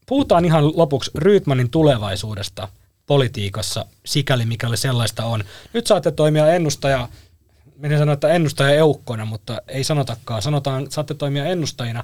Puhutaan 0.09 0.45
ihan 0.45 0.77
lopuksi 0.77 1.11
Ryytmanin 1.15 1.69
tulevaisuudesta 1.69 2.67
politiikassa, 3.07 3.85
sikäli 4.05 4.45
mikäli 4.45 4.77
sellaista 4.77 5.25
on. 5.25 5.43
Nyt 5.73 5.87
saatte 5.87 6.11
toimia 6.11 6.53
ennustaja, 6.53 7.09
minä 7.77 7.97
sanoa, 7.97 8.13
että 8.13 8.27
ennustaja 8.27 8.75
eukkona, 8.75 9.25
mutta 9.25 9.61
ei 9.67 9.83
sanotakaan. 9.83 10.41
Sanotaan, 10.41 10.91
saatte 10.91 11.13
toimia 11.13 11.45
ennustajina. 11.45 12.03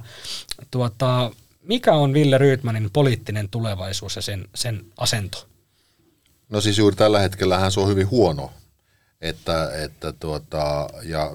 Tuota, 0.70 1.30
mikä 1.62 1.94
on 1.94 2.12
Ville 2.12 2.38
Ryytmanin 2.38 2.90
poliittinen 2.92 3.48
tulevaisuus 3.48 4.16
ja 4.16 4.22
sen, 4.22 4.48
sen 4.54 4.84
asento? 4.98 5.46
No 6.48 6.60
siis 6.60 6.78
juuri 6.78 6.96
tällä 6.96 7.20
hetkellä 7.20 7.70
se 7.70 7.80
on 7.80 7.88
hyvin 7.88 8.10
huono 8.10 8.50
että, 9.20 9.70
että 9.84 10.12
tuota, 10.12 10.88
ja 11.02 11.30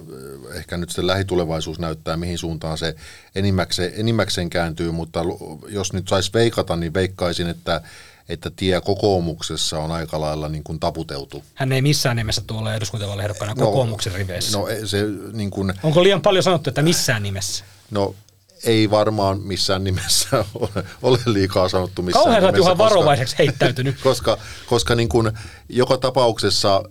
ehkä 0.54 0.78
nyt 0.78 0.90
se 0.90 1.08
lähitulevaisuus 1.08 1.80
näyttää, 1.80 2.18
mihin 2.18 2.38
suuntaan 2.38 2.78
se 2.78 2.96
enimmäkseen, 3.36 3.94
enimmäkseen 3.96 4.50
kääntyy, 4.50 4.92
mutta 4.92 5.20
jos 5.68 5.94
nyt 5.94 6.08
saisi 6.08 6.34
veikata, 6.34 6.76
niin 6.76 6.94
veikkaisin, 6.94 7.48
että, 7.48 7.82
että 8.30 8.52
tie 8.56 8.82
kokoomuksessa 8.82 9.80
on 9.80 9.92
aika 9.92 10.22
lailla 10.22 10.50
niin 10.50 10.64
kuin 10.64 10.80
taputeltu. 10.80 11.44
Hän 11.54 11.72
ei 11.72 11.82
missään 11.82 12.16
nimessä 12.16 12.42
tule 12.48 12.76
eduskuntavaaliehdokkaana 12.76 13.54
no, 13.54 13.66
kokoomuksen 13.66 14.14
riveissä. 14.14 14.58
No, 14.58 14.68
se, 14.86 15.06
niin 15.34 15.52
kuin, 15.52 15.74
Onko 15.84 16.04
liian 16.04 16.22
paljon 16.22 16.44
sanottu, 16.44 16.70
että 16.70 16.82
missään 16.82 17.24
nimessä? 17.24 17.66
No 17.92 18.16
ei 18.64 18.90
varmaan 18.90 19.40
missään 19.40 19.84
nimessä 19.84 20.38
ole, 20.60 20.86
ole 21.02 21.20
liikaa 21.26 21.70
sanottu 21.70 22.02
missään 22.02 22.26
Kauhean 22.26 22.44
nimessä. 22.44 22.70
Kauhean 22.70 22.78
varovaiseksi 22.78 23.38
heittäytynyt. 23.38 24.02
koska 24.04 24.38
koska 24.68 24.96
niin 24.96 25.10
kuin 25.10 25.32
joka 25.70 25.98
tapauksessa 25.98 26.84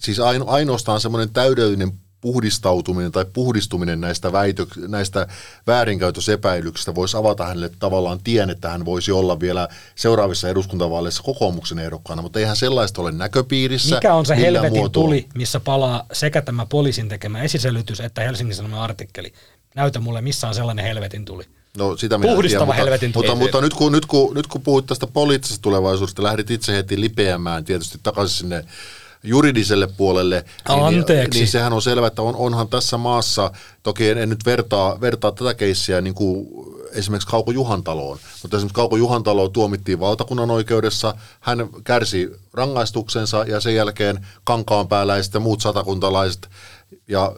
siis 0.00 0.18
ainoastaan 0.46 1.00
semmoinen 1.00 1.30
täydellinen 1.30 1.92
puhdistautuminen 2.20 3.12
tai 3.12 3.24
puhdistuminen 3.32 4.00
näistä, 4.00 4.32
väitö, 4.32 4.66
näistä 4.88 5.26
väärinkäytösepäilyksistä 5.66 6.94
voisi 6.94 7.16
avata 7.16 7.46
hänelle 7.46 7.70
tavallaan 7.78 8.20
tien, 8.24 8.50
että 8.50 8.68
hän 8.70 8.84
voisi 8.84 9.12
olla 9.12 9.40
vielä 9.40 9.68
seuraavissa 9.94 10.48
eduskuntavaaleissa 10.48 11.22
kokoomuksen 11.22 11.78
ehdokkaana, 11.78 12.22
mutta 12.22 12.38
eihän 12.38 12.56
sellaista 12.56 13.02
ole 13.02 13.12
näköpiirissä. 13.12 13.94
Mikä 13.94 14.14
on 14.14 14.26
se 14.26 14.36
helvetin 14.36 14.78
muotoa. 14.78 15.02
tuli, 15.02 15.28
missä 15.34 15.60
palaa 15.60 16.06
sekä 16.12 16.42
tämä 16.42 16.66
poliisin 16.66 17.08
tekemä 17.08 17.42
esisellytys 17.42 18.00
että 18.00 18.22
Helsingin 18.22 18.56
Sanoman 18.56 18.80
artikkeli? 18.80 19.32
Näytä 19.74 20.00
mulle, 20.00 20.20
missä 20.20 20.48
on 20.48 20.54
sellainen 20.54 20.84
helvetin 20.84 21.24
tuli. 21.24 21.44
No, 21.76 21.96
sitä 21.96 22.18
minä 22.18 22.32
Puhdistava 22.32 22.72
tiedä, 22.72 22.82
helvetin 22.84 23.12
mutta, 23.14 23.34
mutta, 23.34 23.44
mutta 23.44 23.60
nyt, 23.60 23.74
kun, 23.74 23.92
nyt, 23.92 24.06
kun, 24.06 24.34
nyt 24.34 24.46
kun 24.46 24.62
puhuit 24.62 24.86
tästä 24.86 25.06
poliittisesta 25.06 25.62
tulevaisuudesta, 25.62 26.22
lähdit 26.22 26.50
itse 26.50 26.72
heti 26.72 27.00
lipeämään 27.00 27.64
tietysti 27.64 27.98
takaisin 28.02 28.38
sinne 28.38 28.64
juridiselle 29.22 29.86
puolelle, 29.96 30.44
niin, 30.68 30.84
Anteeksi. 30.84 31.38
niin 31.38 31.48
sehän 31.48 31.72
on 31.72 31.82
selvä, 31.82 32.06
että 32.06 32.22
on, 32.22 32.36
onhan 32.36 32.68
tässä 32.68 32.98
maassa, 32.98 33.50
toki 33.82 34.08
en, 34.08 34.18
en 34.18 34.28
nyt 34.28 34.46
vertaa, 34.46 35.00
vertaa 35.00 35.32
tätä 35.32 35.54
keissiä 35.54 36.00
niin 36.00 36.14
kuin 36.14 36.46
esimerkiksi 36.92 37.28
Kauko 37.28 37.50
Juhantaloon, 37.50 38.18
mutta 38.42 38.56
esimerkiksi 38.56 38.74
Kauko 38.74 38.96
Juhantalo 38.96 39.48
tuomittiin 39.48 40.00
valtakunnan 40.00 40.50
oikeudessa, 40.50 41.14
hän 41.40 41.68
kärsi 41.84 42.30
rangaistuksensa 42.52 43.44
ja 43.48 43.60
sen 43.60 43.74
jälkeen 43.74 44.26
kankaanpääläiset 44.44 45.34
ja 45.34 45.40
muut 45.40 45.60
satakuntalaiset 45.60 46.48
ja 47.08 47.32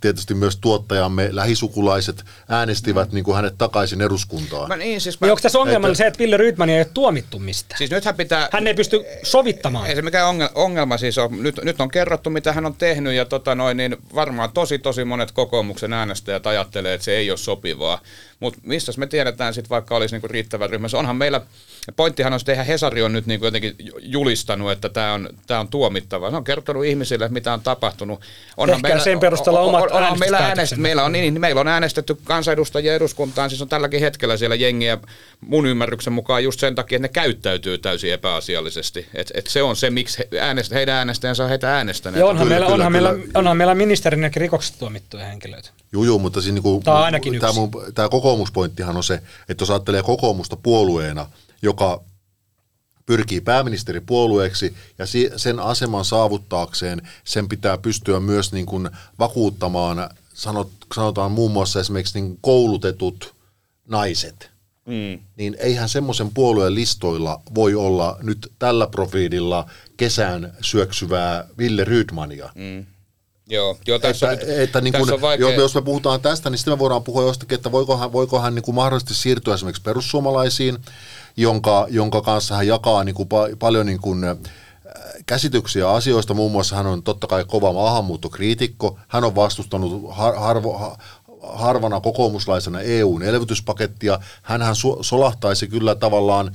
tietysti 0.00 0.34
myös 0.34 0.56
tuottajamme 0.56 1.28
lähisukulaiset 1.32 2.24
äänestivät 2.48 3.12
niin 3.12 3.24
kuin 3.24 3.36
hänet 3.36 3.54
takaisin 3.58 4.00
eduskuntaan. 4.00 4.68
Mä, 4.68 4.76
niin, 4.76 5.00
siis 5.00 5.20
mä, 5.20 5.24
Niin 5.26 5.32
onko 5.32 5.40
tässä 5.42 5.58
ongelma 5.58 5.86
Että- 5.86 5.98
se, 5.98 6.06
että 6.06 6.18
Ville 6.18 6.36
Rydman 6.36 6.70
ei 6.70 6.78
ole 6.78 6.88
tuomittu 6.94 7.38
mistään? 7.38 7.78
siis 7.78 7.90
nythän 7.90 8.14
pitää... 8.14 8.48
Hän 8.52 8.66
ei 8.66 8.74
pysty 8.74 9.04
sovittamaan. 9.22 9.86
Ei 9.86 9.96
se 9.96 10.02
mikään 10.02 10.28
ongelma, 10.28 10.52
ongelma 10.54 10.98
siis 10.98 11.18
on. 11.18 11.42
Nyt, 11.42 11.60
nyt 11.62 11.80
on 11.80 11.90
kerrottu, 11.90 12.30
mitä 12.30 12.52
hän 12.52 12.66
on 12.66 12.74
tehnyt, 12.74 13.12
ja 13.14 13.24
tota 13.24 13.54
noin, 13.54 13.76
niin 13.76 13.96
varmaan 14.14 14.52
tosi, 14.52 14.78
tosi 14.78 15.04
monet 15.04 15.30
kokoomuksen 15.32 15.92
äänestäjät 15.92 16.46
ajattelee, 16.46 16.94
että 16.94 17.04
se 17.04 17.16
ei 17.16 17.30
ole 17.30 17.38
sopivaa. 17.38 18.00
Mutta 18.40 18.58
mistä 18.62 18.92
me 18.96 19.06
tiedetään 19.06 19.54
sitten, 19.54 19.70
vaikka 19.70 19.96
olisi 19.96 20.14
niinku 20.14 20.28
riittävä 20.28 20.66
ryhmä? 20.66 20.88
Se 20.88 20.96
onhan 20.96 21.16
meillä, 21.16 21.40
pointtihan 21.96 22.32
on, 22.32 22.40
että 22.40 22.52
eihän 22.52 22.66
Hesari 22.66 23.02
on 23.02 23.12
nyt 23.12 23.26
niinku 23.26 23.46
jotenkin 23.46 23.74
julistanut, 24.00 24.72
että 24.72 24.88
tämä 24.88 25.12
on, 25.12 25.28
tää 25.46 25.60
on 25.60 25.68
tuomittava. 25.68 26.30
Se 26.30 26.36
on 26.36 26.44
kertonut 26.44 26.84
ihmisille, 26.84 27.28
mitä 27.28 27.52
on 27.52 27.60
tapahtunut. 27.60 28.20
Onhan 28.56 28.80
Ehkä 28.86 28.98
sen 28.98 29.20
perusteella 29.20 29.60
omat 29.60 29.80
meillä, 29.80 29.98
äänestys, 29.98 30.32
äänestyspäätöksemme. 30.32 30.82
meillä, 30.82 31.04
on, 31.04 31.12
niin, 31.12 31.40
meillä 31.40 31.60
on 31.60 31.68
äänestetty 31.68 32.16
kansanedustajia 32.24 32.94
eduskuntaan, 32.94 33.50
siis 33.50 33.62
on 33.62 33.68
tälläkin 33.68 34.00
hetkellä 34.00 34.36
siellä 34.36 34.54
jengiä 34.54 34.98
mun 35.40 35.66
ymmärryksen 35.66 36.12
mukaan 36.12 36.44
just 36.44 36.60
sen 36.60 36.74
takia, 36.74 36.96
että 36.96 37.04
ne 37.04 37.12
käyttäytyy 37.12 37.78
täysin 37.78 38.12
epäasiallisesti. 38.12 39.06
Et, 39.14 39.30
et 39.34 39.46
se 39.46 39.62
on 39.62 39.76
se, 39.76 39.90
miksi 39.90 40.18
he, 40.18 40.40
äänest, 40.40 40.72
heidän 40.72 40.94
äänestäjänsä 40.94 41.42
on 41.42 41.48
heitä 41.48 41.76
äänestäneet. 41.76 42.20
Ja 42.20 42.26
onhan, 42.26 42.46
Kyllä, 42.46 42.54
meillä, 42.54 42.66
kyllä, 42.66 42.86
onhan, 42.86 42.92
kyllä. 42.92 43.12
meillä, 43.12 43.32
onhan 43.34 43.56
meillä 43.56 43.74
ministerinäkin 43.74 44.40
rikoksesta 44.40 44.78
tuomittuja 44.78 45.24
henkilöitä. 45.24 45.70
Juu, 45.92 46.04
juu, 46.04 46.18
mutta 46.18 46.40
siinä 46.40 46.54
niinku, 46.54 46.80
Tää 46.84 46.94
on 46.94 47.04
ainakin 47.04 47.40
tämä, 47.40 47.52
mun, 47.52 47.70
tämä 47.94 48.08
kokoomuspointtihan 48.08 48.96
on 48.96 49.04
se, 49.04 49.20
että 49.48 49.62
jos 49.62 49.70
ajattelee 49.70 50.02
kokoomusta 50.02 50.56
puolueena, 50.56 51.26
joka 51.62 52.00
pyrkii 53.06 53.40
pääministeripuolueeksi 53.40 54.74
ja 54.98 55.06
sen 55.36 55.60
aseman 55.60 56.04
saavuttaakseen 56.04 57.02
sen 57.24 57.48
pitää 57.48 57.78
pystyä 57.78 58.20
myös 58.20 58.52
niin 58.52 58.66
kuin 58.66 58.90
vakuuttamaan, 59.18 60.10
sanot, 60.34 60.70
sanotaan 60.94 61.32
muun 61.32 61.50
muassa 61.50 61.80
esimerkiksi 61.80 62.20
niin 62.20 62.38
koulutetut 62.40 63.34
naiset. 63.88 64.50
Mm. 64.86 65.20
Niin 65.36 65.56
eihän 65.58 65.88
semmoisen 65.88 66.30
puolueen 66.34 66.74
listoilla 66.74 67.40
voi 67.54 67.74
olla 67.74 68.16
nyt 68.22 68.52
tällä 68.58 68.86
profiililla 68.86 69.70
kesään 69.96 70.52
syöksyvää 70.60 71.44
Ville 71.58 71.84
Rydmania. 71.84 72.50
Mm. 72.54 72.86
Joo, 73.48 73.78
joo 73.86 73.98
tässä 73.98 74.32
Että, 74.32 74.46
on, 74.46 74.50
nyt, 74.50 74.58
että 74.60 74.80
niin 74.80 74.92
tässä 74.92 75.04
kun, 75.04 75.14
on 75.14 75.20
vaikea, 75.20 75.54
jos 75.54 75.74
me 75.74 75.82
puhutaan 75.82 76.20
tästä, 76.20 76.50
niin 76.50 76.58
sitten 76.58 76.74
me 76.74 76.78
voidaan 76.78 77.04
puhua 77.04 77.22
jostakin, 77.22 77.56
että 77.56 77.72
voiko 77.72 77.96
hän, 77.96 78.12
voiko 78.12 78.40
hän 78.40 78.54
niin 78.54 78.62
kuin 78.62 78.74
mahdollisesti 78.74 79.14
siirtyä 79.14 79.54
esimerkiksi 79.54 79.82
perussuomalaisiin, 79.82 80.78
jonka, 81.38 81.86
jonka 81.90 82.20
kanssa 82.20 82.54
hän 82.56 82.66
jakaa 82.66 83.04
niin 83.04 83.14
kuin 83.14 83.28
pa- 83.28 83.56
paljon 83.58 83.86
niin 83.86 84.00
kuin, 84.00 84.24
äh, 84.24 84.36
käsityksiä 85.26 85.90
asioista. 85.90 86.34
Muun 86.34 86.52
muassa 86.52 86.76
hän 86.76 86.86
on 86.86 87.02
totta 87.02 87.26
kai 87.26 87.44
kova 87.44 87.72
maahanmuuttokriitikko. 87.72 88.98
Hän 89.08 89.24
on 89.24 89.34
vastustanut 89.34 90.02
har, 90.08 90.34
harvo, 90.34 90.78
ha- 90.78 90.96
harvana 91.42 92.00
kokoomuslaisena 92.00 92.80
EUn 92.80 93.22
elvytyspakettia. 93.22 94.18
Hänhän 94.42 94.74
su- 94.74 94.98
solahtaisi 95.00 95.68
kyllä 95.68 95.94
tavallaan 95.94 96.52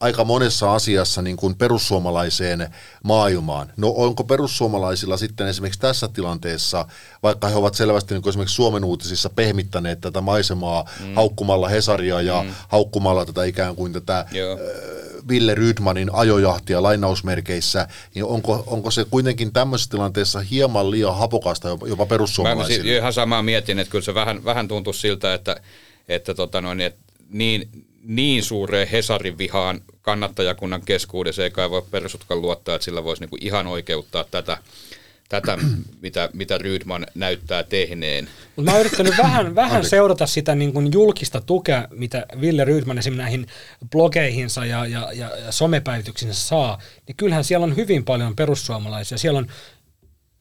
aika 0.00 0.24
monessa 0.24 0.74
asiassa 0.74 1.22
niin 1.22 1.36
kuin 1.36 1.54
perussuomalaiseen 1.54 2.68
maailmaan. 3.04 3.72
No 3.76 3.92
onko 3.96 4.24
perussuomalaisilla 4.24 5.16
sitten 5.16 5.46
esimerkiksi 5.48 5.80
tässä 5.80 6.08
tilanteessa, 6.08 6.86
vaikka 7.22 7.48
he 7.48 7.56
ovat 7.56 7.74
selvästi 7.74 8.14
niin 8.14 8.22
kuin 8.22 8.30
esimerkiksi 8.30 8.54
Suomen 8.54 8.84
uutisissa 8.84 9.30
pehmittäneet 9.30 10.00
tätä 10.00 10.20
maisemaa 10.20 10.84
mm. 11.00 11.14
haukkumalla 11.14 11.68
Hesaria 11.68 12.20
ja 12.20 12.42
mm. 12.42 12.54
haukkumalla 12.68 13.26
tätä 13.26 13.44
ikään 13.44 13.76
kuin 13.76 13.92
tätä 13.92 14.26
Joo. 14.32 14.52
äh, 14.52 14.58
Ville 15.28 15.54
Rydmanin 15.54 16.10
ajojahtia 16.12 16.82
lainausmerkeissä, 16.82 17.88
niin 18.14 18.24
onko, 18.24 18.64
onko 18.66 18.90
se 18.90 19.04
kuitenkin 19.10 19.52
tämmöisessä 19.52 19.90
tilanteessa 19.90 20.40
hieman 20.40 20.90
liian 20.90 21.16
hapokasta 21.18 21.68
jopa, 21.68 21.88
jopa 21.88 22.02
Mä, 22.02 22.06
mä 22.06 22.08
perussuomalaisille? 22.08 22.82
si- 22.82 22.96
ihan 22.96 23.12
samaa 23.12 23.42
mietin, 23.42 23.78
että 23.78 23.90
kyllä 23.90 24.04
se 24.04 24.14
vähän, 24.14 24.44
vähän 24.44 24.68
tuntuu 24.68 24.92
siltä, 24.92 25.34
että, 25.34 25.56
että, 26.08 26.34
tota 26.34 26.60
noin, 26.60 26.80
että 26.80 27.00
niin, 27.30 27.86
niin 28.04 28.42
suureen 28.42 28.88
Hesarin 28.88 29.38
vihaan 29.38 29.80
kannattajakunnan 30.02 30.82
keskuudessa 30.82 31.44
ei 31.44 31.50
kai 31.50 31.70
voi 31.70 31.82
perusutkaan 31.90 32.42
luottaa, 32.42 32.74
että 32.74 32.84
sillä 32.84 33.04
voisi 33.04 33.22
niinku 33.22 33.36
ihan 33.40 33.66
oikeuttaa 33.66 34.24
tätä, 34.30 34.58
tätä 35.28 35.58
mitä, 36.02 36.28
mitä 36.32 36.58
Rydman 36.58 37.06
näyttää 37.14 37.62
tehneen. 37.62 38.28
Mutta 38.56 38.70
mä 38.70 38.76
oon 38.76 38.80
yrittänyt 38.80 39.14
vähän, 39.18 39.54
vähän 39.62 39.84
seurata 39.84 40.26
sitä 40.26 40.54
niin 40.54 40.72
kuin 40.72 40.92
julkista 40.92 41.40
tukea, 41.40 41.88
mitä 41.90 42.26
Ville 42.40 42.64
Rydman 42.64 42.98
esimerkiksi 42.98 43.22
näihin 43.22 43.46
blogeihinsa 43.90 44.66
ja, 44.66 44.86
ja, 44.86 45.12
ja, 45.12 45.36
ja 45.36 45.52
somepäivityksinsä 45.52 46.34
saa, 46.34 46.78
niin 47.06 47.16
kyllähän 47.16 47.44
siellä 47.44 47.64
on 47.64 47.76
hyvin 47.76 48.04
paljon 48.04 48.36
perussuomalaisia. 48.36 49.18
Siellä 49.18 49.38
on 49.38 49.46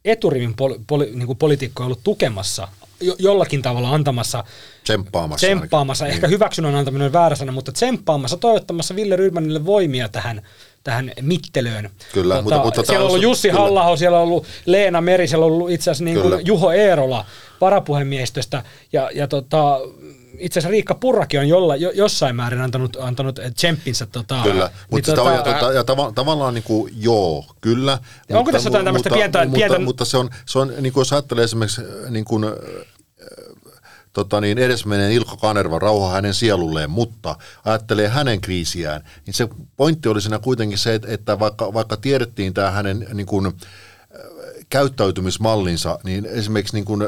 eturivin 0.06 0.56
poli, 0.56 0.80
poli, 0.88 1.12
niin 1.14 1.28
kuin 1.28 1.38
poliitikkoja 1.38 1.86
ollut 1.86 2.04
tukemassa, 2.04 2.68
jo, 3.06 3.16
jollakin 3.20 3.62
tavalla 3.62 3.90
antamassa, 3.90 4.44
Tsemppaamassa. 4.84 5.48
tsemppaamassa, 5.48 6.06
ainakin. 6.06 6.18
ehkä 6.18 6.28
hyväksynnän 6.28 6.76
antaminen 6.76 7.06
on 7.06 7.14
väärä 7.14 7.36
sana, 7.36 7.52
mutta 7.52 7.72
tsemppaamassa, 7.72 8.38
toivottamassa 8.38 8.96
Ville 8.96 9.16
Rydmanille 9.16 9.66
voimia 9.66 10.10
tähän 10.10 10.42
tähän 10.84 11.12
mittelöön. 11.22 11.90
Kyllä, 12.14 12.42
mutta- 12.42 12.64
mutta 12.64 12.84
siellä 12.84 13.04
on 13.06 13.10
ollut 13.10 13.24
Jussi 13.24 13.50
kyllä. 13.50 13.62
halla 13.62 13.98
siellä 13.98 14.18
on 14.18 14.24
ollut 14.24 14.46
Leena 14.66 15.02
Meri, 15.02 15.28
siellä 15.28 15.46
on 15.46 15.52
ollut 15.52 15.70
itse 15.72 15.92
asiassa 15.92 16.04
niin 16.04 16.22
kuin 16.22 16.46
Juho 16.46 16.72
Eerola 16.72 17.26
varapuhemiehistöstä 17.62 18.64
ja, 18.94 19.10
ja 19.16 19.28
tota, 19.28 19.80
itse 20.40 20.60
asiassa 20.60 20.72
Riikka 20.72 20.96
Purrakin 20.96 21.40
on 21.40 21.48
jolla, 21.48 21.76
jo, 21.76 21.92
jossain 21.92 22.36
määrin 22.36 22.62
antanut, 22.62 22.98
antanut 23.02 23.40
tsemppinsä. 23.56 24.06
Tota, 24.06 24.40
Kyllä, 24.44 24.66
niin 24.66 24.72
mutta 24.92 25.16
tota, 25.16 25.24
tota, 25.38 25.50
ja, 25.50 25.60
tota, 25.60 25.74
ja 25.74 25.84
tava, 25.84 26.12
tavallaan 26.16 26.54
niin 26.54 26.64
kuin, 26.64 26.94
joo, 26.98 27.46
kyllä. 27.62 27.92
Onko 27.92 28.04
mutta, 28.40 28.52
tässä 28.52 28.70
jotain 28.70 28.86
tämmöistä 28.86 29.10
mutta, 29.10 29.18
pientä- 29.20 29.46
mutta, 29.46 29.56
pientä- 29.58 29.80
mutta 29.80 30.06
se 30.06 30.18
on, 30.18 30.30
se 30.46 30.60
on 30.60 30.74
niin 30.82 30.94
kuin 30.94 31.02
jos 31.02 31.14
ajattelee 31.14 31.44
esimerkiksi 31.44 31.82
niin 32.10 32.26
kuin, 32.26 32.44
äh, 32.44 32.52
tota 34.14 34.42
niin, 34.42 34.58
edesmenneen 34.58 35.12
Ilkka 35.12 35.38
Kanerva, 35.38 35.80
rauha 35.80 36.10
hänen 36.14 36.34
sielulleen, 36.34 36.90
mutta 36.90 37.36
ajattelee 37.66 38.08
hänen 38.08 38.42
kriisiään, 38.42 39.04
niin 39.26 39.34
se 39.34 39.48
pointti 39.78 40.10
oli 40.10 40.22
siinä 40.22 40.40
kuitenkin 40.40 40.78
se, 40.78 41.00
että- 41.08 41.40
vaikka, 41.40 41.74
vaikka 41.74 41.98
tiedettiin 41.98 42.54
tämä 42.54 42.72
hänen 42.72 43.08
niin 43.14 43.26
kuin, 43.26 43.46
äh, 43.46 43.54
käyttäytymismallinsa, 44.70 46.00
niin 46.04 46.26
esimerkiksi 46.26 46.76
niin 46.76 46.86
kuin 46.86 47.02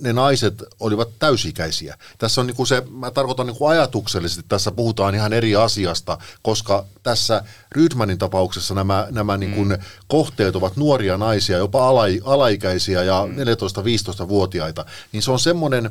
ne 0.00 0.12
naiset 0.12 0.62
olivat 0.80 1.08
täysikäisiä. 1.18 1.98
Tässä 2.18 2.40
on 2.40 2.46
niin 2.46 2.56
kuin 2.56 2.66
se, 2.66 2.82
mä 2.90 3.10
tarkoitan 3.10 3.46
niin 3.46 3.56
kuin 3.56 3.70
ajatuksellisesti, 3.70 4.44
tässä 4.48 4.70
puhutaan 4.70 5.14
ihan 5.14 5.32
eri 5.32 5.56
asiasta, 5.56 6.18
koska 6.42 6.84
tässä 7.02 7.44
Rydmanin 7.72 8.18
tapauksessa 8.18 8.74
nämä, 8.74 9.06
nämä 9.10 9.36
niin 9.36 9.52
kuin 9.52 9.78
kohteet 10.08 10.56
ovat 10.56 10.76
nuoria 10.76 11.18
naisia, 11.18 11.58
jopa 11.58 11.88
alai, 11.88 12.20
alaikäisiä 12.24 13.02
ja 13.02 13.24
14-15-vuotiaita, 13.26 14.84
niin 15.12 15.22
se 15.22 15.30
on 15.30 15.38
semmoinen, 15.40 15.90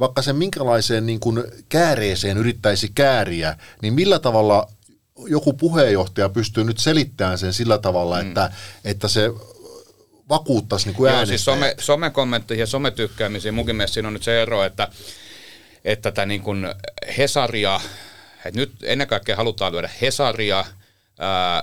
vaikka 0.00 0.22
sen 0.22 0.36
minkälaiseen 0.36 1.06
niin 1.06 1.20
kuin 1.20 1.44
kääreeseen 1.68 2.38
yrittäisi 2.38 2.90
kääriä, 2.94 3.56
niin 3.82 3.94
millä 3.94 4.18
tavalla 4.18 4.68
joku 5.26 5.52
puheenjohtaja 5.52 6.28
pystyy 6.28 6.64
nyt 6.64 6.78
selittämään 6.78 7.38
sen 7.38 7.52
sillä 7.52 7.78
tavalla, 7.78 8.20
että, 8.20 8.52
että 8.84 9.08
se 9.08 9.30
vakuuttaisi 10.28 10.86
niin 10.86 10.96
kuin 10.96 11.12
Joo, 11.12 11.26
siis 11.26 11.48
äänestäjät. 11.48 11.78
some, 11.78 11.84
somekommentteihin 11.84 12.60
ja 12.62 12.66
sometykkäämisiin 12.66 13.54
munkin 13.54 13.76
mielestä 13.76 13.94
siinä 13.94 14.08
on 14.08 14.14
nyt 14.14 14.22
se 14.22 14.42
ero, 14.42 14.64
että, 14.64 14.88
että 15.84 16.10
tätä 16.10 16.26
niin 16.26 16.42
kuin 16.42 16.66
Hesaria, 17.18 17.80
että 18.44 18.60
nyt 18.60 18.72
ennen 18.82 19.06
kaikkea 19.06 19.36
halutaan 19.36 19.72
lyödä 19.72 19.90
Hesaria, 20.00 20.64
Ää, 21.24 21.62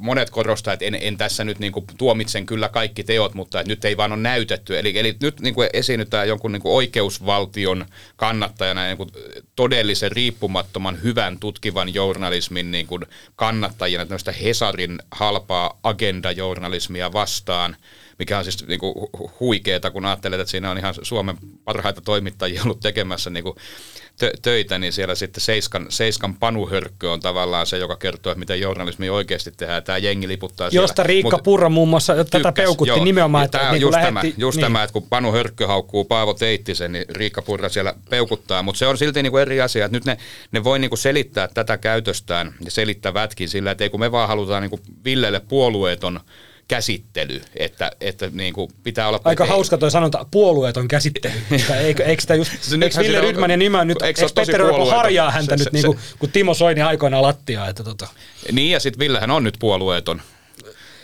monet 0.00 0.30
korostaa, 0.30 0.74
että 0.74 0.84
en, 0.84 0.98
en 1.00 1.16
tässä 1.16 1.44
nyt 1.44 1.58
niin 1.58 1.72
kuin 1.72 1.86
tuomitsen 1.98 2.46
kyllä 2.46 2.68
kaikki 2.68 3.04
teot, 3.04 3.34
mutta 3.34 3.60
että 3.60 3.72
nyt 3.72 3.84
ei 3.84 3.96
vaan 3.96 4.12
ole 4.12 4.20
näytetty. 4.20 4.78
Eli, 4.78 4.98
eli 4.98 5.16
nyt 5.20 5.40
niin 5.40 5.54
kuin 5.54 5.68
esiinnytään 5.72 6.28
jonkun 6.28 6.52
niin 6.52 6.62
kuin 6.62 6.72
oikeusvaltion 6.72 7.86
kannattajana, 8.16 8.84
niin 8.84 8.96
kuin 8.96 9.10
todellisen 9.56 10.12
riippumattoman, 10.12 11.02
hyvän 11.02 11.38
tutkivan 11.38 11.94
journalismin 11.94 12.70
niin 12.70 12.86
kuin 12.86 13.02
tämmöistä 14.08 14.32
Hesarin 14.32 14.98
halpaa 15.10 15.78
agendajournalismia 15.82 17.12
vastaan. 17.12 17.76
Mikä 18.18 18.38
on 18.38 18.44
siis 18.44 18.66
niin 18.66 18.80
kuin 18.80 18.94
huikeeta, 19.40 19.90
kun 19.90 20.04
ajattelet, 20.04 20.40
että 20.40 20.50
siinä 20.50 20.70
on 20.70 20.78
ihan 20.78 20.94
Suomen 21.02 21.36
parhaita 21.64 22.00
toimittajia 22.00 22.62
ollut 22.62 22.80
tekemässä 22.80 23.30
niin 23.30 23.44
kuin 23.44 23.56
tö- 24.24 24.38
töitä, 24.42 24.78
niin 24.78 24.92
siellä 24.92 25.14
sitten 25.14 25.40
Seiskan, 25.40 25.86
Seiskan 25.88 26.34
Panu 26.34 26.66
Hörkkö 26.66 27.12
on 27.12 27.20
tavallaan 27.20 27.66
se, 27.66 27.78
joka 27.78 27.96
kertoo, 27.96 28.32
että 28.32 28.38
miten 28.38 28.60
journalismi 28.60 29.10
oikeasti 29.10 29.52
tehdään. 29.56 29.82
Tämä 29.82 29.98
jengi 29.98 30.28
liputtaa 30.28 30.68
Josta 30.72 30.94
siellä. 30.96 31.08
Riikka 31.08 31.36
Mut 31.36 31.44
Purra 31.44 31.68
muun 31.68 31.88
muassa 31.88 32.14
tätä 32.14 32.38
tykkäs, 32.38 32.54
peukutti 32.54 32.88
joo. 32.88 33.04
nimenomaan. 33.04 33.42
Ja 33.42 33.44
Että, 33.44 33.58
tää 33.58 33.68
on 33.68 33.74
niin 33.74 33.80
just, 33.80 33.94
lähetti, 33.94 34.12
tämä, 34.12 34.34
just 34.38 34.56
niin. 34.56 34.62
tämä, 34.62 34.82
että 34.82 34.92
kun 34.92 35.06
Panu 35.10 35.32
Hörkkö 35.32 35.66
haukkuu 35.66 36.04
Paavo 36.04 36.34
Teittisen, 36.34 36.92
niin 36.92 37.04
Riikka 37.08 37.42
Purra 37.42 37.68
siellä 37.68 37.94
peukuttaa, 38.10 38.62
mutta 38.62 38.78
se 38.78 38.86
on 38.86 38.98
silti 38.98 39.22
niinku 39.22 39.38
eri 39.38 39.60
asia, 39.60 39.84
että 39.84 39.96
nyt 39.96 40.04
ne, 40.04 40.18
ne 40.52 40.64
voi 40.64 40.78
niinku 40.78 40.96
selittää 40.96 41.48
tätä 41.48 41.78
käytöstään 41.78 42.54
ja 42.64 42.70
selittävätkin 42.70 43.48
sillä, 43.48 43.70
että 43.70 43.84
ei 43.84 43.90
kun 43.90 44.00
me 44.00 44.12
vaan 44.12 44.28
halutaan 44.28 44.62
niinku 44.62 44.80
Villelle 45.04 45.40
puolueeton 45.40 46.20
käsittely, 46.68 47.42
että, 47.56 47.90
että 48.00 48.30
niinku 48.32 48.70
pitää 48.82 49.08
olla... 49.08 49.20
Aika 49.24 49.44
ei- 49.44 49.50
hauska 49.50 49.78
toi 49.78 49.90
sanonta, 49.90 50.26
puolueeton 50.30 50.88
käsittely. 50.88 51.34
Että 51.60 51.76
eikö, 51.80 52.04
eikö 52.04 52.20
sitä 52.20 52.34
just, 52.34 52.52
Se 52.60 52.76
eikö 52.82 52.98
Ville 53.00 53.20
Rydmanin 53.20 53.58
nimeä 53.58 53.84
nyt, 53.84 54.02
eikö 54.02 54.20
eikö 54.22 54.32
Petteri 54.34 54.64
Orpo 54.64 54.84
harjaa 54.86 55.30
häntä 55.30 55.56
Se- 55.56 55.56
nyt 55.56 55.64
se- 55.64 55.70
niin 55.72 55.86
kuin, 55.86 55.98
kun 56.18 56.30
Timo 56.30 56.54
Soini 56.54 56.80
aikoinaan 56.82 57.22
lattiaa, 57.22 57.68
että 57.68 57.84
tota. 57.84 58.08
Niin 58.52 58.70
ja 58.70 58.80
sitten 58.80 58.98
Villehän 58.98 59.30
on 59.30 59.44
nyt 59.44 59.56
puolueeton. 59.58 60.22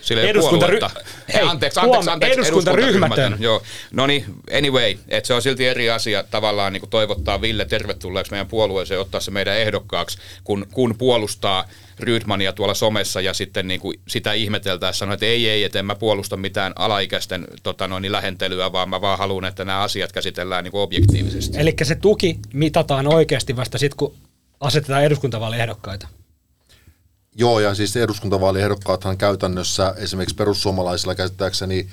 Sillä 0.03 0.23
ei 0.23 0.25
ole 0.25 0.31
Eduskunta-. 0.31 0.91
Hei, 1.35 1.41
Ei, 1.41 1.49
anteeksi, 1.49 1.81
huom- 1.81 1.91
anteeksi, 1.91 2.11
anteeksi, 2.11 2.39
eduskuntaryhmätön. 2.39 3.37
Joo, 3.39 3.63
no 3.91 4.07
niin, 4.07 4.25
anyway, 4.59 4.97
että 5.09 5.27
se 5.27 5.35
on 5.35 5.43
silti 5.43 5.67
eri 5.67 5.91
asia 5.91 6.25
tavallaan 6.31 6.73
niin 6.73 6.81
kuin 6.81 6.91
toivottaa 6.91 7.41
Ville 7.41 7.65
tervetulleeksi 7.65 8.33
meidän 8.33 8.47
puolueeseen 8.47 8.97
ja 8.97 9.01
ottaa 9.01 9.21
se 9.21 9.31
meidän 9.31 9.57
ehdokkaaksi, 9.59 10.19
kun, 10.45 10.67
kun 10.73 10.95
puolustaa 10.99 11.65
Rydmania 12.01 12.53
tuolla 12.53 12.75
somessa 12.75 13.21
ja 13.21 13.35
sitten 13.35 13.69
niin 13.69 13.81
kuin 13.81 14.01
sitä 14.09 14.33
ihmeteltäessä 14.33 14.99
sanoo, 14.99 15.15
että 15.15 15.27
ei, 15.27 15.49
ei, 15.49 15.65
että 15.65 15.79
en 15.79 15.87
mä 15.87 15.95
puolusta 15.95 16.37
mitään 16.37 16.73
alaikäisten 16.77 17.47
tota 17.63 17.89
noin, 17.89 18.13
lähentelyä, 18.13 18.73
vaan 18.73 18.89
mä 18.89 19.01
vaan 19.01 19.19
haluan, 19.19 19.45
että 19.45 19.65
nämä 19.65 19.81
asiat 19.81 20.13
käsitellään 20.13 20.65
niin 20.65 20.73
kuin 20.73 20.83
objektiivisesti. 20.83 21.59
Eli 21.59 21.75
se 21.83 21.95
tuki 21.95 22.39
mitataan 22.53 23.15
oikeasti 23.15 23.57
vasta 23.57 23.79
sitten, 23.79 23.97
kun 23.97 24.17
asetetaan 24.61 25.05
eduskuntavaaliehdokkaita. 25.05 26.09
Joo, 27.37 27.61
ja 27.61 27.75
siis 27.75 27.97
eduskuntavaaliehdokkaathan 27.97 29.19
käytännössä 29.19 29.95
esimerkiksi 29.97 30.37
perussuomalaisilla 30.37 31.15
käsittääkseni 31.15 31.89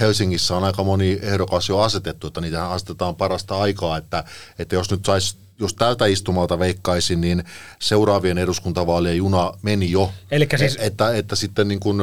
Helsingissä 0.00 0.56
on 0.56 0.64
aika 0.64 0.84
moni 0.84 1.18
ehdokas 1.22 1.68
jo 1.68 1.78
asetettu, 1.78 2.26
että 2.26 2.40
niitä 2.40 2.70
asetetaan 2.70 3.16
parasta 3.16 3.60
aikaa, 3.60 3.96
että, 3.96 4.24
että 4.58 4.74
jos 4.74 4.90
nyt 4.90 5.04
saisi 5.04 5.36
jos 5.58 5.74
tältä 5.74 6.06
istumalta 6.06 6.58
veikkaisin, 6.58 7.20
niin 7.20 7.44
seuraavien 7.78 8.38
eduskuntavaalien 8.38 9.16
juna 9.16 9.52
meni 9.62 9.90
jo. 9.90 10.12
Elikkä 10.30 10.58
siis- 10.58 10.76
E- 10.76 10.86
että, 10.86 11.14
että 11.16 11.36
sitten 11.36 11.68
niin 11.68 11.80
kuin, 11.80 11.98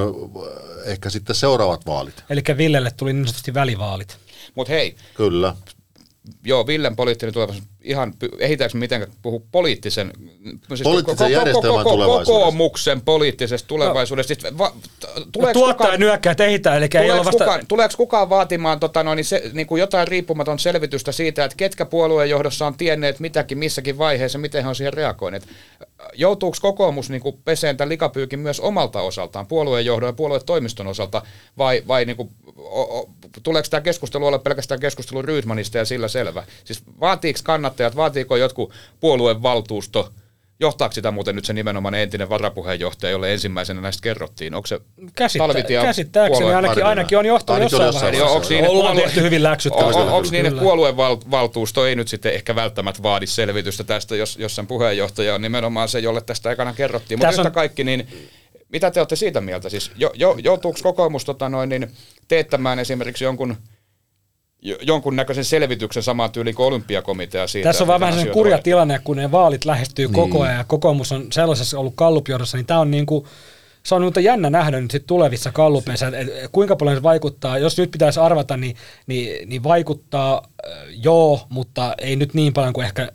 ehkä 0.86 1.10
sitten 1.10 1.36
seuraavat 1.36 1.86
vaalit. 1.86 2.24
Eli 2.30 2.42
Villelle 2.58 2.92
tuli 2.92 3.14
niin 3.14 3.26
sanotusti 3.26 3.54
välivaalit. 3.54 4.18
Mutta 4.56 4.74
hei, 4.74 4.96
Kyllä. 5.14 5.56
Joo, 6.44 6.68
Villen 6.68 6.96
poliittinen 6.96 7.34
tulevaisuus. 7.34 7.68
Ihan, 7.84 8.14
ehditäänkö 8.40 8.78
mitenkään 8.78 9.12
puhua 9.22 9.42
poliittisen, 9.52 10.12
siis 10.68 10.82
Poliittisen 10.82 11.32
järjestelmän 11.32 11.84
tulevaisuudesta. 11.84 12.34
Kokoomuksen 12.34 13.02
poliittisesta 13.02 13.68
tulevaisuudesta. 13.68 14.34
Siis 14.34 14.58
va, 14.58 14.74
tuleeko 15.32 15.60
Tuottaa 15.60 15.88
kukaan- 15.88 16.00
nyökkää 16.00 16.36
tehitä, 16.36 16.76
eli 16.76 16.84
ei 16.84 16.90
Tuleeko, 16.90 17.14
ole 17.14 17.26
vasta... 17.26 17.44
kukaan, 17.44 17.68
tuleeko 17.68 17.94
kukaan 17.98 18.30
vaatimaan 18.30 18.80
tota, 18.80 19.04
no, 19.04 19.16
niin 19.16 19.26
se, 19.26 19.50
niin 19.54 19.68
kuin 19.68 19.80
jotain 19.80 20.08
riippumaton 20.08 20.60
selvitystä 20.60 21.12
siitä, 21.12 21.46
että 21.46 21.58
ketkä 21.58 21.86
puolueen 21.86 22.30
johdossa 22.30 22.68
on 22.68 22.78
tienneet 22.78 23.20
mitäkin 23.20 23.58
missäkin 23.58 23.98
vaiheessa, 23.98 24.40
miten 24.40 24.64
he 24.64 24.70
on 24.70 24.76
siihen 24.76 24.94
reagoineet? 24.94 25.48
Joutuuko 26.14 26.58
kokoomus 26.62 27.10
niin 27.10 27.22
kuin 27.22 27.38
peseen 27.46 27.78
tämän 27.78 27.90
likapyykin 27.90 28.40
myös 28.40 28.60
omalta 28.60 29.02
osaltaan, 29.02 29.48
puolueen 29.48 29.86
johdon 29.86 30.10
ja 30.10 30.14
puoluetoimiston 30.14 30.88
osalta, 30.88 31.22
vai, 31.58 31.84
vai 31.88 32.06
niin 32.06 32.18
kuin, 32.18 32.30
tuleeko 33.44 33.68
tämä 33.70 33.82
keskustelu 33.82 34.26
olla 34.26 34.40
pelkästään 34.40 34.80
keskustelu 34.80 35.22
Rydmanista 35.22 35.78
ja 35.78 35.86
sillä 35.86 36.08
selvä? 36.08 36.44
Siis 36.64 36.84
vaatiiko 37.00 37.40
kannattajat, 37.44 37.96
vaatiiko 37.96 38.36
jotkut 38.36 38.74
puolueen 39.00 39.44
valtuusto, 39.44 40.12
Johtaako 40.60 40.94
sitä 40.94 41.12
muuten 41.12 41.36
nyt 41.36 41.46
se 41.46 41.54
nimenomaan 41.54 41.94
entinen 41.96 42.30
varapuheenjohtaja, 42.30 43.12
jolle 43.12 43.34
ensimmäisenä 43.34 43.82
näistä 43.82 44.02
kerrottiin? 44.04 44.54
Onko 44.54 44.68
se 44.68 44.80
Käsittä, 45.16 45.48
Talvitie 45.48 45.82
käsittääkseni 45.82 46.40
puolueen- 46.40 46.56
ainakin, 46.56 46.86
ainakin 46.86 47.18
on 47.18 47.26
johtanut 47.26 47.62
Ainakin 47.62 47.86
jossain 47.86 48.04
vaiheessa. 48.06 48.36
Onko 48.36 48.48
niin, 48.50 48.68
Ollaan 48.70 48.96
puolue- 48.98 49.04
tehty 49.04 49.22
hyvin 49.22 49.44
läksyt. 49.44 49.74
On, 49.74 49.84
on, 49.96 50.10
onko 50.10 50.28
niin, 50.32 50.46
että 50.46 50.60
puoluevaltuusto 50.60 51.86
ei 51.86 51.96
nyt 51.96 52.08
sitten 52.08 52.34
ehkä 52.34 52.56
välttämättä 52.56 53.04
vaadi 53.04 53.28
selvitystä 53.28 53.84
tästä, 53.84 54.16
jos, 54.16 54.38
jos 54.38 54.56
sen 54.56 54.68
puheenjohtaja 54.68 55.36
on 55.36 55.42
nimenomaan 55.42 55.90
se, 55.90 56.00
jolle 56.00 56.22
tästä 56.22 56.52
ekana 56.52 56.74
kerrottiin. 56.74 57.18
Mutta 57.20 57.28
Tässä 57.28 57.42
yhtä 57.42 57.50
on- 57.50 57.54
kaikki, 57.54 57.84
niin 57.84 58.08
mitä 58.72 58.92
te 58.92 59.00
olette 59.00 59.16
siitä 59.16 59.42
mieltä? 59.42 59.70
Siis 59.70 59.92
jo, 59.96 60.12
jo, 60.14 60.36
joutuuko 60.44 60.80
kokoomus 60.84 61.26
tota 61.26 61.50
noin, 61.50 61.70
niin, 61.70 61.92
teettämään 62.28 62.80
esimerkiksi 62.80 63.24
jonkun 63.24 63.58
jo- 64.62 64.78
jonkunnäköisen 64.82 65.46
selvityksen 65.46 66.04
samaan 66.04 66.32
tyyliin 66.32 66.56
kuin 66.56 66.68
olympiakomitea 66.68 67.48
siitä. 67.48 67.70
Tässä 67.70 67.84
on 67.84 67.88
vaan 67.88 68.00
vähän 68.00 68.14
sellainen 68.14 68.34
kurja 68.34 68.52
hoidetaan. 68.52 68.64
tilanne, 68.64 69.00
kun 69.04 69.18
ne 69.18 69.32
vaalit 69.32 69.66
lähestyy 69.66 70.06
niin. 70.06 70.14
koko 70.14 70.42
ajan 70.42 70.58
ja 70.58 70.64
kokoomus 70.64 71.12
on 71.12 71.28
sellaisessa 71.32 71.80
ollut 71.80 71.94
kallupjohdossa, 71.96 72.58
niin 72.58 72.66
tämä 72.66 72.80
on 72.80 72.92
niin 72.92 73.06
kuin, 73.06 73.26
se 73.84 73.96
on 73.96 74.02
nyt 74.02 74.16
jännä 74.24 74.50
nähdä 74.50 74.82
nyt 74.82 74.92
sit 74.92 75.06
tulevissa 75.08 75.52
kallupeissa, 75.52 76.08
että 76.08 76.20
et, 76.20 76.30
kuinka 76.52 76.76
paljon 76.76 76.98
se 76.98 77.04
vaikuttaa. 77.04 77.58
Jos 77.58 77.78
nyt 77.78 77.92
pitäisi 77.92 78.20
arvata, 78.20 78.58
niin, 78.58 78.76
niin, 79.08 79.50
niin 79.50 79.64
vaikuttaa 79.64 80.42
äh, 80.68 80.74
joo, 81.04 81.40
mutta 81.50 81.96
ei 81.98 82.16
nyt 82.16 82.34
niin 82.34 82.54
paljon 82.54 82.74
kuin 82.74 82.86
ehkä 82.86 83.12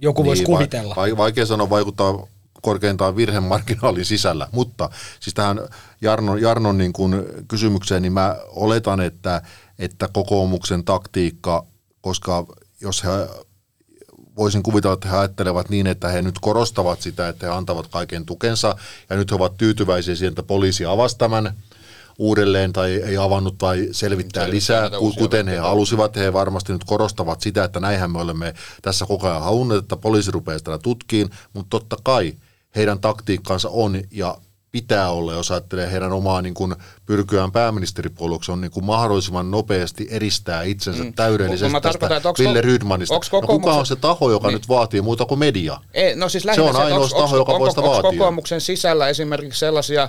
joku 0.00 0.24
voisi 0.24 0.42
Niin, 0.42 0.46
kuvitella. 0.46 0.94
Va- 0.96 1.16
vaikea 1.16 1.46
sanoa 1.46 1.70
vaikuttaa 1.70 2.26
korkeintaan 2.62 3.16
virhemarginaalin 3.16 4.04
sisällä, 4.04 4.48
mutta 4.52 4.90
siis 5.20 5.34
tähän 5.34 5.60
Jarnon, 6.00 6.42
Jarnon 6.42 6.78
niin 6.78 6.92
kuin 6.92 7.24
kysymykseen, 7.48 8.02
niin 8.02 8.12
mä 8.12 8.36
oletan, 8.48 9.00
että, 9.00 9.42
että 9.78 10.08
kokoomuksen 10.12 10.84
taktiikka, 10.84 11.66
koska 12.00 12.46
jos 12.80 13.04
he 13.04 13.10
voisin 14.36 14.62
kuvitella, 14.62 14.94
että 14.94 15.08
he 15.08 15.16
ajattelevat 15.16 15.68
niin, 15.68 15.86
että 15.86 16.08
he 16.08 16.22
nyt 16.22 16.38
korostavat 16.40 17.00
sitä, 17.00 17.28
että 17.28 17.46
he 17.46 17.52
antavat 17.52 17.86
kaiken 17.86 18.26
tukensa, 18.26 18.76
ja 19.10 19.16
nyt 19.16 19.30
he 19.30 19.36
ovat 19.36 19.56
tyytyväisiä 19.56 20.14
siihen, 20.14 20.32
että 20.32 20.42
poliisi 20.42 20.84
avasi 20.84 21.18
tämän 21.18 21.54
uudelleen 22.18 22.72
tai 22.72 22.90
ei 22.90 23.16
avannut 23.16 23.58
tai 23.58 23.88
selvittää 23.92 24.50
lisää, 24.50 24.90
kuten 25.18 25.48
he 25.48 25.56
halusivat. 25.56 26.16
He 26.16 26.32
varmasti 26.32 26.72
nyt 26.72 26.84
korostavat 26.84 27.40
sitä, 27.40 27.64
että 27.64 27.80
näinhän 27.80 28.10
me 28.10 28.20
olemme 28.20 28.54
tässä 28.82 29.06
koko 29.06 29.28
ajan 29.28 29.42
halunneet, 29.42 29.82
että 29.82 29.96
poliisi 29.96 30.30
rupeaa 30.30 30.58
sitä 30.58 30.78
tutkiin, 30.78 31.30
mutta 31.52 31.70
totta 31.70 31.96
kai 32.02 32.34
heidän 32.76 33.00
taktiikkansa 33.00 33.68
on 33.68 34.00
ja 34.10 34.38
pitää 34.72 35.10
olla, 35.10 35.32
jos 35.32 35.50
ajattelee 35.50 35.92
heidän 35.92 36.12
omaa 36.12 36.42
niin 36.42 36.54
kuin 36.54 36.74
pyrkyään 37.06 37.52
pääministeripuolueeksi, 37.52 38.52
on 38.52 38.60
niin 38.60 38.70
kuin 38.70 38.84
mahdollisimman 38.84 39.50
nopeasti 39.50 40.06
eristää 40.10 40.62
itsensä 40.62 41.04
mm. 41.04 41.12
täydellisesti 41.14 41.80
tästä 41.80 42.08
Ville 42.38 42.60
Rydmanista. 42.60 43.14
onks 43.14 43.32
No 43.32 43.40
kuka 43.40 43.72
on 43.72 43.86
se 43.86 43.96
taho, 43.96 44.30
joka 44.30 44.48
Niin. 44.48 44.54
nyt 44.54 44.68
vaatii 44.68 45.00
muuta 45.00 45.24
kuin 45.24 45.38
media? 45.38 45.76
Ei, 45.94 46.16
no 46.16 46.28
siis 46.28 46.44
Se 46.54 46.60
on 46.60 46.76
ainoa 46.76 46.98
onks- 47.06 47.10
taho, 47.16 47.26
onks- 47.26 47.36
joka 47.38 47.52
voi 47.52 47.56
onko- 47.60 47.70
sitä 47.70 47.80
onks 47.80 47.92
vaatia. 47.92 48.10
kokoomuksen 48.10 48.60
sisällä 48.60 49.08
esimerkiksi 49.08 49.58
sellaisia 49.58 50.08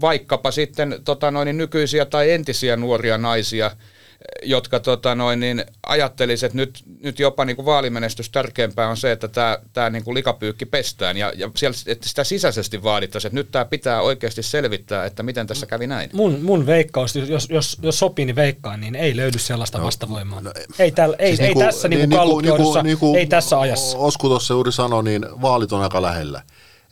vaikkapa 0.00 0.50
sitten 0.50 1.00
tota 1.04 1.30
noin, 1.30 1.56
nykyisiä 1.58 2.04
tai 2.04 2.30
entisiä 2.30 2.76
nuoria 2.76 3.18
naisia, 3.18 3.70
jotka 4.42 4.80
tota 4.80 5.14
noin, 5.14 5.40
niin 5.40 5.64
ajattelisivat, 5.86 6.50
että 6.50 6.56
nyt, 6.56 6.82
nyt 7.02 7.18
jopa 7.18 7.44
niin 7.44 7.56
kuin 7.56 7.66
vaalimenestys 7.66 8.30
tärkeämpää 8.30 8.88
on 8.88 8.96
se, 8.96 9.12
että 9.12 9.28
tämä, 9.28 9.58
tämä 9.72 9.90
niin 9.90 10.04
kuin 10.04 10.14
likapyykki 10.14 10.66
pestään 10.66 11.16
ja, 11.16 11.32
ja 11.36 11.50
siellä, 11.56 11.76
että 11.86 12.08
sitä 12.08 12.24
sisäisesti 12.24 12.82
vaadittaisiin, 12.82 13.28
että 13.28 13.34
nyt 13.34 13.50
tämä 13.50 13.64
pitää 13.64 14.00
oikeasti 14.00 14.42
selvittää, 14.42 15.04
että 15.04 15.22
miten 15.22 15.46
tässä 15.46 15.66
kävi 15.66 15.86
näin. 15.86 16.10
Mun, 16.12 16.38
mun 16.42 16.66
veikkaus, 16.66 17.16
jos, 17.16 17.48
jos, 17.50 17.78
jos 17.82 17.98
sopii, 17.98 18.24
niin 18.24 18.36
veikkaan, 18.36 18.80
niin 18.80 18.94
ei 18.94 19.16
löydy 19.16 19.38
sellaista 19.38 19.82
vastavoimaa. 19.82 20.42
ei, 20.78 20.90
tällä, 20.90 21.16
ei, 21.18 21.36
Siis 21.36 21.48
ei 21.48 21.54
tässä 21.54 21.88
niin, 21.88 21.98
niin 21.98 22.18
kallupjohdossa, 22.18 22.82
ei 23.18 23.26
tässä 23.26 23.60
ajassa. 23.60 23.98
Osku 23.98 24.28
tuossa 24.28 24.54
juuri 24.54 24.72
sanoi, 24.72 25.04
niin 25.04 25.26
vaalit 25.42 25.72
on 25.72 25.82
aika 25.82 26.02
lähellä. 26.02 26.42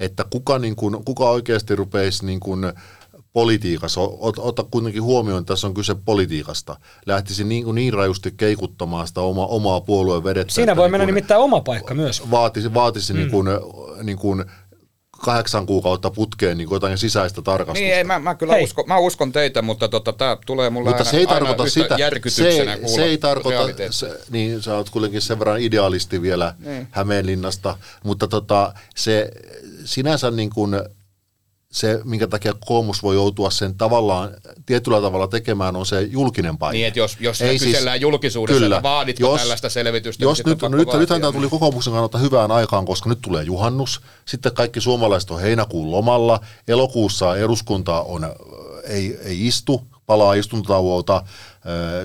Että 0.01 0.24
kuka, 0.30 0.59
niin 0.59 0.76
kuin, 0.76 1.05
kuka 1.05 1.30
oikeasti 1.30 1.76
rupeisi 1.76 2.26
niin 2.26 2.41
kuin 2.41 2.72
politiikassa, 3.33 4.01
ot, 4.01 4.39
ota 4.39 4.64
kuitenkin 4.70 5.03
huomioon, 5.03 5.41
että 5.41 5.53
tässä 5.53 5.66
on 5.66 5.74
kyse 5.74 5.95
politiikasta, 6.05 6.76
lähtisi 7.07 7.45
niin, 7.45 7.64
kuin 7.64 7.74
niin 7.74 7.93
rajusti 7.93 8.35
keikuttamaan 8.37 9.09
sitä 9.09 9.20
oma, 9.20 9.47
omaa 9.47 9.80
puolueen 9.80 10.24
vedettä. 10.24 10.55
Siinä 10.55 10.76
voi 10.76 10.85
niin 10.85 10.91
mennä 10.91 11.05
kuin 11.07 11.14
nimittäin 11.14 11.41
oma 11.41 11.61
paikka 11.61 11.95
myös. 11.95 12.30
Vaatisi, 12.30 12.74
vaatisi 12.74 13.12
mm. 13.12 13.18
niin 13.18 13.30
kuin, 13.30 13.47
niin 14.03 14.18
kuin 14.18 14.45
kahdeksan 15.22 15.66
kuukautta 15.66 16.11
putkeen 16.11 16.59
niin 16.59 16.68
kuin 16.68 16.76
jotain 16.76 16.99
sisäistä 16.99 17.43
tarkastusta. 17.43 17.85
Niin, 17.85 17.95
ei, 17.95 18.05
mä, 18.05 18.18
mä 18.18 18.35
kyllä 18.35 18.53
Hei. 18.53 18.64
uskon, 18.64 18.85
mä 18.87 18.99
uskon 18.99 19.33
teitä, 19.33 19.62
mutta 19.62 19.89
tota, 19.89 20.12
tämä 20.12 20.37
tulee 20.47 20.70
mulle 20.70 20.91
Mutta 20.91 21.03
aina, 21.03 21.11
se 21.11 21.16
ei 21.16 21.26
tarkoita 21.26 21.68
sitä, 21.70 21.97
se, 22.28 22.49
ei- 22.49 22.89
se 22.89 23.05
ei 23.05 23.18
tarkoita, 23.18 23.62
se, 23.91 24.20
niin 24.30 24.62
sä 24.62 24.76
oot 24.76 24.91
kuitenkin 24.91 25.20
sen 25.20 25.39
verran 25.39 25.61
idealisti 25.61 26.22
vielä 26.22 26.55
Niin. 26.59 26.89
Hämeenlinnasta, 26.91 27.78
mutta 28.05 28.28
tota, 28.28 28.74
se 28.97 29.30
sinänsä 29.85 30.30
niin 30.30 30.51
kuin 30.51 30.74
se, 31.73 32.01
minkä 32.05 32.27
takia 32.27 32.53
kokoomus 32.53 33.03
voi 33.03 33.14
joutua 33.14 33.51
sen 33.51 33.75
tavallaan 33.75 34.31
tietyllä 34.66 35.01
tavalla 35.01 35.29
tekemään, 35.29 35.77
on 35.77 35.87
se 35.87 36.03
julkinen 36.03 36.59
paine. 36.59 36.73
Niin, 36.79 36.87
että 36.87 36.99
jos, 37.01 37.16
jos 37.20 37.43
Ei 37.43 37.59
siis- 37.59 37.70
kysellään 37.70 38.01
julkisuudessa, 38.01 38.61
kyllä. 38.61 38.77
että 38.77 38.89
vaaditko 38.89 39.27
Jos- 39.27 39.41
tällaista 39.41 39.68
selvitystä, 39.68 40.25
Jos 40.25 40.45
nyt, 40.47 40.62
on 40.62 40.70
nyt, 40.70 40.89
nythän 40.99 41.20
tämä 41.20 41.33
tuli 41.33 41.49
kokoomuksen 41.49 41.93
kannalta 41.93 42.18
hyvään 42.18 42.51
aikaan, 42.51 42.85
koska 42.85 43.09
nyt 43.09 43.18
tulee 43.23 43.45
juhannus, 43.45 44.01
sitten 44.25 44.53
kaikki 44.55 44.81
suomalaiset 44.81 45.31
on 45.31 45.41
heinäkuun 45.41 45.91
lomalla, 45.91 46.41
elokuussa 46.68 47.37
eduskunta 47.37 48.03
on, 48.03 48.35
ei, 48.85 49.18
ei 49.25 49.47
istu, 49.47 49.87
palaa 50.07 50.35
istuntotauolta 50.35 51.25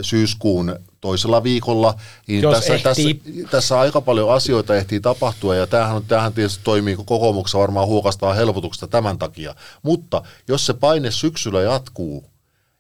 syyskuun 0.02 0.80
toisella 1.02 1.44
viikolla, 1.44 1.94
niin 2.28 2.42
Jos 2.42 2.56
tässä, 2.56 2.80
tässä, 2.84 3.02
ehtii. 3.10 3.46
tässä 3.52 3.80
aika 3.80 4.02
paljon 4.02 4.34
asioita 4.34 4.76
ehtii 4.76 5.00
tapahtua, 5.00 5.56
ja 5.56 5.68
tämähän, 5.68 6.04
tämähän 6.08 6.34
tietysti 6.34 6.64
toimii 6.64 6.96
kokoomuksessa 7.06 7.60
varmaan 7.60 7.88
huokastaa 7.88 8.34
helpotuksesta 8.34 8.88
tämän 8.88 9.18
takia. 9.18 9.56
Mutta 9.84 10.22
jos 10.48 10.66
se 10.66 10.74
paine 10.74 11.12
syksyllä 11.12 11.62
jatkuu, 11.62 12.26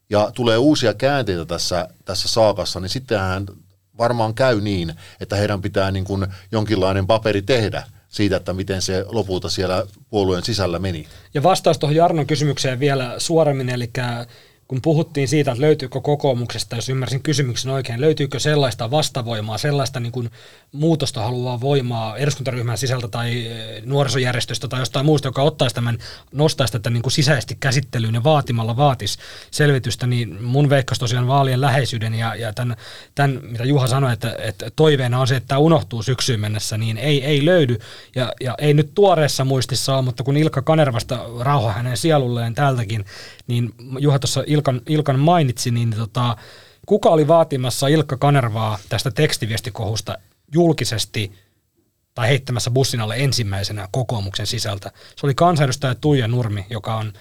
ja 0.10 0.32
tulee 0.36 0.58
uusia 0.58 0.94
käänteitä 0.94 1.46
tässä, 1.46 1.88
tässä 2.06 2.28
saakassa, 2.28 2.80
niin 2.80 2.90
sittenhän 2.90 3.46
varmaan 3.98 4.34
käy 4.34 4.62
niin, 4.62 4.94
että 5.20 5.36
heidän 5.36 5.62
pitää 5.62 5.92
niin 5.92 6.06
kuin 6.06 6.28
jonkinlainen 6.52 7.08
paperi 7.08 7.42
tehdä 7.42 7.84
siitä, 8.08 8.38
että 8.38 8.54
miten 8.54 8.82
se 8.82 9.06
lopulta 9.08 9.50
siellä 9.50 9.86
puolueen 10.10 10.44
sisällä 10.44 10.80
meni. 10.80 11.08
Ja 11.34 11.44
vastaus 11.44 11.78
tuohon 11.78 11.96
Jarnon 11.96 12.28
kysymykseen 12.28 12.80
vielä 12.80 13.16
suoremmin, 13.18 13.70
eli 13.70 13.92
kun 14.68 14.82
puhuttiin 14.82 15.28
siitä, 15.28 15.52
että 15.52 15.62
löytyykö 15.62 16.02
kokoomuksesta, 16.02 16.76
jos 16.76 16.90
ymmärsin 16.90 17.24
kysymyksen 17.24 17.72
oikein, 17.72 18.02
löytyykö 18.02 18.40
sellaista 18.40 18.92
vastavoimaa, 18.92 19.58
sellaista 19.58 20.00
niin 20.00 20.12
kuin 20.12 20.30
muutosta 20.72 21.22
haluaa 21.22 21.62
voimaa 21.62 22.18
eduskuntaryhmän 22.18 22.78
sisältä 22.78 23.08
tai 23.08 23.48
eh, 23.48 23.82
nuorisojärjestöstä 23.86 24.68
tai 24.68 24.82
jostain 24.82 25.06
muusta, 25.06 25.28
joka 25.28 25.42
ottaisi 25.42 25.76
tämän, 25.76 25.98
nostaisi 26.32 26.72
tätä 26.72 26.90
niin 26.90 27.02
kuin 27.02 27.14
sisäisesti 27.14 27.58
käsittelyyn 27.60 28.14
ja 28.14 28.24
vaatimalla 28.24 28.78
vaatisi 28.78 29.20
selvitystä, 29.52 30.08
niin 30.08 30.44
mun 30.44 30.70
veikkaus 30.70 31.00
tosiaan 31.00 31.28
vaalien 31.28 31.62
läheisyyden 31.62 32.14
ja, 32.14 32.36
ja 32.36 32.54
tämän, 32.54 32.78
tämän, 33.16 33.40
mitä 33.44 33.64
Juha 33.64 33.88
sanoi, 33.88 34.14
että, 34.14 34.36
että 34.40 34.72
toiveena 34.76 35.20
on 35.20 35.28
se, 35.28 35.36
että 35.36 35.48
tämä 35.48 35.60
unohtuu 35.60 36.04
syksyyn 36.04 36.40
mennessä, 36.40 36.78
niin 36.78 36.98
ei, 36.98 37.24
ei 37.24 37.46
löydy. 37.46 37.78
Ja, 38.16 38.34
ja 38.42 38.56
ei 38.58 38.74
nyt 38.74 38.92
tuoreessa 38.96 39.46
muistissa 39.46 39.96
ole, 39.96 40.02
mutta 40.02 40.24
kun 40.24 40.38
Ilkka 40.38 40.62
Kanervasta 40.62 41.20
rauha 41.40 41.72
hänen 41.72 41.98
sielulleen 41.98 42.56
täältäkin, 42.56 43.06
niin 43.48 43.74
Juha 44.00 44.20
tuossa 44.20 44.44
Ilkan, 44.58 44.82
Ilkan 44.88 45.20
mainitsi, 45.20 45.72
niin 45.72 45.96
tota, 45.98 46.36
kuka 46.86 47.10
oli 47.10 47.28
vaatimassa 47.28 47.88
Ilkka 47.88 48.18
Kanervaa 48.18 48.80
tästä 48.90 49.12
tekstiviestikohusta 49.12 50.18
julkisesti 50.54 51.32
tai 52.16 52.28
heittämässä 52.28 52.72
bussin 52.72 53.02
alle 53.02 53.16
ensimmäisenä 53.18 53.88
kokoomuksen 53.92 54.48
sisältä? 54.48 54.92
Se 55.16 55.26
oli 55.26 55.34
kansanedustaja 55.36 55.96
Tuija 55.96 56.28
Nurmi, 56.28 56.66
joka 56.70 56.96
on 56.96 57.14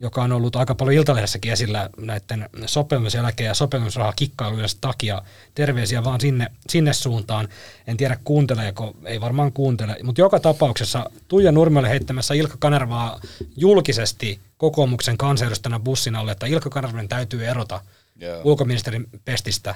joka 0.00 0.22
on 0.22 0.32
ollut 0.32 0.56
aika 0.56 0.74
paljon 0.74 0.96
Iltalehdessäkin 0.96 1.52
esillä 1.52 1.90
näiden 1.96 2.48
sopimuseläke- 2.66 3.44
ja 3.44 3.54
sopimusrahakikkailujen 3.54 4.68
takia. 4.80 5.22
Terveisiä 5.54 6.04
vaan 6.04 6.20
sinne, 6.20 6.46
sinne 6.68 6.92
suuntaan. 6.92 7.48
En 7.86 7.96
tiedä 7.96 8.16
kuunteleeko, 8.24 8.94
ei 9.04 9.20
varmaan 9.20 9.52
kuuntele. 9.52 9.96
Mutta 10.02 10.20
joka 10.20 10.40
tapauksessa 10.40 11.10
Tuija 11.28 11.52
Nurmi 11.52 11.78
oli 11.78 11.88
heittämässä 11.88 12.34
Ilkka 12.34 12.56
Kanervaa 12.58 13.20
julkisesti 13.56 14.40
kokoomuksen 14.56 15.16
kansanedustajana 15.16 15.80
bussin 15.80 16.16
alle, 16.16 16.32
että 16.32 16.46
Ilkka 16.46 16.70
Kanervan 16.70 17.08
täytyy 17.08 17.46
erota 17.46 17.80
Joo. 18.16 18.40
ulkoministerin 18.44 19.06
pestistä. 19.24 19.74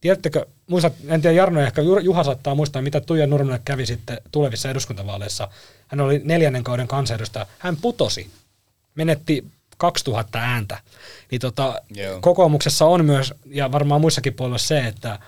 Tiedättekö, 0.00 0.46
muistat, 0.70 0.92
en 1.08 1.22
tiedä 1.22 1.36
Jarno 1.36 1.60
ehkä 1.60 1.82
Ju- 1.82 1.98
Juha 1.98 2.24
saattaa 2.24 2.54
muistaa, 2.54 2.82
mitä 2.82 3.00
Tuija 3.00 3.26
Nurmelle 3.26 3.60
kävi 3.64 3.86
sitten 3.86 4.20
tulevissa 4.32 4.70
eduskuntavaaleissa. 4.70 5.48
Hän 5.88 6.00
oli 6.00 6.20
neljännen 6.24 6.64
kauden 6.64 6.88
kansanedustaja. 6.88 7.46
Hän 7.58 7.76
putosi 7.76 8.30
menetti 8.96 9.44
2000 9.76 10.38
ääntä. 10.38 10.78
Niin 11.30 11.40
tota, 11.40 11.80
Joo. 11.94 12.20
kokoomuksessa 12.20 12.86
on 12.86 13.04
myös, 13.04 13.34
ja 13.46 13.72
varmaan 13.72 14.00
muissakin 14.00 14.34
puolueissa 14.34 14.68
se, 14.68 14.86
että 14.86 15.18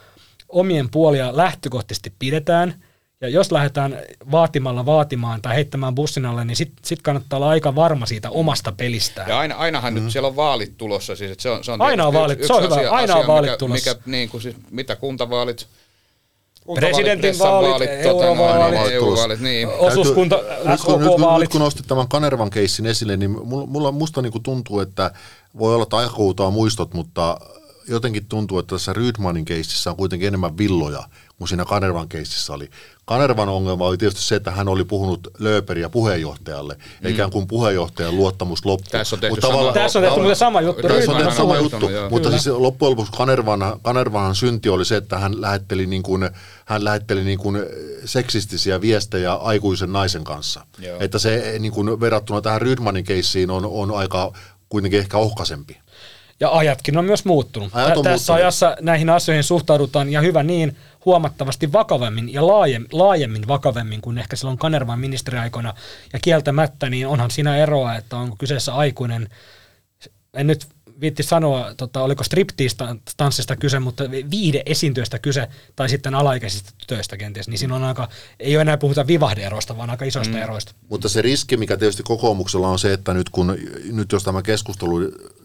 omien 0.49 0.91
puolia 0.91 1.37
lähtökohtaisesti 1.37 2.13
pidetään, 2.19 2.75
ja 3.21 3.29
jos 3.29 3.53
lähdetään 3.53 3.99
vaatimalla 4.31 4.87
vaatimaan 4.87 5.43
tai 5.43 5.55
heittämään 5.55 5.95
bussin 5.95 6.27
alle, 6.27 6.45
niin 6.45 6.57
sitten 6.57 6.85
sit 6.85 7.03
kannattaa 7.03 7.37
olla 7.37 7.49
aika 7.49 7.75
varma 7.75 8.07
siitä 8.07 8.31
omasta 8.31 8.73
pelistään. 8.73 9.29
Ja 9.29 9.39
aina, 9.39 9.55
ainahan 9.55 9.95
mm. 9.95 10.03
nyt 10.03 10.13
siellä 10.13 10.29
on 10.29 10.37
vaalit 10.37 10.77
tulossa, 10.77 11.17
siis 11.17 11.31
että 11.31 11.43
se 11.43 11.51
on, 11.51 11.65
se 11.65 11.73
on 11.73 11.81
Aina 11.81 12.07
on 12.07 12.13
vaalit, 12.13 12.45
se 12.47 12.53
on 12.53 12.63
hyvä, 12.63 12.91
aina 12.91 13.15
on 13.15 13.27
vaalit 13.27 13.51
mikä, 13.51 13.59
tulossa. 13.59 13.91
Mikä, 13.91 14.03
niin 14.07 14.29
kuin 14.29 14.43
siis, 14.43 14.57
mitä 14.71 14.97
kuntavaalit, 14.97 15.67
Presidentin 16.75 17.39
vaalit, 17.39 17.91
eurovaalit, 17.91 18.81
niin, 18.81 18.93
EU-vaalit, 18.93 19.41
niin. 19.41 19.69
Osuuskunta, 19.69 20.37
Nyt 20.65 20.81
kun, 20.81 21.01
nyt, 21.01 21.11
nyt 21.41 21.49
kun 21.49 21.61
nostit 21.61 21.87
tämän 21.87 22.09
Kanervan 22.09 22.51
keissin 22.51 22.87
esille, 22.87 23.17
niin 23.17 23.31
mulla, 23.31 23.67
mulla 23.67 23.93
musta 23.93 24.23
niin 24.23 24.43
tuntuu, 24.43 24.81
että 24.81 25.11
voi 25.59 25.75
olla, 25.75 25.83
että 25.83 25.97
aika 25.97 26.51
muistot, 26.51 26.95
mutta 26.95 27.41
jotenkin 27.89 28.27
tuntuu, 28.27 28.59
että 28.59 28.75
tässä 28.77 28.93
Rydmanin 28.93 29.45
keississä 29.45 29.91
on 29.91 29.97
kuitenkin 29.97 30.29
enemmän 30.29 30.59
villoja 30.59 31.03
kuin 31.39 31.49
siinä 31.49 31.65
Kanervan 31.65 32.09
keississä 32.09 32.53
oli. 32.53 32.71
Kanervan 33.05 33.49
ongelma 33.49 33.85
oli 33.87 33.97
tietysti 33.99 34.23
se, 34.23 34.35
että 34.35 34.51
hän 34.51 34.69
oli 34.69 34.85
puhunut 34.85 35.29
Lööperiä 35.39 35.89
puheenjohtajalle, 35.89 36.77
mm. 37.03 37.11
ikään 37.11 37.31
kuin 37.31 37.47
puheenjohtajan 37.47 38.17
luottamus 38.17 38.65
loppui. 38.65 38.91
Tässä 38.91 39.17
on 39.17 39.21
tehty 39.21 39.33
Mut 39.33 39.41
sama- 39.41 39.53
tavallaan- 39.53 39.75
Tässä 39.75 39.99
on 39.99 40.05
tehty 40.05 40.21
muuten 40.21 40.37
sama 40.37 40.61
juttu. 40.61 40.89
Tässä 40.89 41.11
on 41.13 41.17
tehty 41.19 41.35
sama 41.35 41.57
juttu, 41.57 41.89
joo. 41.91 42.11
mutta 42.11 42.29
Kyllä. 42.29 42.41
siis 42.43 42.57
loppujen 42.57 42.91
lopuksi 42.91 43.13
Kanervan, 43.17 43.61
Kanervan 43.83 44.35
synti 44.35 44.69
oli 44.69 44.85
se, 44.85 44.97
että 44.97 45.19
hän 45.19 45.41
lähetteli, 45.41 45.87
niin 45.87 46.03
kuin, 46.03 46.31
hän 46.65 46.85
lähetteli 46.85 47.25
niin 47.25 47.39
kuin 47.39 47.59
seksistisiä 48.05 48.81
viestejä 48.81 49.35
aikuisen 49.35 49.93
naisen 49.93 50.25
kanssa. 50.25 50.67
Joo. 50.79 50.97
Että 51.01 51.19
se 51.19 51.55
niin 51.59 51.73
kuin 51.73 52.01
verrattuna 52.01 52.41
tähän 52.41 52.61
Rydmanin 52.63 53.05
keissiin 53.05 53.51
on, 53.51 53.65
on 53.67 53.91
aika 53.99 54.33
kuitenkin 54.69 55.01
ehkä 55.01 55.19
ohkaisempi. 55.19 55.79
Ja 56.41 56.51
ajatkin 56.51 56.99
on 56.99 57.05
myös 57.05 57.25
muuttunut. 57.25 57.69
Ajat 57.73 57.97
on 57.97 58.05
Tä- 58.05 58.11
Tässä 58.11 58.33
muuttunut. 58.33 58.41
ajassa 58.41 58.77
näihin 58.81 59.11
asioihin 59.11 59.45
suhtaudutaan, 59.45 60.13
ja 60.13 60.21
hyvä 60.21 60.43
niin, 60.43 60.77
huomattavasti 61.09 61.73
vakavemmin 61.73 62.33
ja 62.33 62.47
laajemmin, 62.47 62.89
laajemmin 62.93 63.49
vakavemmin 63.49 64.01
kuin 64.01 64.19
ehkä 64.19 64.37
silloin 64.37 64.59
Kanervan 64.59 65.01
ministeriaikoina. 65.01 65.75
Ja 66.13 66.19
kieltämättä, 66.23 66.91
niin 66.91 67.07
onhan 67.07 67.31
siinä 67.31 67.57
eroa, 67.57 67.95
että 67.95 68.17
onko 68.17 68.37
kyseessä 68.37 68.75
aikuinen, 68.75 69.29
en 70.35 70.47
nyt 70.47 70.67
viitti 71.01 71.23
sanoa, 71.23 71.75
tota, 71.77 72.03
oliko 72.03 72.25
striptease-tanssista 72.25 73.57
kyse, 73.57 73.79
mutta 73.79 74.05
viide 74.31 74.63
esiintyöstä 74.67 75.19
kyse, 75.19 75.49
tai 75.77 75.89
sitten 75.89 76.15
alaikäisistä 76.15 76.71
tytöistä 76.79 77.17
kenties, 77.17 77.49
niin 77.49 77.59
siinä 77.59 77.75
on 77.75 77.85
aika, 77.85 78.09
ei 78.41 78.57
ole 78.57 78.63
enää 78.63 78.77
puhuta 78.77 79.07
vivahdeeroista, 79.07 79.77
vaan 79.77 79.91
aika 79.91 80.05
isoista 80.05 80.37
mm. 80.37 80.43
eroista. 80.43 80.73
Mutta 80.89 81.09
se 81.09 81.23
riski, 81.23 81.57
mikä 81.57 81.77
tietysti 81.77 82.03
kokoomuksella 82.03 82.69
on 82.69 82.79
se, 82.79 82.93
että 82.93 83.15
nyt, 83.15 83.31
kun, 83.31 83.59
nyt 83.93 84.13
jos 84.13 84.25
tämä 84.25 84.43
keskustelu, 84.43 84.99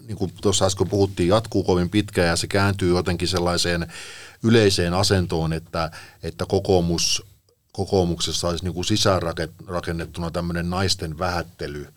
niin 0.07 0.17
kuin 0.17 0.33
tuossa 0.41 0.65
äsken 0.65 0.89
puhuttiin, 0.89 1.29
jatkuu 1.29 1.63
kovin 1.63 1.89
pitkään 1.89 2.27
ja 2.27 2.35
se 2.35 2.47
kääntyy 2.47 2.89
jotenkin 2.89 3.27
sellaiseen 3.27 3.87
yleiseen 4.43 4.93
asentoon, 4.93 5.53
että, 5.53 5.91
että 6.23 6.45
kokoomus, 6.47 7.23
kokoomuksessa 7.71 8.47
olisi 8.47 8.63
niin 8.63 8.73
kuin 8.73 8.85
sisäänrakennettuna 8.85 10.31
tämmöinen 10.31 10.69
naisten 10.69 11.19
vähättely 11.19 11.87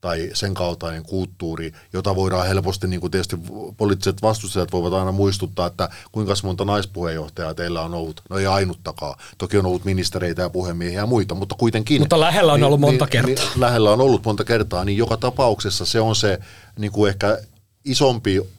tai 0.00 0.30
sen 0.34 0.54
kaltainen 0.54 1.02
kulttuuri, 1.02 1.72
jota 1.92 2.16
voidaan 2.16 2.46
helposti, 2.46 2.86
niin 2.86 3.00
kuin 3.00 3.10
tietysti 3.10 3.36
poliittiset 3.76 4.22
vastustajat 4.22 4.72
voivat 4.72 4.92
aina 4.92 5.12
muistuttaa, 5.12 5.66
että 5.66 5.88
kuinka 6.12 6.34
monta 6.42 6.64
naispuheenjohtajaa 6.64 7.54
teillä 7.54 7.82
on 7.82 7.94
ollut. 7.94 8.20
No 8.30 8.38
ei 8.38 8.46
ainuttakaan. 8.46 9.18
Toki 9.38 9.58
on 9.58 9.66
ollut 9.66 9.84
ministereitä 9.84 10.42
ja 10.42 10.50
puhemiehiä 10.50 11.00
ja 11.00 11.06
muita, 11.06 11.34
mutta 11.34 11.54
kuitenkin. 11.58 12.00
Mutta 12.00 12.20
lähellä 12.20 12.52
on 12.52 12.62
ollut 12.62 12.80
monta 12.80 13.06
kertaa. 13.06 13.34
Niin, 13.34 13.60
lähellä 13.60 13.90
on 13.90 14.00
ollut 14.00 14.24
monta 14.24 14.44
kertaa, 14.44 14.84
niin 14.84 14.98
joka 14.98 15.16
tapauksessa 15.16 15.84
se 15.84 16.00
on 16.00 16.16
se 16.16 16.38
niin 16.78 16.92
kuin 16.92 17.08
ehkä 17.08 17.38
isompi 17.84 18.55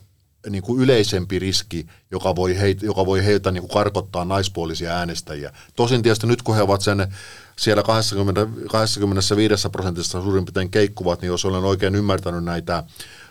niin 0.50 0.62
kuin 0.62 0.80
yleisempi 0.80 1.38
riski, 1.38 1.86
joka 2.10 2.36
voi, 2.36 2.58
heitä, 2.58 2.86
joka 2.86 3.06
voi 3.06 3.24
heiltä 3.24 3.50
niin 3.50 3.62
kuin 3.62 3.70
karkottaa 3.70 4.24
naispuolisia 4.24 4.92
äänestäjiä. 4.92 5.52
Tosin 5.76 6.02
tietysti 6.02 6.26
nyt 6.26 6.42
kun 6.42 6.56
he 6.56 6.62
ovat 6.62 6.80
sen 6.80 7.14
siellä 7.58 7.82
20, 7.82 8.46
25 8.70 9.68
prosentissa 9.68 10.22
suurin 10.22 10.44
piirtein 10.44 10.70
keikkuvat, 10.70 11.20
niin 11.20 11.28
jos 11.28 11.44
olen 11.44 11.64
oikein 11.64 11.94
ymmärtänyt 11.94 12.44
näitä 12.44 12.84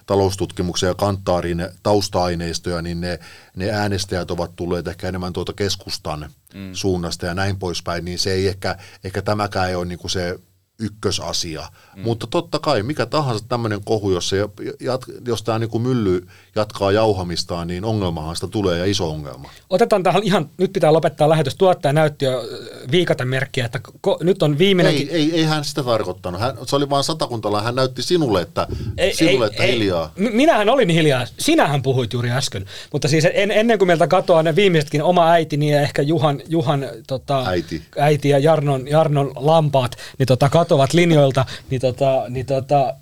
taloustutkimuksia 0.05 0.89
ja 0.89 0.95
kanttaarin 0.95 1.69
tausta-aineistoja, 1.83 2.81
niin 2.81 3.01
ne, 3.01 3.19
ne 3.55 3.71
äänestäjät 3.71 4.31
ovat 4.31 4.55
tulleet 4.55 4.87
ehkä 4.87 5.07
enemmän 5.07 5.33
tuota 5.33 5.53
keskustan 5.53 6.29
mm. 6.53 6.73
suunnasta 6.73 7.25
ja 7.25 7.33
näin 7.33 7.59
poispäin, 7.59 8.05
niin 8.05 8.19
se 8.19 8.31
ei 8.31 8.47
ehkä, 8.47 8.77
ehkä 9.03 9.21
tämäkään 9.21 9.69
ei 9.69 9.75
ole 9.75 9.85
niin 9.85 9.99
kuin 9.99 10.11
se 10.11 10.39
ykkösasia. 10.79 11.67
Mm. 11.95 12.01
Mutta 12.01 12.27
totta 12.27 12.59
kai 12.59 12.83
mikä 12.83 13.05
tahansa 13.05 13.45
tämmöinen 13.49 13.83
kohu, 13.83 14.11
jos, 14.11 14.29
se 14.29 14.37
jat, 14.79 15.01
jos 15.27 15.43
tämä 15.43 15.59
niin 15.59 15.81
mylly 15.81 16.27
jatkaa 16.55 16.91
jauhamistaan, 16.91 17.67
niin 17.67 17.85
ongelmahan 17.85 18.35
sitä 18.35 18.47
tulee 18.47 18.77
ja 18.77 18.85
iso 18.85 19.09
ongelma. 19.09 19.49
Otetaan 19.69 20.03
tähän 20.03 20.23
ihan, 20.23 20.49
nyt 20.57 20.73
pitää 20.73 20.93
lopettaa 20.93 21.29
lähetys. 21.29 21.55
Tuottaja 21.55 21.93
näytti 21.93 22.25
jo 22.25 22.39
äh, 22.39 22.91
viikatemerkkiä, 22.91 23.65
että 23.65 23.79
ko, 24.01 24.17
nyt 24.21 24.43
on 24.43 24.57
viimeinen... 24.57 24.93
Ei, 24.93 25.09
ei, 25.11 25.35
ei 25.35 25.43
hän 25.43 25.65
sitä 25.65 25.83
tarkoittanut. 25.83 26.41
Hän, 26.41 26.57
se 26.65 26.75
oli 26.75 26.89
vain 26.89 27.03
satakuntalainen. 27.03 27.65
Hän 27.65 27.75
näytti 27.75 28.03
sinulle, 28.03 28.41
että, 28.41 28.67
ei, 28.97 29.15
sinulle, 29.15 29.45
ei, 29.45 29.51
että 29.51 29.63
ei, 29.63 29.71
hiljaa. 29.71 30.11
Mi- 30.15 30.31
Minähän 30.31 30.69
olin 30.69 30.89
hiljaa. 30.89 31.25
Sinähän 31.39 31.81
puhuit 31.81 32.13
juuri 32.13 32.31
äsken. 32.31 32.65
Mutta 32.91 33.07
siis 33.07 33.27
en, 33.33 33.51
ennen 33.51 33.77
kuin 33.77 33.87
meiltä 33.87 34.07
katoaa 34.07 34.43
ne 34.43 34.55
viimeisetkin 34.55 35.03
oma 35.03 35.31
äitini 35.31 35.71
ja 35.71 35.81
ehkä 35.81 36.01
Juhan, 36.01 36.41
Juhan 36.47 36.85
tota, 37.07 37.45
Äiti. 37.47 37.81
äiti 37.97 38.29
ja 38.29 38.39
Jarnon, 38.39 38.87
Jarnon 38.87 39.31
lampaat, 39.35 39.95
niin 40.19 40.27
tota, 40.27 40.49
katoavat 40.67 40.93
linjoilta, 40.93 41.45
niin, 41.69 41.81
tota, 41.81 42.23
niin 42.29 42.45
tota, 42.45 42.93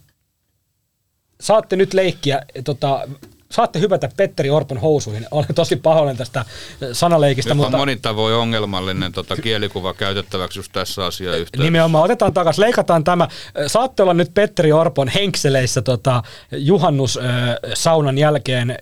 saatte 1.42 1.76
nyt 1.76 1.94
leikkiä 1.94 2.46
tota, 2.64 3.08
saatte 3.52 3.80
hypätä 3.80 4.10
Petteri 4.18 4.50
Orpon 4.50 4.78
housuihin. 4.78 5.28
Olen 5.32 5.56
tosi 5.56 5.76
pahoillani 5.76 6.18
tästä 6.18 6.46
sanaleikistä, 6.94 7.50
Nyt 7.50 7.58
mutta 7.58 7.78
on 7.78 7.82
monin 7.82 8.02
tavoin 8.02 8.36
ongelmallinen 8.36 9.12
tota, 9.12 9.36
kielikuva 9.36 9.94
käytettäväksi 9.94 10.60
just 10.60 10.72
tässä 10.72 11.06
asiayhteydessä. 11.06 11.64
nimenomaan 11.64 12.04
otetaan 12.04 12.34
takaisin, 12.34 12.62
leikataan 12.62 13.04
tämä. 13.04 13.28
Saatte 13.68 14.04
olla 14.04 14.14
nyt 14.14 14.34
Petteri 14.34 14.72
Orpon 14.72 15.08
henkseleissä 15.08 15.82
tota, 15.82 16.24
juhannus 16.52 17.18
äh, 17.18 17.24
saunan 17.74 18.18
jälkeen 18.18 18.78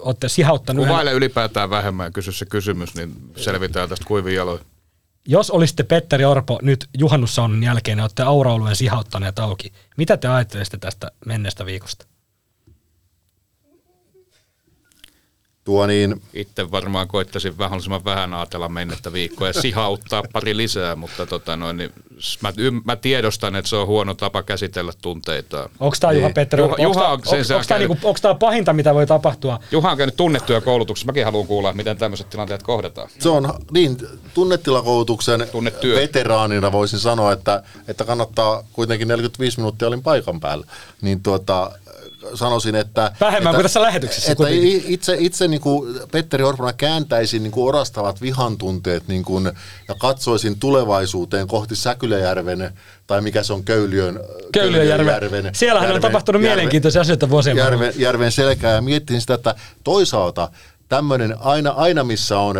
olette 0.00 0.28
sihauttanut. 0.28 0.86
Kuvaile 0.86 1.12
ylipäätään 1.12 1.70
vähemmän 1.70 2.06
ja 2.06 2.10
kysy 2.10 2.32
se 2.32 2.46
kysymys, 2.46 2.94
niin 2.94 3.12
selvitään 3.36 3.88
tästä 3.88 4.04
kuivin 4.04 4.34
jaloin. 4.34 4.60
Jos 5.26 5.50
olisitte 5.50 5.82
Petteri 5.82 6.24
Orpo 6.24 6.58
nyt 6.62 6.88
juhannussaunan 6.98 7.62
jälkeen 7.62 7.98
ja 7.98 8.04
olette 8.04 8.22
auraolueen 8.22 8.76
sihauttaneet 8.76 9.38
auki, 9.38 9.72
mitä 9.96 10.16
te 10.16 10.28
ajattelisitte 10.28 10.78
tästä 10.78 11.10
menneestä 11.26 11.66
viikosta? 11.66 12.06
Tuo 15.64 15.86
niin, 15.86 16.22
Itse 16.34 16.70
varmaan 16.70 17.08
koittaisin 17.08 17.54
mahdollisimman 17.58 18.04
vähän 18.04 18.34
ajatella 18.34 18.68
mennettä 18.68 19.12
viikkoa 19.12 19.46
ja 19.46 19.52
sihauttaa 19.52 20.22
pari 20.32 20.56
lisää, 20.56 20.96
mutta 20.96 21.26
tota 21.26 21.56
noin, 21.56 21.76
niin 21.76 21.92
mä, 22.40 22.52
mä 22.84 22.96
tiedostan, 22.96 23.56
että 23.56 23.68
se 23.68 23.76
on 23.76 23.86
huono 23.86 24.14
tapa 24.14 24.42
käsitellä 24.42 24.92
tunteita. 25.02 25.68
Onko 25.80 25.96
tämä 26.00 26.12
Juha 26.12 26.26
Niin. 26.26 26.34
Petteri 26.34 26.62
Juha- 26.62 26.80
on 26.80 26.86
Onko 26.86 27.44
sen 27.44 27.44
tämä 27.68 27.78
niinku, 27.78 27.98
pahinta, 28.38 28.72
mitä 28.72 28.94
voi 28.94 29.06
tapahtua? 29.06 29.58
Juha 29.70 29.90
on 29.90 29.96
käynyt 29.96 30.16
tunnettuja 30.16 30.60
koulutuksessa. 30.60 31.06
Mäkin 31.06 31.24
haluan 31.24 31.46
kuulla, 31.46 31.72
miten 31.72 31.96
tämmöiset 31.96 32.30
tilanteet 32.30 32.62
kohdataan. 32.62 33.08
se 33.18 33.28
on 33.28 33.54
niin, 33.70 33.96
tunnetilakoulutuksen 34.34 35.46
Tunnetyö. 35.52 35.96
veteraanina 35.96 36.72
voisin 36.72 36.98
sanoa, 36.98 37.32
että, 37.32 37.62
että 37.88 38.04
kannattaa 38.04 38.62
kuitenkin 38.72 39.08
45 39.08 39.58
minuuttia 39.58 39.88
olin 39.88 40.02
paikan 40.02 40.40
päällä. 40.40 40.66
Niin 41.02 41.22
tuota, 41.22 41.70
sanoisin, 42.34 42.74
että... 42.74 43.12
Vähemmän 43.20 43.50
että, 43.50 43.56
kuin 43.56 43.62
tässä 43.62 43.82
lähetyksessä 43.82 44.32
Että 44.32 44.44
kuitenkin. 44.44 44.84
itse, 44.86 45.16
itse 45.18 45.48
niin 45.48 45.60
kuin 45.60 45.94
Petteri 46.12 46.44
Orpona 46.44 46.72
kääntäisin 46.72 47.42
niin 47.42 47.50
kuin 47.50 47.68
orastavat 47.68 48.20
vihantunteet 48.22 49.08
niin 49.08 49.24
kuin, 49.24 49.44
ja 49.88 49.94
katsoisin 49.98 50.58
tulevaisuuteen 50.58 51.46
kohti 51.46 51.76
Säkyläjärven, 52.06 52.72
tai 53.06 53.20
mikä 53.20 53.42
se 53.42 53.52
on, 53.52 53.64
Köyliön, 53.64 54.20
Köyliönjärven. 54.52 55.50
Siellähän 55.52 55.94
on 55.94 56.00
tapahtunut 56.00 56.42
mielenkiintoisia 56.42 57.00
asioita 57.00 57.30
vuosien 57.30 57.56
järven, 57.56 57.92
järven 57.96 58.32
selkää 58.32 58.74
ja 58.74 58.82
miettisin 58.82 59.20
sitä, 59.20 59.34
että 59.34 59.54
toisaalta 59.84 60.50
tämmöinen 60.88 61.36
aina, 61.40 61.70
aina 61.70 62.04
missä 62.04 62.38
on, 62.38 62.56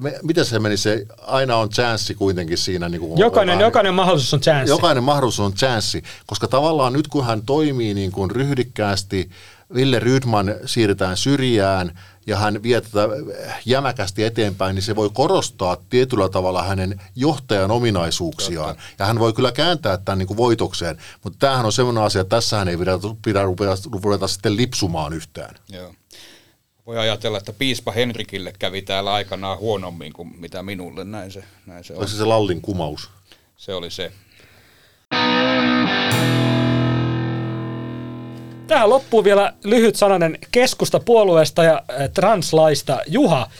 me, 0.00 0.18
miten 0.22 0.44
se 0.44 0.58
meni 0.58 0.76
se, 0.76 1.06
aina 1.26 1.56
on 1.56 1.68
chanssi 1.68 2.14
kuitenkin 2.14 2.58
siinä. 2.58 2.88
Niin 2.88 3.00
kuin 3.00 3.18
Jokainen, 3.18 3.60
jokainen 3.60 3.94
mahdollisuus 3.94 4.34
on 4.34 4.40
chanssi. 4.40 4.70
Jokainen 4.70 5.02
mahdollisuus 5.04 5.46
on 5.46 5.54
chanssi, 5.54 6.02
koska 6.26 6.48
tavallaan 6.48 6.92
nyt 6.92 7.08
kun 7.08 7.26
hän 7.26 7.42
toimii 7.42 7.94
niin 7.94 8.12
kuin 8.12 8.30
ryhdikkäästi, 8.30 9.30
Ville 9.74 9.98
Rydman 9.98 10.54
siirretään 10.66 11.16
syrjään 11.16 11.98
ja 12.26 12.36
hän 12.36 12.62
vie 12.62 12.80
tätä 12.80 13.08
jämäkästi 13.64 14.24
eteenpäin, 14.24 14.74
niin 14.74 14.82
se 14.82 14.96
voi 14.96 15.10
korostaa 15.12 15.76
tietyllä 15.90 16.28
tavalla 16.28 16.62
hänen 16.62 17.00
johtajan 17.16 17.70
ominaisuuksiaan. 17.70 18.76
Ja 18.98 19.06
hän 19.06 19.18
voi 19.18 19.32
kyllä 19.32 19.52
kääntää 19.52 19.98
tämän 19.98 20.18
niin 20.18 20.26
kuin 20.26 20.36
voitokseen, 20.36 20.98
mutta 21.24 21.38
tämähän 21.38 21.66
on 21.66 21.72
sellainen 21.72 22.02
asia, 22.04 22.20
että 22.20 22.36
tässähän 22.36 22.68
ei 22.68 22.76
pidä, 22.76 22.92
pidä 23.24 23.42
ruveta, 23.42 23.76
ruveta 24.02 24.28
sitten 24.28 24.56
lipsumaan 24.56 25.12
yhtään. 25.12 25.54
Joo. 25.68 25.94
Voi 26.86 26.98
ajatella, 26.98 27.38
että 27.38 27.52
piispa 27.52 27.92
Henrikille 27.92 28.52
kävi 28.58 28.82
täällä 28.82 29.12
aikanaan 29.12 29.58
huonommin 29.58 30.12
kuin 30.12 30.40
mitä 30.40 30.62
minulle. 30.62 31.04
Näin 31.04 31.32
se, 31.32 31.44
näin 31.66 31.84
se 31.84 31.94
on. 31.94 32.08
Se 32.08 32.16
se 32.16 32.24
Lallin 32.24 32.60
kumaus? 32.60 33.10
Se 33.56 33.74
oli 33.74 33.90
se. 33.90 34.12
Tähän 38.66 38.90
loppuu 38.90 39.24
vielä 39.24 39.52
lyhyt 39.64 39.96
sananen 39.96 40.38
keskusta 40.50 41.00
puolueesta 41.00 41.64
ja 41.64 41.74
äh, 41.74 42.10
translaista. 42.14 43.00
Juha, 43.06 43.50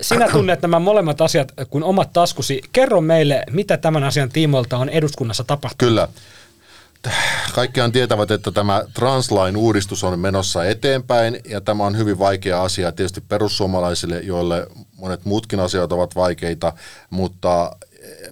sinä 0.00 0.28
tunnet 0.32 0.62
nämä 0.62 0.78
molemmat 0.78 1.20
asiat 1.20 1.52
kuin 1.70 1.84
omat 1.84 2.12
taskusi. 2.12 2.62
Kerro 2.72 3.00
meille, 3.00 3.42
mitä 3.50 3.76
tämän 3.76 4.04
asian 4.04 4.28
tiimoilta 4.28 4.76
on 4.78 4.88
eduskunnassa 4.88 5.44
tapahtunut. 5.44 5.90
Kyllä. 5.90 6.08
Kaikkiaan 7.52 7.92
tietävät, 7.92 8.30
että 8.30 8.52
tämä 8.52 8.84
translain 8.94 9.56
uudistus 9.56 10.04
on 10.04 10.18
menossa 10.18 10.64
eteenpäin 10.64 11.40
ja 11.48 11.60
tämä 11.60 11.84
on 11.84 11.96
hyvin 11.96 12.18
vaikea 12.18 12.62
asia 12.62 12.92
tietysti 12.92 13.20
perussuomalaisille, 13.20 14.20
joille 14.20 14.66
monet 14.96 15.24
muutkin 15.24 15.60
asiat 15.60 15.92
ovat 15.92 16.16
vaikeita, 16.16 16.72
mutta 17.10 17.76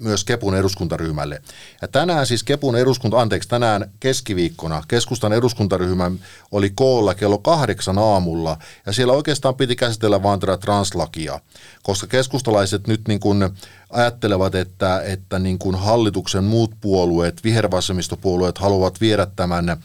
myös 0.01 0.25
Kepun 0.25 0.55
eduskuntaryhmälle. 0.55 1.43
Ja 1.83 1.89
tänään 1.89 2.27
siis 2.27 2.43
Kepun 2.43 2.77
eduskunta, 2.77 3.21
anteeksi, 3.21 3.49
tänään 3.49 3.91
keskiviikkona 4.01 4.83
keskustan 4.89 5.33
eduskuntaryhmä 5.33 6.11
oli 6.53 6.71
koolla 6.75 7.15
kello 7.15 7.39
kahdeksan 7.39 7.99
aamulla 7.99 8.59
ja 8.87 8.93
siellä 8.93 9.13
oikeastaan 9.13 9.55
piti 9.55 9.77
käsitellä 9.77 10.23
vaan 10.23 10.41
tätä 10.41 10.57
translakia, 10.57 11.41
koska 11.83 12.07
keskustalaiset 12.07 12.87
nyt 12.87 13.09
niin 13.09 13.21
kuin 13.21 13.51
ajattelevat, 13.91 14.55
että, 14.55 15.03
että 15.03 15.39
niin 15.39 15.59
kuin 15.59 15.77
hallituksen 15.77 16.45
muut 16.45 16.71
puolueet, 16.81 17.45
vihervasemmistopuolueet 17.45 18.59
haluavat 18.59 19.01
viedä 19.01 19.27
tämän 19.37 19.79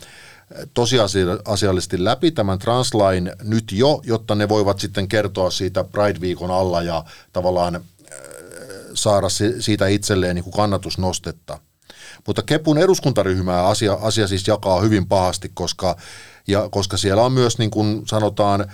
tosiasiallisesti 0.74 2.04
läpi 2.04 2.32
tämän 2.32 2.60
translain 2.60 3.32
nyt 3.44 3.72
jo, 3.72 4.02
jotta 4.04 4.36
ne 4.36 4.50
voivat 4.50 4.80
sitten 4.80 5.08
kertoa 5.08 5.52
siitä 5.52 5.84
Pride-viikon 5.84 6.52
alla 6.52 6.82
ja 6.82 7.04
tavallaan 7.34 7.82
saada 9.04 9.30
si- 9.30 9.62
siitä 9.62 9.88
itselleen 9.88 10.36
niin 10.36 10.44
kuin 10.44 10.54
kannatusnostetta. 10.54 11.60
Mutta 12.28 12.42
Kepun 12.42 12.78
eduskuntaryhmää 12.78 13.68
asia, 13.68 13.94
asia 13.94 14.28
siis 14.28 14.48
jakaa 14.48 14.82
hyvin 14.82 15.08
pahasti, 15.08 15.52
koska, 15.54 15.96
ja, 16.48 16.70
koska 16.72 16.98
siellä 16.98 17.24
on 17.24 17.32
myös 17.32 17.58
niin 17.58 17.72
kuin 17.72 18.08
sanotaan 18.08 18.72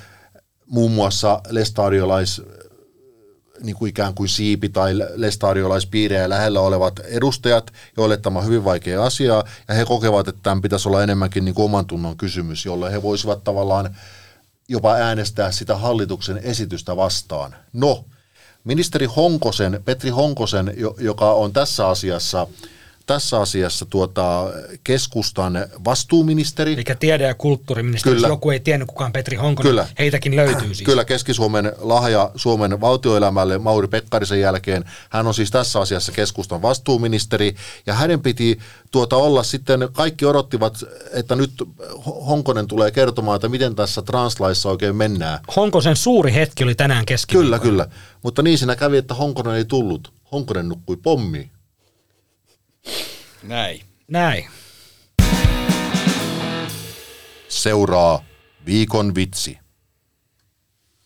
muun 0.66 0.92
muassa 0.92 1.42
lestadiolais 1.50 2.42
niin 3.64 3.76
kuin 3.76 3.90
ikään 3.90 4.14
kuin 4.14 4.30
siipi- 4.30 4.70
tai 4.70 4.94
lestadiolaispiirejä 5.16 6.30
lähellä 6.30 6.62
olevat 6.62 7.00
edustajat, 7.00 7.72
joille 7.98 8.18
tämä 8.18 8.40
on 8.40 8.46
hyvin 8.46 8.64
vaikea 8.64 9.04
asia, 9.04 9.44
ja 9.68 9.74
he 9.76 9.86
kokevat, 9.86 10.28
että 10.28 10.42
tämän 10.44 10.62
pitäisi 10.62 10.90
olla 10.90 11.04
enemmänkin 11.04 11.46
niin 11.46 11.56
kuin 11.56 11.66
oman 11.66 11.86
tunnon 11.86 12.18
kysymys, 12.18 12.66
jolle 12.66 12.92
he 12.92 13.02
voisivat 13.02 13.44
tavallaan 13.44 13.98
jopa 14.68 14.94
äänestää 14.94 15.52
sitä 15.52 15.78
hallituksen 15.78 16.38
esitystä 16.38 16.96
vastaan. 16.96 17.56
No, 17.74 18.06
ministeri 18.64 19.06
Honkosen, 19.06 19.82
Petri 19.86 20.10
Honkosen, 20.10 20.74
jo- 20.78 20.96
joka 21.00 21.34
on 21.34 21.54
tässä 21.54 21.88
asiassa, 21.88 22.48
tässä 23.10 23.40
asiassa 23.40 23.86
tuota, 23.86 24.52
keskustan 24.84 25.66
vastuuministeri, 25.86 26.74
Eli 26.74 26.84
tiede- 27.00 27.28
ja 27.28 27.34
kulttuuriministeri, 27.34 28.16
Kyllä. 28.16 28.28
joku 28.28 28.50
ei 28.50 28.60
tiennyt 28.60 28.88
kukaan 28.88 29.12
Petri 29.12 29.38
Honkonen, 29.38 29.72
Kyllä. 29.72 29.88
heitäkin 30.00 30.36
löytyy 30.36 30.68
siis. 30.68 30.82
Kyllä 30.82 31.06
Keski-Suomen 31.06 31.74
lahja 31.80 32.32
Suomen 32.36 32.82
valtioelämälle 32.82 33.58
Mauri 33.58 33.88
Pekkarisen 33.88 34.40
jälkeen. 34.40 34.86
Hän 35.10 35.28
on 35.28 35.34
siis 35.34 35.52
tässä 35.52 35.80
asiassa 35.80 36.12
keskustan 36.12 36.62
vastuuministeri 36.62 37.56
ja 37.86 37.94
hänen 37.94 38.22
piti 38.22 38.60
tuota 38.92 39.16
olla 39.16 39.44
sitten, 39.44 39.90
kaikki 39.94 40.26
odottivat, 40.26 40.84
että 41.12 41.36
nyt 41.36 41.52
Honkonen 42.28 42.68
tulee 42.68 42.92
kertomaan, 42.92 43.36
että 43.36 43.50
miten 43.50 43.76
tässä 43.76 44.02
translaissa 44.02 44.70
oikein 44.70 44.96
mennään. 44.96 45.40
Honkosen 45.56 45.96
suuri 45.96 46.34
hetki 46.34 46.64
oli 46.64 46.76
tänään 46.76 47.06
keskiviikkona. 47.06 47.60
Kyllä, 47.60 47.84
kyllä. 47.84 47.96
Mutta 48.24 48.42
niin 48.42 48.58
siinä 48.58 48.76
kävi, 48.76 48.98
että 48.98 49.14
Honkonen 49.14 49.56
ei 49.56 49.66
tullut. 49.66 50.14
Honkonen 50.32 50.70
nukkui 50.70 50.98
pommiin. 50.98 51.52
Näin. 53.44 53.82
Näin. 54.08 54.46
Seuraa 57.48 58.24
viikon 58.66 59.16
vitsi. 59.16 59.60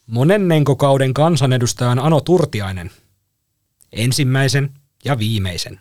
Monennenko 0.07 0.75
kauden 0.75 1.13
kansanedustajan 1.13 1.99
Ano 1.99 2.21
Turtiainen? 2.21 2.91
Ensimmäisen 3.91 4.73
ja 5.05 5.19
viimeisen. 5.19 5.79